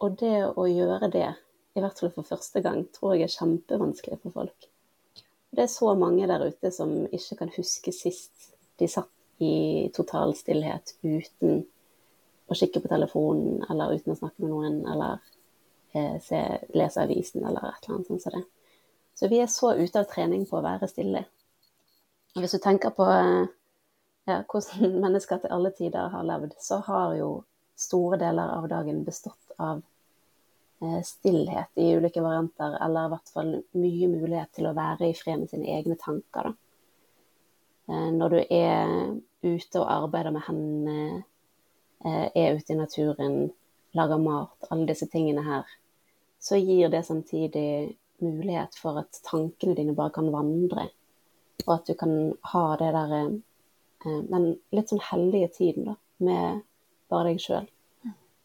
og 0.00 0.16
det 0.20 0.36
å 0.48 0.66
gjøre 0.68 1.10
det, 1.12 1.28
i 1.76 1.82
hvert 1.82 1.98
fall 2.00 2.12
for 2.14 2.26
første 2.26 2.62
gang, 2.64 2.84
tror 2.94 3.16
jeg 3.16 3.28
er 3.28 3.34
kjempevanskelig 3.34 4.20
for 4.24 4.36
folk. 4.40 4.68
Det 5.50 5.64
er 5.64 5.72
så 5.72 5.94
mange 5.98 6.28
der 6.30 6.46
ute 6.46 6.70
som 6.74 6.92
ikke 7.10 7.40
kan 7.42 7.52
huske 7.56 7.92
sist 7.94 8.50
de 8.80 8.88
satt 8.88 9.10
i 9.42 9.88
total 9.96 10.34
stillhet 10.36 10.94
uten 11.02 11.62
å 12.50 12.56
kikke 12.56 12.82
på 12.82 12.90
telefonen, 12.90 13.60
eller 13.70 13.94
uten 13.96 14.14
å 14.14 14.18
snakke 14.18 14.42
med 14.42 14.52
noen, 14.52 14.80
eller 14.90 15.20
eh, 15.94 16.16
se, 16.22 16.40
lese 16.74 17.04
avisen, 17.04 17.44
eller 17.46 17.70
et 17.70 17.86
eller 17.86 17.96
annet 17.96 18.10
sånt 18.10 18.24
som 18.24 18.34
det. 18.36 18.42
Så 19.14 19.28
vi 19.30 19.40
er 19.42 19.50
så 19.52 19.72
ute 19.78 20.02
av 20.02 20.08
trening 20.10 20.46
på 20.48 20.58
å 20.58 20.64
være 20.64 20.88
stille. 20.90 21.22
Og 22.34 22.42
hvis 22.42 22.56
du 22.56 22.60
tenker 22.62 22.92
på 22.96 23.06
eh, 23.10 23.48
hvordan 24.50 24.98
mennesker 25.04 25.42
til 25.42 25.54
alle 25.54 25.72
tider 25.76 26.10
har 26.12 26.26
levd, 26.26 26.56
så 26.60 26.80
har 26.86 27.14
jo 27.18 27.30
store 27.80 28.18
deler 28.20 28.52
av 28.58 28.68
dagen 28.68 29.04
bestått 29.04 29.54
av 29.56 29.82
eh, 30.82 31.00
stillhet 31.04 31.80
i 31.80 31.92
ulike 31.96 32.22
varianter, 32.22 32.76
eller 32.84 33.06
i 33.06 33.12
hvert 33.14 33.32
fall 33.34 33.54
mye 33.80 34.10
mulighet 34.12 34.52
til 34.56 34.68
å 34.68 34.76
være 34.76 35.08
i 35.08 35.16
fred 35.16 35.42
med 35.42 35.52
sine 35.52 35.70
egne 35.78 35.96
tanker. 36.00 36.50
Da. 36.50 36.54
Eh, 37.90 38.10
når 38.16 38.36
du 38.36 38.40
er 38.42 38.94
ute 39.42 39.80
og 39.80 39.88
arbeider 39.88 40.36
med 40.36 40.44
hendene, 40.46 41.22
eh, 42.04 42.26
er 42.34 42.58
ute 42.58 42.74
i 42.74 42.78
naturen, 42.78 43.38
lager 43.96 44.20
mat, 44.22 44.68
alle 44.70 44.86
disse 44.92 45.08
tingene 45.10 45.42
her, 45.46 45.76
så 46.40 46.56
gir 46.60 46.92
det 46.92 47.04
samtidig 47.08 47.96
mulighet 48.20 48.76
for 48.76 49.00
at 49.00 49.20
tankene 49.26 49.74
dine 49.76 49.96
bare 49.96 50.12
kan 50.14 50.28
vandre, 50.32 50.90
og 51.66 51.74
at 51.78 51.88
du 51.88 51.96
kan 51.98 52.34
ha 52.52 52.64
det 52.80 52.92
der 52.96 53.40
eh, 54.04 54.22
den 54.30 54.54
litt 54.74 54.92
sånn 54.92 55.02
hellige 55.10 55.50
tiden 55.58 55.90
da, 55.92 55.96
med 56.24 56.62
bare 57.10 57.32
deg 57.32 57.42
sjøl. 57.42 57.68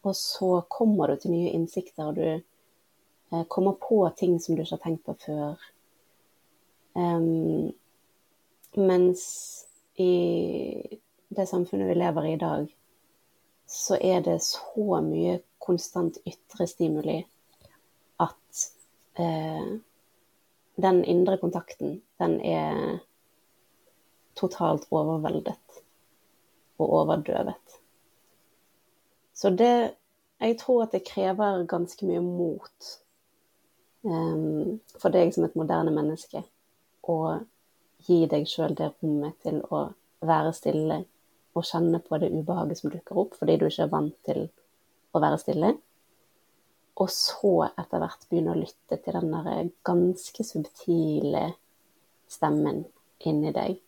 Og 0.06 0.14
så 0.18 0.50
kommer 0.70 1.10
du 1.10 1.22
til 1.22 1.34
nye 1.34 1.54
innsikter, 1.58 2.12
og 2.12 2.20
du 2.20 2.28
eh, 2.36 3.46
kommer 3.50 3.78
på 3.82 4.04
ting 4.18 4.38
som 4.40 4.56
du 4.56 4.64
ikke 4.64 4.78
har 4.78 4.84
tenkt 4.84 5.06
på 5.08 5.18
før. 5.26 5.72
Um, 6.96 7.74
mens 8.80 9.24
i 10.00 10.14
det 11.36 11.48
samfunnet 11.50 11.90
vi 11.90 11.98
lever 11.98 12.28
i 12.30 12.34
i 12.36 12.40
dag, 12.40 12.70
så 13.68 13.98
er 13.98 14.22
det 14.22 14.38
så 14.46 15.02
mye 15.02 15.40
konstant 15.60 16.18
ytre 16.28 16.68
stimuli 16.70 17.18
at 18.22 18.62
eh, 19.20 19.74
den 20.76 21.04
indre 21.04 21.38
kontakten, 21.42 22.02
den 22.20 22.40
er 22.42 23.00
totalt 24.36 24.88
overveldet 24.92 25.82
og 26.78 26.94
overdøvet. 27.02 27.80
Så 29.34 29.50
det 29.50 29.96
Jeg 30.40 30.58
tror 30.60 30.84
at 30.84 30.92
det 30.92 31.08
krever 31.08 31.64
ganske 31.64 32.06
mye 32.06 32.20
mot 32.20 32.88
um, 34.04 34.82
for 35.00 35.10
deg 35.10 35.32
som 35.34 35.46
et 35.48 35.56
moderne 35.56 35.94
menneske 35.96 36.42
å 37.08 37.16
gi 38.04 38.18
deg 38.28 38.44
sjøl 38.44 38.76
det 38.76 38.90
rommet 39.00 39.38
til 39.46 39.62
å 39.72 39.86
være 40.20 40.52
stille 40.58 40.98
og 41.56 41.64
kjenne 41.64 42.02
på 42.04 42.20
det 42.20 42.34
ubehaget 42.36 42.82
som 42.82 42.92
dukker 42.92 43.22
opp 43.24 43.40
fordi 43.40 43.56
du 43.62 43.66
ikke 43.70 43.88
er 43.88 43.94
vant 43.96 44.18
til 44.28 44.42
å 45.16 45.24
være 45.24 45.40
stille. 45.40 45.72
Og 47.00 47.10
så 47.16 47.54
etter 47.70 48.04
hvert 48.04 48.28
begynne 48.28 48.58
å 48.58 48.60
lytte 48.60 49.00
til 49.00 49.16
den 49.16 49.32
der 49.32 49.72
ganske 49.88 50.48
subtile 50.52 51.48
stemmen 52.28 52.84
inni 53.24 53.56
deg 53.56 53.80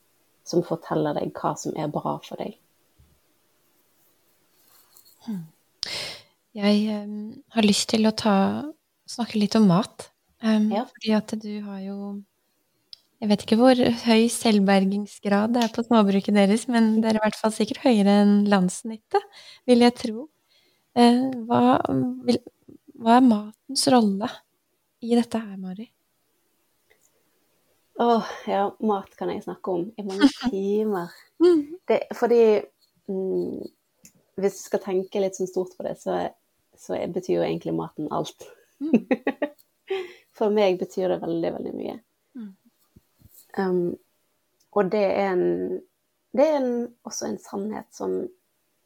som 0.48 0.64
forteller 0.66 1.18
deg 1.18 1.34
hva 1.36 1.54
som 1.60 1.76
er 1.78 1.92
bra 1.92 2.18
for 2.24 2.40
deg. 2.40 2.56
Jeg 6.58 7.04
um, 7.04 7.36
har 7.54 7.68
lyst 7.68 7.90
til 7.92 8.08
å 8.08 8.16
ta, 8.16 8.38
snakke 9.10 9.42
litt 9.42 9.58
om 9.60 9.68
mat. 9.70 10.10
Um, 10.42 10.72
Ja. 10.74 10.86
Fordi 10.88 11.14
at 11.18 11.34
du 11.42 11.54
har 11.66 11.82
jo 11.82 11.98
Jeg 13.18 13.30
vet 13.32 13.44
ikke 13.44 13.58
hvor 13.58 13.80
høy 14.06 14.28
selvbergingsgrad 14.30 15.56
det 15.56 15.64
er 15.66 15.72
på 15.74 15.82
småbruket 15.88 16.36
deres, 16.38 16.68
men 16.70 17.00
det 17.02 17.10
er 17.10 17.18
i 17.18 17.22
hvert 17.24 17.40
fall 17.40 17.50
sikkert 17.56 17.82
høyere 17.82 18.14
enn 18.22 18.36
landssnittet, 18.46 19.24
vil 19.66 19.82
jeg 19.82 19.96
tro. 19.98 20.28
Uh, 20.94 21.26
hva, 21.50 21.80
vil, 22.28 22.38
hva 22.94 23.18
er 23.18 23.26
matens 23.26 23.88
rolle 23.90 24.30
i 25.02 25.18
dette 25.18 25.42
her, 25.42 25.58
Mari? 25.58 25.90
Åh, 28.00 28.26
ja, 28.46 28.76
mat 28.80 29.16
kan 29.18 29.32
jeg 29.34 29.44
snakke 29.44 29.74
om 29.74 29.88
i 29.98 30.04
mange 30.06 30.30
timer. 30.52 31.14
Det, 31.90 32.04
fordi 32.16 32.42
mm, 33.10 33.64
hvis 34.38 34.60
du 34.60 34.64
skal 34.68 34.84
tenke 34.84 35.22
litt 35.22 35.38
sånn 35.38 35.50
stort 35.50 35.74
på 35.78 35.86
det, 35.88 35.96
så, 36.02 36.20
så 36.78 37.00
betyr 37.14 37.40
jo 37.40 37.46
egentlig 37.48 37.74
maten 37.78 38.10
alt. 38.14 38.46
Mm. 38.78 39.08
For 40.38 40.54
meg 40.54 40.78
betyr 40.78 41.10
det 41.10 41.24
veldig, 41.24 41.54
veldig 41.58 41.74
mye. 41.74 41.98
Mm. 42.38 42.52
Um, 43.58 43.82
og 44.78 44.92
det 44.94 45.06
er, 45.08 45.32
en, 45.34 45.80
det 46.38 46.46
er 46.46 46.60
en, 46.60 46.74
også 47.08 47.32
en 47.32 47.40
sannhet 47.42 47.90
som 47.98 48.20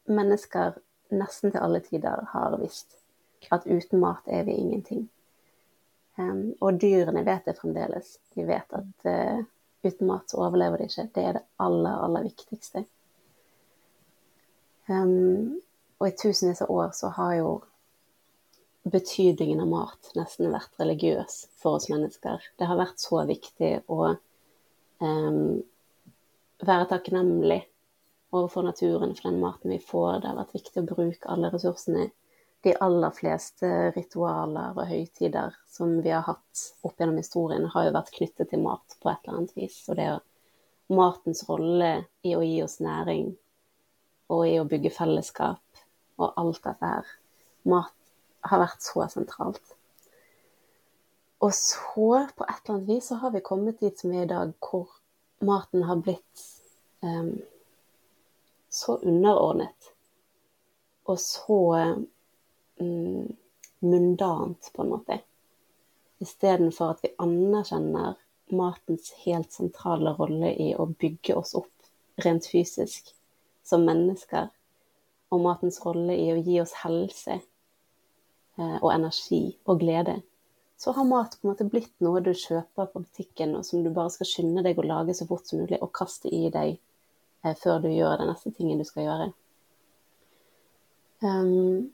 mennesker 0.07 0.79
nesten 1.11 1.51
til 1.51 1.59
alle 1.59 1.81
tider 1.83 2.23
har 2.31 2.55
visst. 2.61 2.95
At 3.51 3.67
uten 3.67 3.99
mat 3.99 4.23
er 4.31 4.45
vi 4.47 4.55
ingenting. 4.55 5.09
Um, 6.21 6.41
og 6.61 6.77
dyrene 6.81 7.23
vet 7.25 7.47
det 7.47 7.57
fremdeles. 7.57 8.15
De 8.35 8.45
vet 8.47 8.77
at 8.77 9.07
uh, 9.07 9.41
uten 9.83 10.09
mat 10.09 10.29
så 10.29 10.43
overlever 10.45 10.81
de 10.81 10.89
ikke. 10.89 11.07
Det 11.15 11.25
er 11.25 11.37
det 11.39 11.43
aller, 11.63 11.97
aller 12.05 12.27
viktigste. 12.27 12.85
Um, 14.89 15.59
og 16.01 16.07
i 16.09 16.15
tusenvis 16.17 16.63
av 16.65 16.71
år 16.73 16.93
så 16.97 17.11
har 17.17 17.35
jo 17.39 17.51
betydningen 18.91 19.61
av 19.61 19.69
mat 19.69 20.13
nesten 20.17 20.49
vært 20.53 20.79
religiøs 20.81 21.43
for 21.61 21.77
oss 21.77 21.89
mennesker. 21.91 22.41
Det 22.57 22.69
har 22.69 22.79
vært 22.79 23.01
så 23.01 23.21
viktig 23.29 23.73
å 23.93 24.15
um, 24.15 25.61
være 26.65 26.87
takknemlig 26.89 27.61
overfor 28.31 28.65
naturen 28.65 29.13
for 29.17 29.29
den 29.29 29.39
maten 29.43 29.73
vi 29.73 29.79
får. 29.83 30.21
Det 30.21 30.31
har 30.31 30.39
vært 30.39 30.57
viktig 30.57 30.81
å 30.81 30.89
bruke 30.89 31.29
alle 31.29 31.51
ressursene. 31.53 32.09
De 32.61 32.73
aller 32.77 33.13
fleste 33.17 33.67
ritualer 33.95 34.75
og 34.77 34.85
høytider 34.89 35.55
som 35.69 35.95
vi 36.05 36.11
har 36.13 36.27
hatt 36.27 36.65
opp 36.85 36.99
gjennom 36.99 37.17
historien, 37.17 37.65
har 37.73 37.87
jo 37.87 37.95
vært 37.95 38.13
knyttet 38.13 38.51
til 38.51 38.61
mat 38.61 38.97
på 39.01 39.09
et 39.09 39.23
eller 39.23 39.39
annet 39.39 39.55
vis. 39.57 39.79
Og 39.89 39.97
det 39.97 40.05
er 40.11 40.21
matens 40.93 41.45
rolle 41.49 41.91
i 42.27 42.35
å 42.37 42.43
gi 42.45 42.59
oss 42.63 42.77
næring 42.83 43.31
og 44.31 44.45
i 44.47 44.57
å 44.61 44.67
bygge 44.67 44.93
fellesskap 44.93 45.83
og 46.21 46.37
alt 46.39 46.61
dette 46.63 46.91
her. 46.93 47.09
Mat 47.67 47.95
har 48.47 48.61
vært 48.61 48.85
så 48.85 49.05
sentralt. 49.11 49.61
Og 51.41 51.53
så, 51.57 52.27
på 52.37 52.45
et 52.45 52.59
eller 52.61 52.75
annet 52.75 52.89
vis, 52.89 53.09
så 53.09 53.17
har 53.23 53.33
vi 53.33 53.41
kommet 53.45 53.81
dit 53.81 53.97
som 53.97 54.13
er 54.13 54.27
i 54.27 54.29
dag, 54.29 54.53
hvor 54.61 54.91
maten 55.41 55.87
har 55.89 56.01
blitt 56.05 56.43
um, 57.01 57.39
så 58.69 58.99
underordnet. 59.01 59.89
Og 61.09 61.17
så 61.19 61.57
um, 62.81 63.29
mundant, 63.85 64.71
på 64.75 64.83
en 64.83 64.91
måte. 64.95 65.19
Istedenfor 66.21 66.95
at 66.95 67.05
vi 67.05 67.13
anerkjenner 67.21 68.17
matens 68.51 69.13
helt 69.23 69.53
sentrale 69.55 70.13
rolle 70.17 70.51
i 70.53 70.73
å 70.75 70.89
bygge 70.89 71.37
oss 71.39 71.55
opp 71.57 72.25
rent 72.25 72.49
fysisk 72.51 73.13
som 73.65 73.85
mennesker, 73.87 74.49
og 75.31 75.45
matens 75.45 75.79
rolle 75.85 76.17
i 76.19 76.27
å 76.33 76.41
gi 76.41 76.59
oss 76.61 76.75
helse 76.81 77.37
eh, 77.39 78.77
og 78.81 78.91
energi 78.91 79.45
og 79.63 79.79
glede 79.79 80.19
så 80.81 80.91
har 80.91 81.03
mat 81.03 81.37
på 81.41 81.47
en 81.47 81.51
måte 81.51 81.65
blitt 81.69 81.93
noe 82.01 82.23
du 82.25 82.31
kjøper 82.33 82.87
på 82.89 83.03
butikken, 83.03 83.51
og 83.53 83.65
som 83.67 83.83
du 83.85 83.91
bare 83.93 84.09
skal 84.09 84.25
skynde 84.25 84.63
deg 84.65 84.79
å 84.81 84.85
lage 84.89 85.13
så 85.13 85.27
fort 85.29 85.45
som 85.45 85.59
mulig, 85.61 85.77
og 85.77 85.91
kaste 85.93 86.31
i 86.33 86.47
deg 86.49 86.71
eh, 86.73 87.53
før 87.59 87.83
du 87.83 87.91
gjør 87.91 88.15
den 88.17 88.31
neste 88.31 88.49
tingen 88.55 88.81
du 88.81 88.85
skal 88.87 89.05
gjøre. 89.05 89.27
Um, 91.21 91.91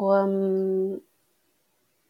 og 0.00 0.14
um, 0.24 1.00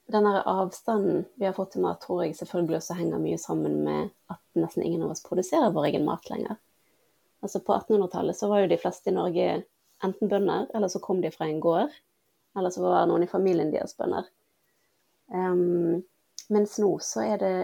den 0.07 0.27
avstanden 0.27 1.25
vi 1.35 1.47
har 1.47 1.57
fått 1.57 1.75
til 1.75 1.85
mat, 1.85 2.01
tror 2.01 2.25
jeg 2.25 2.37
selvfølgelig 2.37 2.79
også 2.79 2.97
henger 2.99 3.23
mye 3.23 3.41
sammen 3.41 3.81
med 3.85 4.13
at 4.33 4.41
nesten 4.59 4.85
ingen 4.85 5.05
av 5.05 5.15
oss 5.15 5.25
produserer 5.25 5.73
vår 5.75 5.91
egen 5.91 6.05
mat 6.09 6.29
lenger. 6.31 6.59
Altså 7.45 7.61
På 7.61 7.77
1800-tallet 7.77 8.37
så 8.37 8.49
var 8.49 8.63
jo 8.63 8.73
de 8.73 8.81
fleste 8.81 9.11
i 9.11 9.17
Norge 9.17 9.63
enten 10.05 10.29
bønder, 10.29 10.67
eller 10.75 10.89
så 10.93 11.01
kom 11.01 11.21
de 11.21 11.33
fra 11.33 11.49
en 11.49 11.61
gård, 11.61 11.93
eller 12.57 12.73
så 12.73 12.85
var 12.85 13.07
noen 13.09 13.25
i 13.25 13.31
familien 13.31 13.73
deres 13.73 13.97
bønder. 13.97 14.29
Um, 15.33 16.03
mens 16.53 16.77
nå 16.81 16.91
så 17.05 17.25
er 17.25 17.41
det 17.41 17.55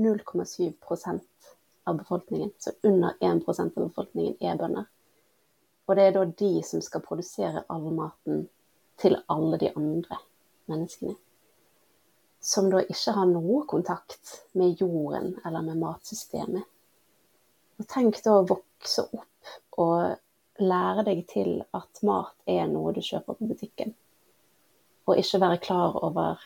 0,7% 0.00 1.52
av 1.88 1.96
befolkningen, 1.96 2.52
så 2.58 2.72
under 2.84 3.16
1% 3.20 3.72
av 3.76 3.88
befolkningen 3.88 4.36
er 4.40 4.60
bønder. 4.60 4.88
Og 5.86 5.96
det 5.96 6.04
er 6.04 6.16
da 6.16 6.24
de 6.26 6.52
som 6.66 6.82
skal 6.82 7.04
produsere 7.04 7.64
all 7.72 7.88
maten 7.94 8.46
til 9.00 9.18
alle 9.32 9.58
de 9.60 9.70
andre 9.76 10.18
menneskene. 10.70 11.16
Som 12.40 12.70
da 12.70 12.82
ikke 12.84 13.14
har 13.16 13.28
noe 13.30 13.64
kontakt 13.68 14.36
med 14.58 14.80
jorden 14.80 15.34
eller 15.44 15.64
med 15.66 15.80
matsystemet. 15.82 16.64
Og 17.76 17.88
tenk 17.90 18.22
da 18.24 18.38
å 18.38 18.46
vokse 18.48 19.04
opp 19.04 19.80
og 19.82 20.62
lære 20.62 21.04
deg 21.10 21.22
til 21.28 21.58
at 21.76 22.02
mat 22.06 22.34
er 22.48 22.66
noe 22.70 22.94
du 22.96 23.02
kjøper 23.04 23.36
på 23.36 23.48
butikken. 23.50 23.92
Og 25.06 25.20
ikke 25.20 25.42
være 25.42 25.62
klar 25.62 25.98
over 26.02 26.40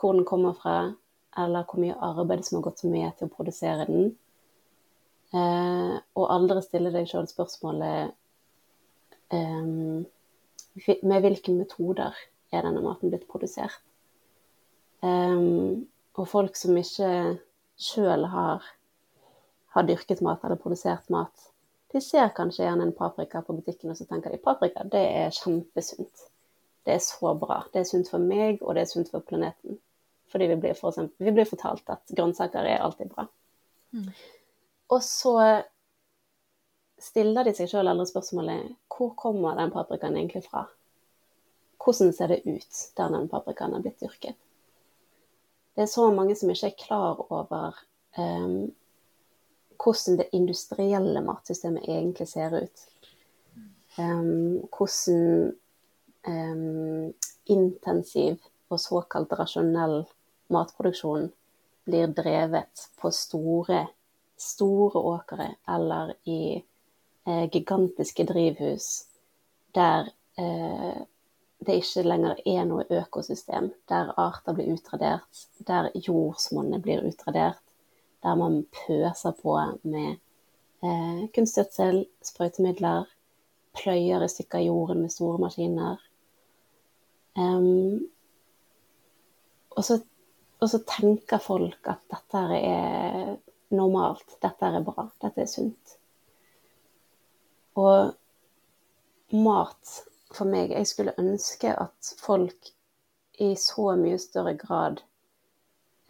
hvor 0.00 0.14
den 0.16 0.24
kommer 0.24 0.54
fra, 0.56 0.92
eller 1.36 1.66
hvor 1.68 1.82
mye 1.82 1.98
arbeid 1.98 2.44
som 2.46 2.58
har 2.58 2.68
gått 2.70 2.84
med 2.88 3.10
til 3.18 3.28
å 3.28 3.34
produsere 3.34 3.88
den. 3.88 4.14
Eh, 5.30 5.96
og 6.18 6.30
aldri 6.32 6.62
stille 6.64 6.92
deg 6.94 7.06
sjøl 7.10 7.28
spørsmålet 7.30 8.14
eh, 9.36 9.66
med 11.02 11.24
hvilke 11.24 11.54
metoder 11.54 12.16
er 12.52 12.66
denne 12.66 12.82
maten 12.84 13.12
blitt 13.12 13.28
produsert. 13.30 13.78
Um, 15.00 15.86
og 16.18 16.28
folk 16.28 16.58
som 16.58 16.76
ikke 16.76 17.10
sjøl 17.80 18.26
har, 18.28 18.64
har, 19.72 19.86
dyrket 19.88 20.20
mat 20.24 20.42
eller 20.44 20.60
produsert 20.60 21.06
mat, 21.12 21.46
de 21.90 22.02
ser 22.04 22.34
kanskje 22.36 22.66
gjerne 22.66 22.84
en 22.86 22.96
paprika 22.96 23.40
på 23.42 23.56
butikken 23.56 23.90
og 23.90 23.96
så 23.98 24.04
tenker 24.06 24.34
de 24.34 24.42
paprika 24.42 24.84
det 24.86 25.00
er 25.22 25.32
kjempesunt. 25.34 26.26
Det 26.86 26.94
er 26.96 27.00
så 27.04 27.32
bra. 27.36 27.62
Det 27.72 27.82
er 27.82 27.88
sunt 27.88 28.08
for 28.08 28.22
meg, 28.22 28.60
og 28.62 28.76
det 28.76 28.84
er 28.84 28.90
sunt 28.92 29.10
for 29.12 29.24
planeten. 29.24 29.76
Fordi 30.32 30.46
vi 30.52 30.56
blir, 30.62 30.76
for 30.78 30.92
eksempel, 30.92 31.26
vi 31.26 31.34
blir 31.34 31.48
fortalt 31.48 31.90
at 31.92 32.14
grønnsaker 32.16 32.66
er 32.66 32.84
alltid 32.84 33.10
bra. 33.12 33.26
Mm. 33.92 34.06
Og 34.94 35.02
så 35.04 35.34
stiller 37.00 37.46
de 37.46 37.54
seg 37.56 37.70
sjøl 37.70 37.88
aldri 37.90 38.06
spørsmålet 38.10 38.74
hvor 38.92 39.14
kommer 39.18 39.56
den 39.58 39.72
paprikaen 39.72 40.18
egentlig 40.18 40.44
fra? 40.46 40.66
Hvordan 41.80 42.12
ser 42.12 42.32
det 42.32 42.42
ut 42.44 42.80
der 42.96 43.14
den 43.14 43.28
paprikaen 43.32 43.74
er 43.74 43.84
blitt 43.84 44.02
dyrket? 44.02 44.36
Det 45.74 45.86
er 45.86 45.88
så 45.88 46.10
mange 46.12 46.36
som 46.36 46.50
ikke 46.52 46.68
er 46.68 46.78
klar 46.82 47.20
over 47.32 47.78
um, 48.18 48.70
hvordan 49.80 50.18
det 50.20 50.28
industrielle 50.36 51.22
matsystemet 51.24 51.88
egentlig 51.88 52.28
ser 52.28 52.56
ut. 52.58 52.86
Um, 53.98 54.60
hvordan 54.76 55.54
um, 56.28 57.12
intensiv 57.46 58.36
og 58.68 58.80
såkalt 58.80 59.32
rasjonell 59.38 60.02
matproduksjon 60.52 61.30
blir 61.88 62.12
drevet 62.14 62.90
på 63.00 63.10
store, 63.14 63.86
store 64.36 65.00
åkre 65.14 65.48
eller 65.68 66.12
i 66.28 66.60
eh, 67.26 67.46
gigantiske 67.52 68.24
drivhus 68.28 69.06
der 69.74 70.10
eh, 70.38 71.00
det 71.60 71.76
ikke 71.76 72.06
lenger 72.06 72.38
er 72.48 72.64
noe 72.64 72.86
økosystem, 72.88 73.68
der 73.88 74.14
arter 74.16 74.56
blir 74.56 74.70
utradert, 74.72 75.42
der 75.68 75.90
jordsmonnet 75.94 76.80
blir 76.82 77.04
utradert, 77.04 77.60
der 78.24 78.36
man 78.40 78.62
pøser 78.72 79.36
på 79.36 79.56
med 79.82 80.16
eh, 80.82 81.26
kunstgjødsel, 81.34 82.06
sprøytemidler, 82.24 83.04
pløyer 83.76 84.24
i 84.24 84.30
stykker 84.32 84.64
jorden 84.64 85.02
med 85.04 85.12
store 85.12 85.38
maskiner. 85.38 86.00
Um, 87.36 88.08
og 89.70 89.84
så 89.84 90.00
og 90.60 90.68
så 90.68 90.80
tenker 90.84 91.40
folk 91.40 91.88
at 91.88 92.02
dette 92.12 92.40
er 92.58 93.30
normalt, 93.72 94.36
dette 94.42 94.68
er 94.68 94.82
bra, 94.84 95.06
dette 95.22 95.44
er 95.44 95.48
sunt. 95.48 95.96
Og 97.78 98.16
mat 99.30 99.96
for 100.34 100.46
meg 100.46 100.70
Jeg 100.74 100.86
skulle 100.86 101.18
ønske 101.18 101.72
at 101.74 102.14
folk 102.18 102.70
i 103.40 103.54
så 103.58 103.94
mye 103.96 104.18
større 104.20 104.54
grad 104.58 105.00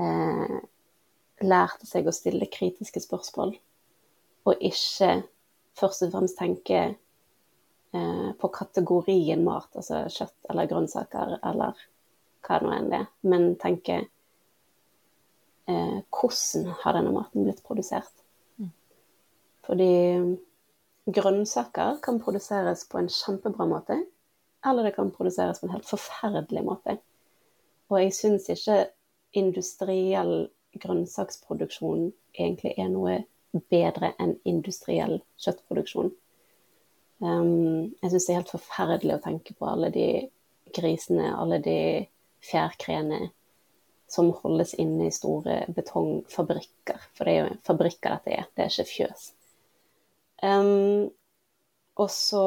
eh, 0.01 0.57
lærte 1.41 1.87
seg 1.89 2.09
å 2.09 2.15
stille 2.15 2.49
kritiske 2.53 3.01
spørsmål, 3.05 3.55
og 4.49 4.65
ikke 4.67 5.23
først 5.79 6.05
og 6.05 6.13
fremst 6.13 6.39
tenke 6.41 6.81
eh, 6.91 8.31
på 8.41 8.51
kategorien 8.53 9.45
mat, 9.47 9.71
altså 9.77 10.03
kjøtt 10.11 10.51
eller 10.51 10.69
grønnsaker 10.73 11.39
eller 11.39 11.79
hva 12.45 12.59
det 12.59 12.67
nå 12.67 12.75
enn 12.75 12.93
er, 12.99 13.07
men 13.23 13.55
tenke 13.63 14.01
eh, 15.71 15.99
hvordan 16.11 16.71
har 16.83 16.99
denne 16.99 17.15
maten 17.15 17.47
blitt 17.47 17.63
produsert. 17.65 18.25
Mm. 18.59 18.73
Fordi 19.69 19.93
grønnsaker 21.07 22.01
kan 22.05 22.21
produseres 22.21 22.85
på 22.89 23.01
en 23.01 23.09
kjempebra 23.11 23.67
måte, 23.71 23.97
eller 24.67 24.87
det 24.87 24.95
kan 24.97 25.13
produseres 25.15 25.61
på 25.61 25.69
en 25.69 25.75
helt 25.77 25.89
forferdelig 25.89 26.65
måte. 26.67 26.99
Og 27.91 28.03
jeg 28.03 28.15
syns 28.15 28.49
ikke 28.53 28.85
industriell 29.37 30.51
grønnsaksproduksjon 30.81 32.11
egentlig 32.37 32.75
er 32.79 32.91
noe 32.93 33.17
bedre 33.73 34.13
enn 34.23 34.37
industriell 34.47 35.19
kjøttproduksjon. 35.43 36.13
Um, 37.21 37.91
jeg 38.01 38.13
syns 38.13 38.27
det 38.27 38.35
er 38.35 38.41
helt 38.41 38.55
forferdelig 38.55 39.17
å 39.17 39.25
tenke 39.25 39.57
på 39.59 39.67
alle 39.69 39.91
de 39.95 40.07
grisene, 40.77 41.33
alle 41.35 41.59
de 41.65 41.81
fjærkreene 42.47 43.29
som 44.11 44.31
holdes 44.43 44.73
inne 44.81 45.09
i 45.09 45.15
store 45.15 45.65
betongfabrikker. 45.75 47.03
For 47.15 47.27
det 47.27 47.35
er 47.35 47.43
jo 47.43 47.61
fabrikker 47.67 48.17
dette 48.17 48.39
er, 48.39 48.49
det 48.55 48.65
er 48.65 48.73
ikke 48.73 48.91
fjøs. 48.95 49.31
Um, 50.43 51.11
og 52.01 52.09
så 52.11 52.43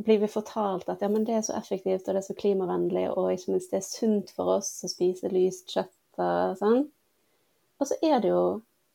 blir 0.00 0.22
vi 0.22 0.30
fortalt 0.32 0.88
at 0.88 1.02
ja, 1.04 1.10
men 1.12 1.26
det 1.28 1.34
er 1.36 1.44
så 1.44 1.56
effektivt 1.58 2.06
og 2.06 2.14
det 2.14 2.22
er 2.22 2.28
så 2.30 2.36
klimavennlig, 2.38 3.04
og 3.10 3.32
ikke 3.34 3.52
minst 3.52 3.72
det 3.74 3.82
er 3.82 3.84
sunt 3.84 4.32
for 4.32 4.54
oss 4.54 4.70
å 4.86 4.88
spise 4.88 5.28
lyst 5.32 5.68
kjøtt 5.74 6.22
og 6.22 6.56
sånn. 6.60 6.86
Og 7.82 7.90
så 7.90 7.98
er 8.06 8.22
det 8.22 8.30
jo 8.30 8.44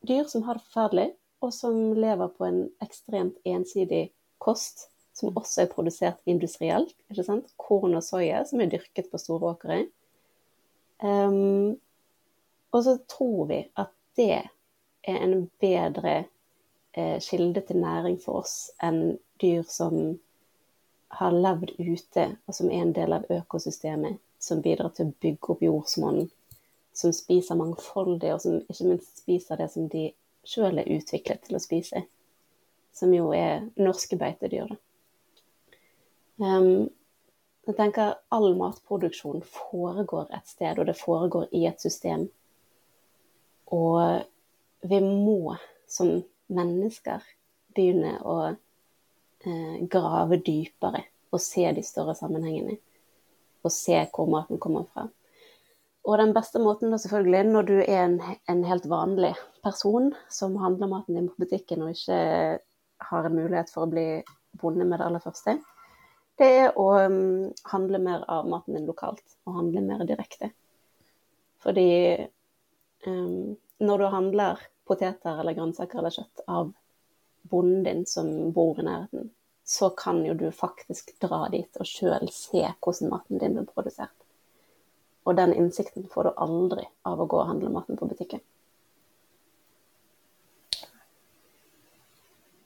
dyr 0.08 0.30
som 0.32 0.46
har 0.48 0.58
det 0.58 0.66
forferdelig, 0.66 1.10
og 1.46 1.54
som 1.54 1.78
lever 1.94 2.32
på 2.34 2.48
en 2.48 2.62
ekstremt 2.82 3.38
ensidig 3.46 4.08
kost, 4.42 4.88
som 5.18 5.36
også 5.38 5.64
er 5.64 5.72
produsert 5.72 6.22
industrielt. 6.30 6.96
ikke 7.12 7.26
sant? 7.26 7.52
Korn 7.58 7.98
og 7.98 8.06
soya 8.06 8.44
som 8.50 8.62
er 8.62 8.72
dyrket 8.72 9.12
på 9.12 9.22
store 9.22 9.54
åkre. 9.54 9.80
Um, 11.04 11.78
og 12.74 12.84
så 12.86 12.98
tror 13.10 13.46
vi 13.52 13.60
at 13.78 13.94
det 14.18 14.32
er 15.06 15.22
en 15.22 15.46
bedre 15.62 16.24
eh, 16.98 17.20
kilde 17.22 17.62
til 17.62 17.82
næring 17.82 18.18
for 18.22 18.42
oss 18.44 18.72
enn 18.84 19.18
dyr 19.42 19.64
som 19.70 20.18
har 21.18 21.32
levd 21.32 21.78
ute, 21.80 22.26
og 22.48 22.56
som 22.56 22.72
er 22.72 22.84
en 22.84 22.96
del 22.96 23.16
av 23.16 23.30
økosystemet, 23.32 24.18
som 24.40 24.62
bidrar 24.62 24.92
til 24.96 25.08
å 25.08 25.16
bygge 25.24 25.54
opp 25.54 25.64
jordsmonnen, 25.64 26.28
som 26.98 27.14
spiser 27.14 27.58
mangfoldig, 27.58 28.34
og 28.34 28.42
som 28.44 28.60
ikke 28.60 28.90
minst 28.90 29.22
spiser 29.24 29.62
det 29.62 29.70
som 29.74 29.88
de 29.92 30.10
sjøl 30.48 30.82
er 30.82 30.92
utviklet 30.98 31.46
til 31.46 31.58
å 31.58 31.64
spise, 31.64 32.04
som 32.94 33.14
jo 33.14 33.32
er 33.36 33.68
norske 33.80 34.18
beitedyr. 34.20 34.74
Um, 36.38 36.90
jeg 37.68 37.76
tenker 37.76 38.18
all 38.32 38.54
matproduksjon 38.58 39.44
foregår 39.44 40.30
et 40.36 40.48
sted, 40.48 40.80
og 40.80 40.88
det 40.88 40.98
foregår 41.00 41.50
i 41.52 41.66
et 41.68 41.82
system. 41.84 42.28
Og 43.76 44.24
vi 44.88 45.00
må 45.04 45.58
som 45.92 46.22
mennesker 46.54 47.24
begynner 47.76 48.22
å 48.26 48.38
eh, 48.50 49.78
grave 49.92 50.40
dypere 50.44 51.04
og 51.34 51.44
se 51.44 51.66
de 51.76 51.84
større 51.86 52.16
sammenhengene. 52.18 52.78
Og 53.66 53.74
se 53.74 54.00
hvor 54.14 54.30
maten 54.32 54.62
kommer 54.64 54.86
fra. 54.94 55.08
Og 56.08 56.16
den 56.22 56.32
beste 56.36 56.62
måten 56.64 56.94
da 56.94 57.00
selvfølgelig, 57.02 57.50
når 57.52 57.66
du 57.68 57.78
er 57.82 58.04
en, 58.06 58.22
en 58.48 58.62
helt 58.64 58.86
vanlig 58.88 59.34
person 59.66 60.14
som 60.32 60.56
handler 60.62 60.88
maten 60.92 61.18
din 61.18 61.28
på 61.28 61.44
butikken 61.44 61.84
og 61.84 61.92
ikke 61.92 62.20
har 63.10 63.28
en 63.28 63.36
mulighet 63.36 63.74
for 63.74 63.84
å 63.84 63.92
bli 63.92 64.06
bonde 64.58 64.88
med 64.88 65.02
det 65.02 65.10
aller 65.10 65.24
første, 65.24 65.58
det 66.40 66.48
er 66.62 66.80
å 66.80 66.88
um, 67.10 67.50
handle 67.74 68.00
mer 68.00 68.24
av 68.32 68.48
maten 68.48 68.78
din 68.78 68.88
lokalt, 68.88 69.24
og 69.46 69.58
handle 69.58 69.84
mer 69.84 70.06
direkte. 70.08 70.52
Fordi 71.66 71.90
um, 73.10 73.58
når 73.84 74.04
du 74.04 74.08
handler 74.14 74.62
poteter 74.88 75.40
eller 75.40 75.56
grønnsaker 75.58 76.00
eller 76.00 76.16
kjøtt 76.16 76.44
av 76.48 76.72
bonden 77.48 77.84
din 77.84 78.06
som 78.06 78.52
bor 78.52 78.80
i 78.80 78.86
nærheten, 78.86 79.30
så 79.68 79.90
kan 79.90 80.26
jo 80.26 80.34
du 80.34 80.48
faktisk 80.52 81.14
dra 81.20 81.48
dit 81.52 81.80
og 81.80 81.88
sjøl 81.88 82.30
se 82.32 82.64
hvordan 82.64 83.12
maten 83.12 83.42
din 83.42 83.58
blir 83.58 83.68
produsert. 83.68 84.14
Og 85.28 85.36
den 85.36 85.54
innsikten 85.54 86.08
får 86.12 86.30
du 86.30 86.38
aldri 86.48 86.86
av 87.04 87.20
å 87.20 87.28
gå 87.28 87.40
og 87.42 87.50
handle 87.50 87.72
maten 87.74 88.00
på 88.00 88.08
butikken. 88.08 88.44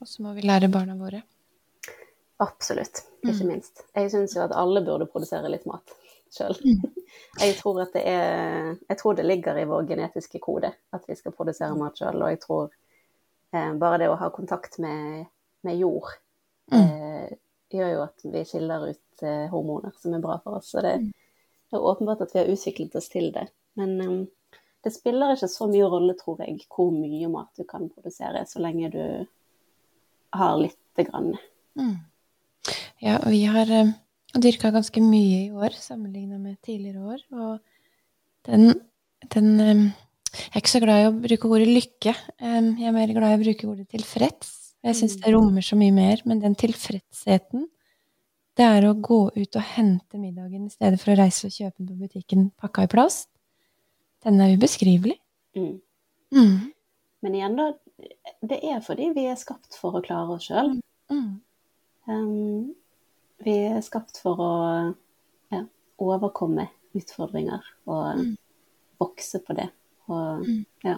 Og 0.02 0.10
så 0.10 0.26
må 0.26 0.34
vi 0.38 0.46
lære 0.46 0.70
barna 0.70 0.98
våre. 0.98 1.24
Absolutt, 2.42 3.04
ikke 3.22 3.44
mm. 3.46 3.50
minst. 3.50 3.84
Jeg 3.94 4.14
syns 4.14 4.34
jo 4.38 4.46
at 4.46 4.54
alle 4.58 4.82
burde 4.86 5.10
produsere 5.10 5.50
litt 5.50 5.68
mat 5.70 5.94
sjøl. 6.34 6.56
Mm. 6.64 6.82
Jeg 7.44 7.58
tror 7.60 7.82
at 7.84 7.94
det 7.96 8.04
er 8.08 8.72
Jeg 8.76 8.98
tror 9.00 9.16
det 9.18 9.28
ligger 9.28 9.60
i 9.60 9.68
vår 9.68 9.86
genetiske 9.90 10.40
kode 10.44 10.72
at 10.72 11.08
vi 11.08 11.16
skal 11.20 11.36
produsere 11.36 11.78
mat 11.80 12.00
sjøl, 12.00 12.22
og 12.22 12.34
jeg 12.34 12.40
tror 12.44 12.66
eh, 13.54 13.72
bare 13.80 14.02
det 14.02 14.10
å 14.12 14.18
ha 14.20 14.30
kontakt 14.34 14.78
med, 14.84 15.26
med 15.68 15.80
jord 15.80 16.10
mm. 16.72 16.78
eh, 16.82 17.34
gjør 17.72 17.94
jo 17.94 18.04
at 18.04 18.26
vi 18.34 18.44
skiller 18.48 18.88
ut 18.92 19.24
eh, 19.24 19.48
hormoner 19.52 19.96
som 20.00 20.16
er 20.16 20.24
bra 20.24 20.38
for 20.44 20.60
oss. 20.60 20.72
Så 20.74 20.84
det, 20.84 20.98
det, 21.08 21.78
er 21.78 21.90
åpenbart 21.92 22.24
at 22.26 22.36
vi 22.36 22.42
har 22.42 22.52
utviklet 22.52 22.96
oss 23.00 23.10
til 23.12 23.32
det. 23.36 23.48
Men 23.80 23.96
um, 24.02 24.22
det 24.84 24.94
spiller 24.96 25.36
ikke 25.36 25.52
så 25.52 25.68
mye 25.72 25.88
rolle, 25.88 26.16
tror 26.20 26.44
jeg, 26.44 26.60
hvor 26.68 26.92
mye 26.96 27.30
mat 27.32 27.52
du 27.58 27.64
kan 27.70 27.88
produsere, 27.90 28.44
så 28.50 28.64
lenge 28.64 28.92
du 28.92 29.04
har 30.36 30.58
lite 30.60 31.08
grann. 31.08 31.36
Mm. 31.80 31.98
Ja, 33.02 33.20
vi 33.26 33.46
har 33.46 33.72
har 34.36 34.44
dyrka 34.46 34.72
ganske 34.74 35.04
mye 35.04 35.42
i 35.46 35.52
år 35.52 35.76
sammenligna 35.76 36.40
med 36.40 36.60
tidligere 36.64 37.04
år. 37.16 37.26
Og 37.36 37.60
den, 38.48 38.74
den 39.34 39.52
um, 39.60 39.84
Jeg 40.32 40.54
er 40.54 40.62
ikke 40.62 40.72
så 40.72 40.80
glad 40.84 41.02
i 41.02 41.10
å 41.10 41.16
bruke 41.16 41.50
ordet 41.52 41.68
lykke. 41.68 42.16
Um, 42.40 42.72
jeg 42.80 42.88
er 42.88 42.96
mer 42.96 43.14
glad 43.16 43.34
i 43.34 43.40
å 43.40 43.44
bruke 43.44 43.68
ordet 43.68 43.90
tilfreds. 43.92 44.54
Jeg 44.82 44.98
syns 44.98 45.18
det 45.22 45.34
rommer 45.36 45.66
så 45.66 45.78
mye 45.78 45.94
mer. 45.94 46.24
Men 46.26 46.42
den 46.42 46.56
tilfredsheten, 46.58 47.68
det 48.58 48.68
er 48.68 48.88
å 48.88 48.96
gå 48.96 49.22
ut 49.36 49.60
og 49.60 49.70
hente 49.76 50.20
middagen 50.20 50.66
i 50.68 50.74
stedet 50.74 51.00
for 51.02 51.14
å 51.14 51.20
reise 51.20 51.48
og 51.48 51.56
kjøpe 51.56 51.84
den 51.84 51.92
på 51.92 52.00
butikken 52.08 52.50
pakka 52.60 52.88
i 52.88 52.92
plast. 52.92 53.30
Den 54.24 54.42
er 54.42 54.56
ubeskrivelig. 54.56 55.18
Mm. 55.58 55.80
Mm. 56.32 56.58
Men 57.22 57.38
igjen, 57.38 57.58
da. 57.60 57.72
Det 58.42 58.58
er 58.66 58.80
fordi 58.82 59.12
vi 59.14 59.28
er 59.30 59.38
skapt 59.38 59.76
for 59.78 59.98
å 59.98 60.04
klare 60.06 60.38
oss 60.38 60.48
sjøl. 60.50 60.74
Mm. 61.12 61.42
Um, 62.10 62.72
vi 63.46 63.58
er 63.70 63.82
skapt 63.86 64.20
for 64.22 64.42
å 64.42 64.54
ja, 65.54 65.64
overkomme 66.02 66.68
utfordringer 66.98 67.64
og 67.88 68.20
mm. 68.20 68.34
vokse 69.02 69.44
på 69.46 69.58
det. 69.60 69.70
Og 70.12 70.42
Mm. 70.42 70.66
ja 70.84 70.98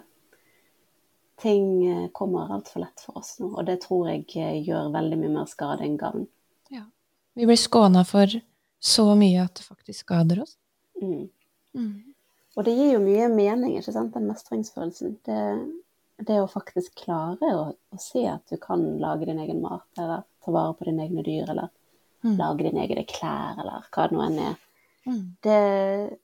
Ting 1.43 1.87
eh, 1.87 2.09
kommer 2.15 2.53
altfor 2.53 2.79
lett 2.79 3.01
for 3.03 3.17
oss 3.17 3.35
nå, 3.39 3.49
og 3.51 3.65
det 3.67 3.81
tror 3.83 4.07
jeg 4.09 4.25
eh, 4.39 4.61
gjør 4.63 4.93
veldig 4.93 5.17
mye 5.19 5.31
mer 5.33 5.47
skade 5.49 5.83
enn 5.83 5.97
gavn. 5.99 6.27
Ja. 6.71 6.85
Vi 7.33 7.47
blir 7.49 7.59
skåna 7.59 8.05
for 8.07 8.31
så 8.79 9.05
mye 9.19 9.41
at 9.43 9.57
det 9.57 9.65
faktisk 9.65 10.05
skader 10.05 10.43
oss. 10.45 10.55
Mm. 11.01 11.27
Mm. 11.73 12.13
Og 12.55 12.65
det 12.67 12.75
gir 12.77 12.93
jo 12.93 13.01
mye 13.01 13.27
mening, 13.33 13.77
ikke 13.79 13.95
sant, 13.95 14.13
den 14.13 14.29
mestringsfølelsen. 14.29 15.17
Det, 15.25 15.41
det 16.29 16.39
å 16.39 16.49
faktisk 16.51 16.93
klare 17.01 17.53
å, 17.57 17.65
å, 17.73 17.99
se 18.01 18.27
at 18.29 18.45
du 18.51 18.59
kan 18.61 18.85
lage 19.01 19.27
din 19.29 19.41
egen 19.41 19.63
mat, 19.63 19.87
eller 19.97 20.27
ta 20.45 20.53
vare 20.53 20.77
på 20.77 20.87
dine 20.87 21.07
egne 21.07 21.25
dyr, 21.25 21.49
eller 21.49 21.71
Mm. 22.23 22.37
lage 22.39 22.63
dine 22.63 22.83
egne 22.85 23.05
klær, 23.09 23.57
eller 23.59 23.87
hva 23.91 24.07
det 24.07 24.17
nå 24.17 24.27
enn 24.27 24.39
er, 24.39 24.59
Mm. 25.03 25.35
det 25.43 26.17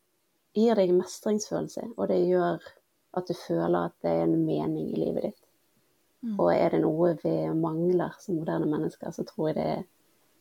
gir 0.56 0.76
deg 0.76 0.94
mestringsfølelse, 0.96 1.90
og 1.98 2.08
det 2.08 2.22
gjør 2.30 2.62
at 3.18 3.28
du 3.28 3.34
føler 3.36 3.90
at 3.90 3.96
det 4.02 4.12
er 4.12 4.24
en 4.24 4.46
mening 4.46 4.94
i 4.94 5.00
livet 5.02 5.24
ditt. 5.24 5.42
Mm. 6.24 6.40
Og 6.40 6.54
er 6.54 6.70
det 6.70 6.82
noe 6.84 7.14
vi 7.24 7.34
mangler 7.56 8.16
som 8.20 8.40
moderne 8.40 8.68
mennesker, 8.70 9.12
så 9.12 9.26
tror 9.28 9.50
jeg 9.50 9.56
det 9.56 9.66
er 9.66 9.84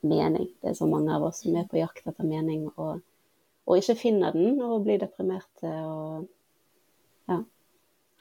mening. 0.06 0.48
Det 0.62 0.70
er 0.70 0.78
så 0.78 0.86
mange 0.86 1.14
av 1.14 1.22
oss 1.26 1.42
som 1.42 1.56
er 1.56 1.66
på 1.70 1.80
jakt 1.80 2.06
etter 2.06 2.26
mening, 2.26 2.68
og, 2.76 3.00
og 3.66 3.78
ikke 3.78 3.98
finner 3.98 4.32
den, 4.32 4.60
og 4.62 4.84
blir 4.86 4.98
deprimerte 5.02 5.74
og 5.84 6.28
ja. 7.28 7.42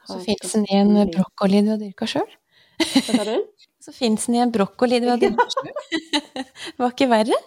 Så 0.08 0.20
fins 0.24 0.54
den 0.54 0.66
i 0.72 0.78
en 0.80 1.12
brokkoli 1.12 1.62
du 1.62 1.74
har 1.74 1.82
dyrka 1.82 2.08
sjøl. 2.08 2.30
Hva 2.80 3.02
sa 3.04 3.24
du? 3.28 3.38
Så 3.88 3.94
fins 3.96 4.26
den 4.28 4.36
i 4.36 4.40
en 4.44 4.52
brokkoli 4.52 5.00
du 5.00 5.08
har 5.08 5.22
ja. 5.24 5.30
Det 5.32 6.76
Var 6.76 6.92
ikke 6.92 7.08
verre. 7.08 7.38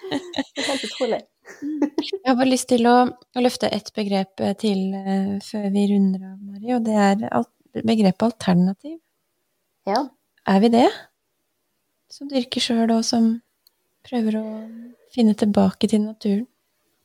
Det 0.00 0.62
er 0.62 0.68
helt 0.70 0.86
utrolig. 0.86 1.18
Jeg 1.60 2.24
har 2.24 2.38
bare 2.38 2.48
lyst 2.48 2.70
til 2.70 2.88
å, 2.88 2.94
å 3.10 3.42
løfte 3.42 3.68
ett 3.68 3.90
begrep 3.92 4.40
eh, 4.40 4.54
til 4.56 4.94
uh, 4.94 5.36
før 5.44 5.66
vi 5.74 5.82
runder 5.90 6.24
av, 6.30 6.38
Mari, 6.40 6.72
og 6.76 6.86
det 6.86 6.96
er 7.04 7.26
alt, 7.28 7.50
begrepet 7.74 8.26
alternativ. 8.30 8.96
Ja. 9.90 10.06
Er 10.48 10.64
vi 10.64 10.72
det? 10.72 10.86
Som 12.10 12.30
dyrker 12.32 12.64
sjøl, 12.64 12.94
og 12.96 13.04
som 13.06 13.28
prøver 14.08 14.40
å 14.40 14.46
finne 15.12 15.36
tilbake 15.36 15.90
til 15.90 16.06
naturen. 16.06 16.46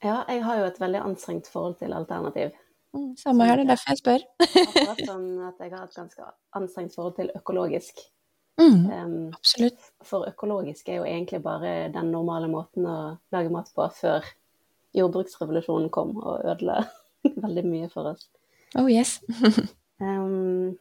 ja, 0.05 0.21
jeg 0.29 0.43
har 0.45 0.61
jo 0.61 0.69
et 0.69 0.79
veldig 0.79 1.03
anstrengt 1.03 1.51
forhold 1.51 1.81
til 1.83 1.93
alternativ. 1.97 2.55
Mm, 2.95 3.11
samme 3.19 3.49
her, 3.49 3.59
det 3.59 3.65
er 3.65 3.73
derfor 3.73 3.91
jeg 3.91 4.03
spør. 4.05 4.27
Akkurat 4.39 5.07
som 5.09 5.23
at 5.49 5.63
jeg 5.65 5.73
har 5.73 5.83
et 5.83 5.97
ganske 5.99 6.33
anstrengt 6.55 6.95
forhold 6.95 7.17
til 7.19 7.33
økologisk. 7.35 8.05
Mm, 8.61 8.85
Um, 8.87 9.15
absolutt. 9.35 9.79
for 10.07 10.23
økologisk 10.29 10.87
er 10.89 11.01
jo 11.01 11.03
egentlig 11.03 11.41
bare 11.43 11.89
den 11.91 12.11
normale 12.13 12.47
måten 12.47 12.85
å 12.87 13.17
lage 13.35 13.49
mat 13.51 13.67
på 13.75 13.87
før 13.91 14.23
jordbruksrevolusjonen 14.95 15.89
kom 15.91 16.13
og 16.21 16.45
ødela 16.47 16.85
veldig 17.43 17.65
mye 17.67 17.89
for 17.91 18.13
oss. 18.13 18.29
Oh 18.77 18.87
yes. 18.91 19.19
Um, 19.95 20.75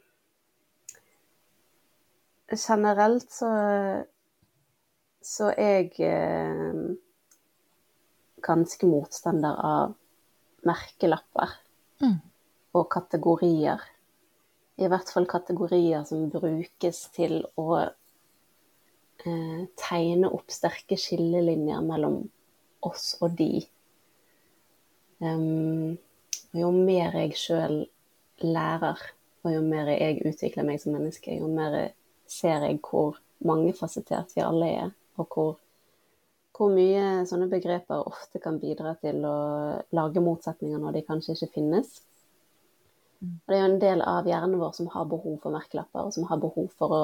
generelt 2.51 3.31
så, 3.31 3.51
så 5.23 5.51
er 5.57 5.85
jeg 5.85 6.01
eh, 6.09 6.81
ganske 8.45 8.87
motstander 8.91 9.55
av 9.65 9.95
merkelapper 10.67 11.61
Mm. 12.03 12.17
og 12.75 12.89
kategorier. 12.91 13.79
I 14.81 14.89
hvert 14.91 15.11
fall 15.15 15.27
kategorier 15.31 16.03
som 16.09 16.27
brukes 16.33 17.05
til 17.15 17.45
å 17.61 17.69
eh, 17.85 19.61
tegne 19.79 20.31
opp 20.35 20.51
sterke 20.51 20.99
skillelinjer 20.99 21.85
mellom 21.87 22.25
oss 22.85 23.15
og 23.23 23.37
de. 23.39 23.63
Um, 25.23 25.95
jo 26.55 26.71
mer 26.75 27.15
jeg 27.23 27.37
sjøl 27.39 27.85
lærer, 28.45 29.01
og 29.45 29.53
jo 29.55 29.61
mer 29.65 29.93
jeg 29.95 30.25
utvikler 30.27 30.67
meg 30.67 30.81
som 30.83 30.97
menneske, 30.97 31.37
jo 31.39 31.49
mer 31.51 31.93
ser 32.31 32.67
jeg 32.67 32.81
hvor 32.83 33.21
mangefasettert 33.45 34.35
vi 34.35 34.43
alle 34.45 34.71
er, 34.73 34.91
og 35.21 35.29
hvor, 35.31 35.53
hvor 36.57 36.73
mye 36.75 37.25
sånne 37.29 37.49
begreper 37.53 38.07
ofte 38.09 38.41
kan 38.43 38.59
bidra 38.63 38.95
til 39.03 39.23
å 39.29 39.37
lage 39.95 40.23
motsetninger 40.25 40.83
når 40.83 40.99
de 40.99 41.07
kanskje 41.07 41.37
ikke 41.37 41.61
finnes. 41.61 42.01
Og 43.25 43.51
det 43.53 43.57
er 43.57 43.63
jo 43.63 43.71
en 43.71 43.81
del 43.83 44.05
av 44.05 44.29
hjernen 44.29 44.61
vår 44.61 44.77
som 44.77 44.91
har 44.93 45.09
behov 45.11 45.39
for 45.43 45.55
merkelapper, 45.55 46.07
og 46.07 46.15
som 46.17 46.27
har 46.29 46.43
behov 46.43 46.69
for 46.79 46.95
å 46.95 47.03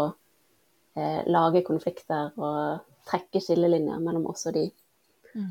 eh, 0.99 1.23
lage 1.31 1.65
konflikter 1.67 2.31
og 2.37 2.87
trekke 3.09 3.43
skillelinjer 3.43 4.03
mellom 4.03 4.29
oss 4.31 4.47
og 4.51 4.57
de. 4.59 4.69
Mm. 5.35 5.51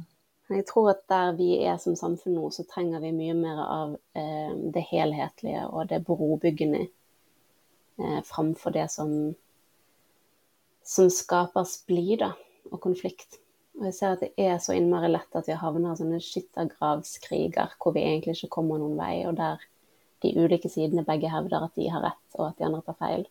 Men 0.50 0.62
jeg 0.62 0.66
tror 0.66 0.90
at 0.96 1.04
der 1.12 1.36
vi 1.38 1.52
er 1.62 1.78
som 1.82 1.98
samfunn 1.98 2.34
nå, 2.40 2.48
så 2.50 2.66
trenger 2.70 3.04
vi 3.04 3.14
mye 3.14 3.36
mer 3.38 3.60
av 3.66 3.92
eh, 4.18 4.56
det 4.74 4.82
helhetlige 4.90 5.68
og 5.70 5.92
det 5.92 6.02
brobyggende 6.08 6.88
eh, 6.88 8.22
framfor 8.26 8.74
det 8.74 8.88
som, 8.90 9.14
som 10.82 11.12
skaper 11.14 11.70
splid 11.70 12.26
og 12.26 12.80
konflikt. 12.82 13.38
Og 13.78 13.86
jeg 13.88 13.96
ser 13.96 14.16
at 14.16 14.24
det 14.26 14.32
er 14.42 14.58
så 14.58 14.74
innmari 14.74 15.12
lett 15.12 15.38
at 15.38 15.48
vi 15.48 15.56
havner 15.56 15.94
i 15.94 16.02
sånne 16.02 16.18
skyttergravskriger 16.24 17.78
hvor 17.78 17.94
vi 17.96 18.08
egentlig 18.08 18.40
ikke 18.40 18.56
kommer 18.58 18.82
noen 18.82 18.98
vei, 19.00 19.22
og 19.30 19.38
der 19.38 19.62
de 20.24 20.34
ulike 20.38 20.70
sidene 20.72 21.06
begge 21.08 21.32
hevder 21.32 21.66
at 21.68 21.76
de 21.80 21.90
har 21.92 22.04
rett, 22.04 22.26
og 22.38 22.50
at 22.50 22.58
de 22.60 22.68
andre 22.68 22.82
tar 22.86 22.98
feil. 23.00 23.26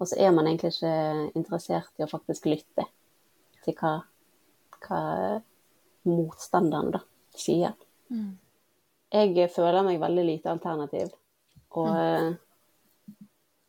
Og 0.00 0.10
så 0.10 0.18
er 0.20 0.32
man 0.34 0.48
egentlig 0.48 0.74
ikke 0.74 1.36
interessert 1.38 1.92
i 2.00 2.04
å 2.04 2.10
faktisk 2.10 2.48
lytte 2.50 2.84
til 3.64 3.76
hva, 3.78 3.94
hva 4.84 5.02
motstanderen 6.06 6.92
da, 6.98 7.02
sier. 7.36 7.72
Mm. 8.12 8.34
Jeg 9.14 9.50
føler 9.54 9.86
meg 9.86 10.02
veldig 10.02 10.26
lite 10.26 10.52
alternativ. 10.52 11.14
Og 11.76 11.88
mm. 11.94 12.36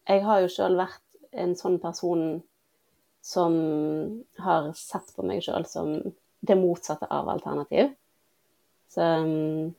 jeg 0.09 0.23
har 0.25 0.43
jo 0.43 0.51
sjøl 0.51 0.77
vært 0.79 1.03
en 1.37 1.55
sånn 1.59 1.77
person 1.83 2.41
som 3.23 3.55
har 4.39 4.71
sett 4.77 5.09
på 5.15 5.25
meg 5.27 5.43
sjøl 5.43 5.65
som 5.67 5.97
det 6.47 6.55
motsatte 6.59 7.09
av 7.11 7.29
alternativ. 7.29 7.91
Så 8.91 9.03
um, 9.03 9.73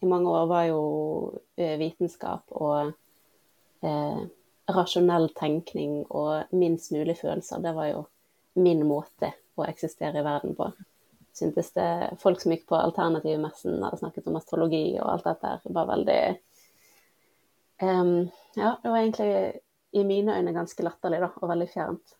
i 0.00 0.08
mange 0.08 0.30
år 0.32 0.46
var 0.48 0.64
jo 0.70 0.80
vitenskap 1.56 2.50
og 2.50 2.92
eh, 3.84 4.24
rasjonell 4.74 5.28
tenkning 5.36 6.02
og 6.08 6.54
minst 6.56 6.92
mulig 6.94 7.18
følelser, 7.20 7.62
det 7.62 7.74
var 7.76 7.90
jo 7.90 8.02
min 8.54 8.84
måte 8.86 9.32
å 9.58 9.66
eksistere 9.68 10.20
i 10.20 10.26
verden 10.26 10.54
på. 10.58 10.70
Syntes 11.34 11.72
det 11.74 12.16
Folk 12.22 12.40
som 12.42 12.54
gikk 12.54 12.66
på 12.70 12.78
alternativmessen, 12.78 13.82
hadde 13.82 13.98
snakket 14.00 14.28
om 14.30 14.38
astrologi 14.38 14.84
og 15.00 15.08
alt 15.10 15.26
dette 15.26 15.74
var 15.74 15.88
veldig 15.90 16.18
um, 17.82 18.12
Ja, 18.54 18.76
det 18.82 18.90
var 18.90 19.00
egentlig 19.00 19.60
i 19.94 20.04
mine 20.06 20.36
øyne 20.38 20.54
ganske 20.54 20.82
latterlig, 20.82 21.20
da, 21.22 21.30
og 21.38 21.50
veldig 21.50 21.66
fjernt. 21.70 22.14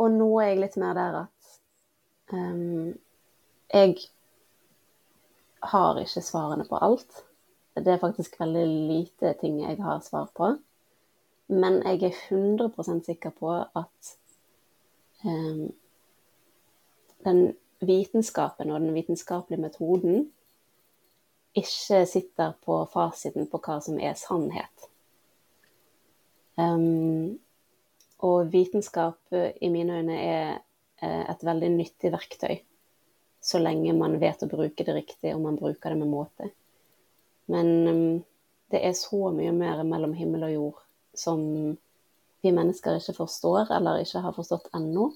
Og 0.00 0.12
nå 0.12 0.28
er 0.40 0.52
jeg 0.52 0.60
litt 0.62 0.78
mer 0.80 0.96
der 0.96 1.18
at 1.24 1.50
um, 2.32 2.92
jeg 3.72 3.98
har 5.70 6.00
ikke 6.00 6.22
svarene 6.24 6.66
på 6.68 6.78
alt. 6.82 7.24
Det 7.74 7.90
er 7.90 8.02
faktisk 8.02 8.36
veldig 8.40 8.66
lite 8.68 9.34
ting 9.40 9.60
jeg 9.62 9.80
har 9.82 10.02
svar 10.04 10.28
på. 10.36 10.54
Men 11.48 11.82
jeg 11.82 12.02
er 12.02 12.20
100% 12.30 13.04
sikker 13.04 13.34
på 13.36 13.50
at 13.52 14.14
um, 15.24 15.72
den 17.24 17.42
vitenskapen 17.80 18.70
og 18.70 18.80
den 18.80 18.94
vitenskapelige 18.94 19.60
metoden 19.60 20.30
ikke 21.54 22.06
sitter 22.06 22.54
på 22.64 22.80
fasiten 22.90 23.46
på 23.50 23.60
hva 23.62 23.78
som 23.84 23.98
er 24.00 24.16
sannhet. 24.18 24.88
Um, 26.56 27.38
og 28.24 28.52
vitenskap 28.52 29.34
i 29.34 29.68
mine 29.68 29.98
øyne 30.00 30.16
er 30.16 30.58
eh, 31.02 31.24
et 31.30 31.42
veldig 31.44 31.70
nyttig 31.74 32.12
verktøy, 32.14 32.56
så 33.44 33.60
lenge 33.60 33.92
man 33.96 34.16
vet 34.20 34.42
å 34.42 34.48
bruke 34.48 34.86
det 34.86 34.94
riktig 34.96 35.34
og 35.34 35.42
man 35.44 35.58
bruker 35.60 35.92
det 35.92 36.00
med 36.00 36.08
måte. 36.08 36.48
Men 37.52 37.72
um, 37.88 38.22
det 38.72 38.80
er 38.88 38.94
så 38.96 39.28
mye 39.36 39.52
mer 39.52 39.82
mellom 39.84 40.14
himmel 40.16 40.46
og 40.48 40.54
jord 40.54 40.80
som 41.14 41.42
vi 42.44 42.52
mennesker 42.52 42.96
ikke 42.98 43.16
forstår, 43.20 43.70
eller 43.76 44.00
ikke 44.00 44.22
har 44.24 44.34
forstått 44.36 44.72
ennå. 44.76 45.10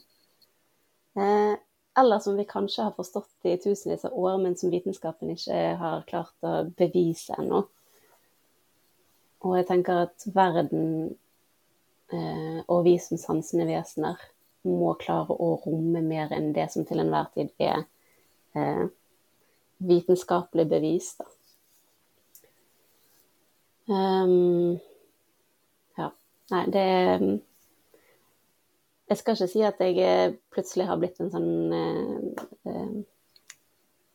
Eh, 1.19 1.57
eller 1.99 2.23
som 2.23 2.37
vi 2.39 2.47
kanskje 2.49 2.87
har 2.87 2.95
forstått 2.97 3.49
i 3.49 3.57
tusenvis 3.61 4.05
av 4.07 4.15
år, 4.17 4.37
men 4.41 4.57
som 4.57 4.71
vitenskapen 4.73 5.33
ikke 5.35 5.59
har 5.81 6.07
klart 6.09 6.47
å 6.47 6.55
bevise 6.79 7.37
ennå. 7.41 7.65
Og 9.45 9.57
jeg 9.59 9.67
tenker 9.69 10.05
at 10.07 10.25
verden 10.35 10.87
eh, 12.13 12.61
og 12.67 12.85
vi 12.87 12.97
som 13.03 13.21
sansende 13.21 13.69
vesener 13.69 14.21
må 14.69 14.95
klare 15.01 15.35
å 15.35 15.55
romme 15.65 16.03
mer 16.05 16.33
enn 16.35 16.53
det 16.57 16.69
som 16.73 16.87
til 16.87 17.03
enhver 17.03 17.29
tid 17.35 17.53
er 17.63 17.85
eh, 18.59 18.87
vitenskapelig 19.89 20.67
bevis. 20.69 21.17
Da. 21.19 21.29
Um, 23.89 24.79
ja. 25.97 26.11
Nei, 26.51 26.65
det 26.75 26.87
Jeg 29.09 29.17
skal 29.17 29.39
ikke 29.39 29.47
si 29.49 29.63
at 29.65 29.79
jeg 29.81 30.35
plutselig 30.53 30.85
har 30.85 30.99
blitt 31.01 31.21
en 31.25 31.31
sånn 31.33 31.73
eh, 31.73 32.43
eh, 32.69 32.99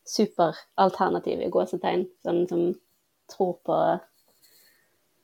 superalternativ 0.06 1.42
i 1.42 1.50
gåsetegn, 1.50 2.04
sånn 2.22 2.44
som 2.46 2.62
tror 3.32 3.56
på 3.66 3.78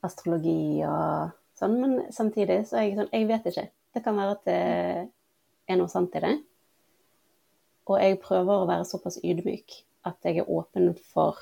astrologi 0.02 0.80
og 0.88 1.30
sånn, 1.60 1.76
men 1.78 1.96
samtidig 2.10 2.64
så 2.66 2.80
er 2.80 2.88
jeg 2.88 2.98
sånn 2.98 3.14
Jeg 3.14 3.28
vet 3.28 3.50
ikke. 3.52 3.66
Det 3.94 4.02
kan 4.02 4.18
være 4.18 4.34
at 4.34 4.44
det 4.48 4.60
er 5.70 5.78
noe 5.78 5.92
sant 5.92 6.16
i 6.18 6.24
det. 6.24 6.34
Og 7.90 7.98
jeg 7.98 8.20
prøver 8.22 8.62
å 8.62 8.68
være 8.68 8.86
såpass 8.86 9.18
ydmyk 9.26 9.80
at 10.06 10.16
jeg 10.24 10.40
er 10.40 10.50
åpen 10.50 10.92
for 11.12 11.38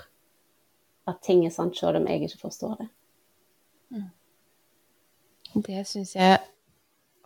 at 1.08 1.20
ting 1.24 1.44
er 1.46 1.52
sant, 1.54 1.76
selv 1.76 2.00
om 2.00 2.08
jeg 2.08 2.24
ikke 2.24 2.40
forstår 2.42 2.78
det. 2.80 2.88
Det 5.68 5.84
syns 5.88 6.14
jeg 6.16 6.38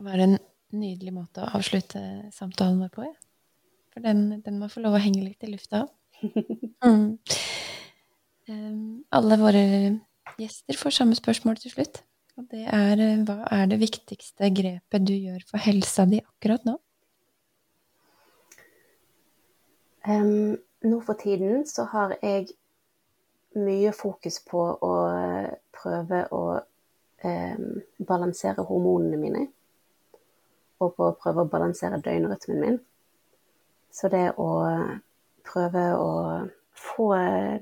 var 0.03 0.23
en 0.23 0.37
nydelig 0.73 1.13
måte 1.15 1.43
å 1.43 1.51
avslutte 1.59 2.01
samtalen 2.35 2.81
vår 2.83 2.93
på. 2.95 3.07
Ja. 3.07 3.17
For 3.93 4.05
den, 4.05 4.43
den, 4.45 4.59
må 4.61 4.71
få 4.73 4.83
lov 4.85 4.97
å 4.97 5.03
henge 5.03 5.25
litt 5.25 5.43
i 5.45 5.53
lufta. 5.53 5.87
Mm. 6.83 7.21
Um, 8.51 9.05
alle 9.15 9.37
våre 9.39 9.61
gjester 10.35 10.75
får 10.75 10.95
samme 10.97 11.15
spørsmål 11.15 11.61
til 11.63 11.71
slutt. 11.71 12.01
Og 12.41 12.49
det 12.51 12.65
er 12.67 13.03
hva 13.23 13.37
er 13.55 13.69
det 13.71 13.79
viktigste 13.79 14.49
grepet 14.51 15.05
du 15.07 15.13
gjør 15.15 15.45
for 15.47 15.63
helsa 15.63 16.09
di 16.11 16.19
akkurat 16.19 16.67
nå? 16.67 16.75
Um, 20.09 20.59
nå 20.83 21.01
for 21.07 21.15
tiden 21.15 21.67
så 21.67 21.85
har 21.85 22.17
jeg 22.23 22.49
mye 23.55 23.93
fokus 23.95 24.41
på 24.49 24.63
å 24.83 24.95
prøve 25.77 26.25
å 26.35 26.43
um, 26.59 27.69
balansere 28.09 28.65
hormonene 28.67 29.21
mine. 29.21 29.45
Og 30.83 30.97
på 30.97 31.11
å 31.11 31.15
prøve 31.19 31.45
å 31.45 31.51
balansere 31.53 32.01
døgnrytmen 32.03 32.61
min. 32.65 32.81
Så 33.93 34.11
det 34.11 34.33
å 34.41 34.51
prøve 35.47 35.85
å 35.95 36.13
få 36.83 37.09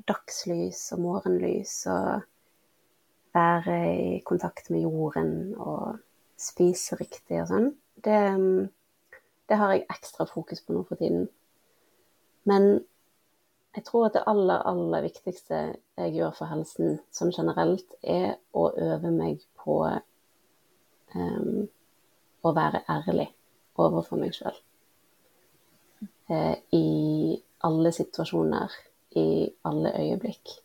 dagslys 0.09 0.87
og 0.95 1.03
morgenlys 1.05 1.75
og 1.91 2.23
være 3.35 3.77
i 3.91 4.21
kontakt 4.27 4.71
med 4.71 4.87
jorden 4.87 5.53
og 5.59 5.99
spise 6.41 6.97
riktig 6.97 7.43
og 7.43 7.51
sånn, 7.51 7.69
det, 8.01 8.17
det 9.51 9.59
har 9.61 9.75
jeg 9.75 9.85
ekstra 9.93 10.25
fokus 10.31 10.65
på 10.65 10.75
nå 10.75 10.87
for 10.89 11.03
tiden. 11.03 11.29
Men 12.49 12.85
jeg 13.77 13.85
tror 13.87 14.09
at 14.09 14.17
det 14.17 14.27
aller, 14.27 14.63
aller 14.67 15.05
viktigste 15.05 15.59
jeg 16.01 16.15
gjør 16.17 16.33
for 16.35 16.51
helsen 16.51 16.99
som 17.15 17.31
generelt, 17.35 17.87
er 18.03 18.35
å 18.57 18.71
øve 18.75 19.13
meg 19.15 19.45
på 19.63 19.77
um, 21.15 21.69
å 22.43 22.53
være 22.57 22.83
ærlig 22.91 23.29
overfor 23.79 24.19
meg 24.19 24.35
sjøl. 24.35 24.57
Uh, 26.31 26.57
I 26.75 27.39
alle 27.67 27.93
situasjoner, 27.95 28.75
i 29.19 29.51
alle 29.67 29.95
øyeblikk. 29.99 30.57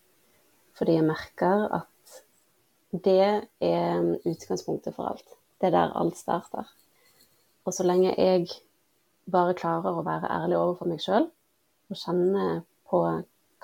Fordi 0.78 0.98
jeg 0.98 1.08
merker 1.08 1.68
at 1.78 2.20
det 3.06 3.46
er 3.64 4.12
utgangspunktet 4.26 4.96
for 4.96 5.12
alt. 5.12 5.38
Det 5.62 5.70
er 5.70 5.78
der 5.78 5.96
alt 5.98 6.18
starter. 6.18 6.68
Og 7.66 7.74
så 7.74 7.86
lenge 7.86 8.14
jeg 8.14 8.50
bare 9.32 9.56
klarer 9.58 9.98
å 9.98 10.06
være 10.06 10.30
ærlig 10.32 10.58
overfor 10.60 10.90
meg 10.90 11.02
sjøl 11.04 11.30
og 11.90 12.00
kjenne 12.00 12.48
på 12.90 13.02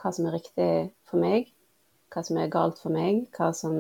hva 0.02 0.12
som 0.14 0.28
er 0.28 0.38
riktig 0.38 0.72
for 1.08 1.22
meg, 1.22 1.52
hva 2.12 2.24
som 2.26 2.40
er 2.42 2.52
galt 2.52 2.82
for 2.82 2.94
meg, 2.94 3.28
hva 3.36 3.52
som 3.56 3.78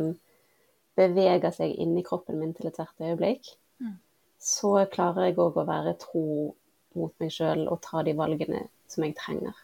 beveger 0.97 1.53
seg 1.55 1.73
inni 1.81 2.03
kroppen 2.05 2.39
min 2.39 2.53
til 2.55 2.69
ethvert 2.69 3.01
øyeblikk, 3.01 3.53
mm. 3.81 3.95
så 4.37 4.73
klarer 4.91 5.29
jeg 5.29 5.39
òg 5.39 5.59
å 5.61 5.67
være 5.67 5.97
tro 6.01 6.25
mot 6.97 7.13
meg 7.23 7.31
sjøl 7.33 7.67
og 7.71 7.81
ta 7.85 8.03
de 8.05 8.15
valgene 8.17 8.65
som 8.91 9.05
jeg 9.05 9.15
trenger. 9.19 9.55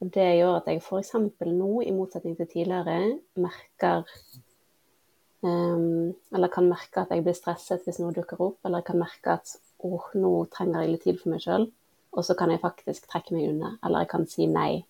Og 0.00 0.12
det 0.14 0.28
gjør 0.38 0.60
at 0.60 0.68
jeg 0.70 0.80
f.eks. 0.80 1.14
nå, 1.44 1.72
i 1.84 1.92
motsetning 1.92 2.36
til 2.38 2.48
tidligere, 2.48 3.18
merker 3.36 4.06
um, 5.44 6.14
Eller 6.32 6.52
kan 6.52 6.68
merke 6.68 7.02
at 7.02 7.12
jeg 7.12 7.24
blir 7.26 7.36
stresset 7.36 7.84
hvis 7.84 8.00
noe 8.00 8.14
dukker 8.16 8.40
opp, 8.40 8.60
eller 8.64 8.84
kan 8.84 9.00
merke 9.00 9.36
at 9.36 9.52
åh, 9.80 9.98
oh, 9.98 10.08
nå 10.16 10.32
trenger 10.52 10.84
jeg 10.84 10.94
litt 10.94 11.04
tid 11.08 11.20
for 11.20 11.34
meg 11.34 11.44
sjøl. 11.44 11.68
Og 12.12 12.24
så 12.26 12.34
kan 12.34 12.50
jeg 12.50 12.62
faktisk 12.62 13.06
trekke 13.10 13.36
meg 13.36 13.52
unna, 13.52 13.76
eller 13.84 14.04
jeg 14.04 14.10
kan 14.10 14.26
si 14.28 14.46
nei. 14.50 14.84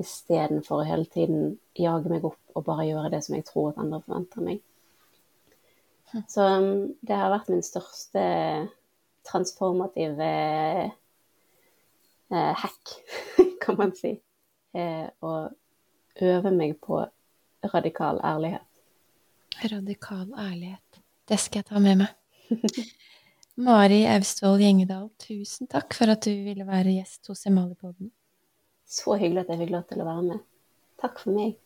Istedenfor 0.00 0.80
å 0.80 0.88
hele 0.88 1.04
tiden 1.12 1.58
jage 1.76 2.08
meg 2.08 2.24
opp 2.24 2.56
og 2.56 2.64
bare 2.64 2.86
gjøre 2.88 3.10
det 3.12 3.20
som 3.26 3.36
jeg 3.36 3.44
tror 3.48 3.70
at 3.70 3.80
andre 3.82 4.00
forventer 4.06 4.46
meg. 4.46 4.62
Hm. 6.10 6.22
Så 6.28 6.46
um, 6.48 6.94
det 7.04 7.18
har 7.20 7.30
vært 7.34 7.50
min 7.52 7.62
største 7.62 8.22
transformative 9.28 10.30
eh, 12.32 12.52
hack, 12.62 12.94
kan 13.62 13.76
man 13.78 13.92
si. 13.96 14.16
Eh, 14.72 15.06
å 15.20 15.50
øve 16.24 16.52
meg 16.54 16.78
på 16.82 17.02
radikal 17.74 18.20
ærlighet. 18.24 18.66
Radikal 19.70 20.32
ærlighet. 20.38 21.00
Det 21.28 21.38
skal 21.38 21.60
jeg 21.60 21.68
ta 21.68 21.82
med 21.82 22.00
meg. 22.00 22.16
Mari 23.60 24.06
Austvoll 24.08 24.62
Gjengedal, 24.62 25.10
tusen 25.20 25.68
takk 25.68 25.92
for 25.92 26.08
at 26.08 26.24
du 26.24 26.30
ville 26.46 26.64
være 26.64 26.94
gjest 26.94 27.28
hos 27.28 27.44
Emalipodden. 27.44 28.08
Så 28.88 29.18
hyggelig 29.20 29.42
at 29.42 29.50
jeg 29.52 29.60
fikk 29.60 29.72
lov 29.74 29.82
til 29.90 30.00
å 30.00 30.06
være 30.06 30.22
med. 30.24 30.38
Takk 31.02 31.20
for 31.20 31.36
meg. 31.36 31.58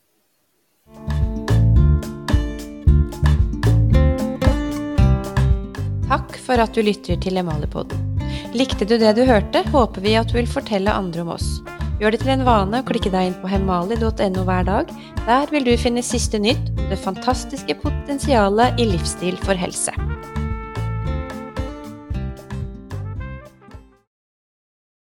Takk 6.09 6.35
for 6.43 6.59
at 6.65 6.75
du 6.75 6.83
lytter 6.83 7.21
til 7.23 7.39
Emalipodden. 7.39 8.03
Likte 8.51 8.83
du 8.83 8.97
det 8.99 9.15
du 9.15 9.23
hørte, 9.29 9.63
håper 9.71 10.03
vi 10.03 10.17
at 10.19 10.27
du 10.27 10.35
vil 10.35 10.51
fortelle 10.51 10.91
andre 10.91 11.23
om 11.23 11.31
oss. 11.37 11.47
Gjør 12.01 12.11
det 12.11 12.25
til 12.25 12.33
en 12.35 12.43
vane 12.43 12.83
å 12.83 12.89
klikke 12.91 13.13
deg 13.13 13.31
inn 13.31 13.39
på 13.39 13.47
hemali.no 13.47 14.43
hver 14.43 14.67
dag. 14.67 14.91
Der 15.23 15.47
vil 15.47 15.63
du 15.63 15.71
finne 15.79 16.03
siste 16.03 16.43
nytt 16.43 16.73
om 16.75 16.89
det 16.91 16.99
fantastiske 16.99 17.79
potensialet 17.79 18.83
i 18.83 18.91
livsstil 18.91 19.39
for 19.47 19.55
helse. 19.55 19.95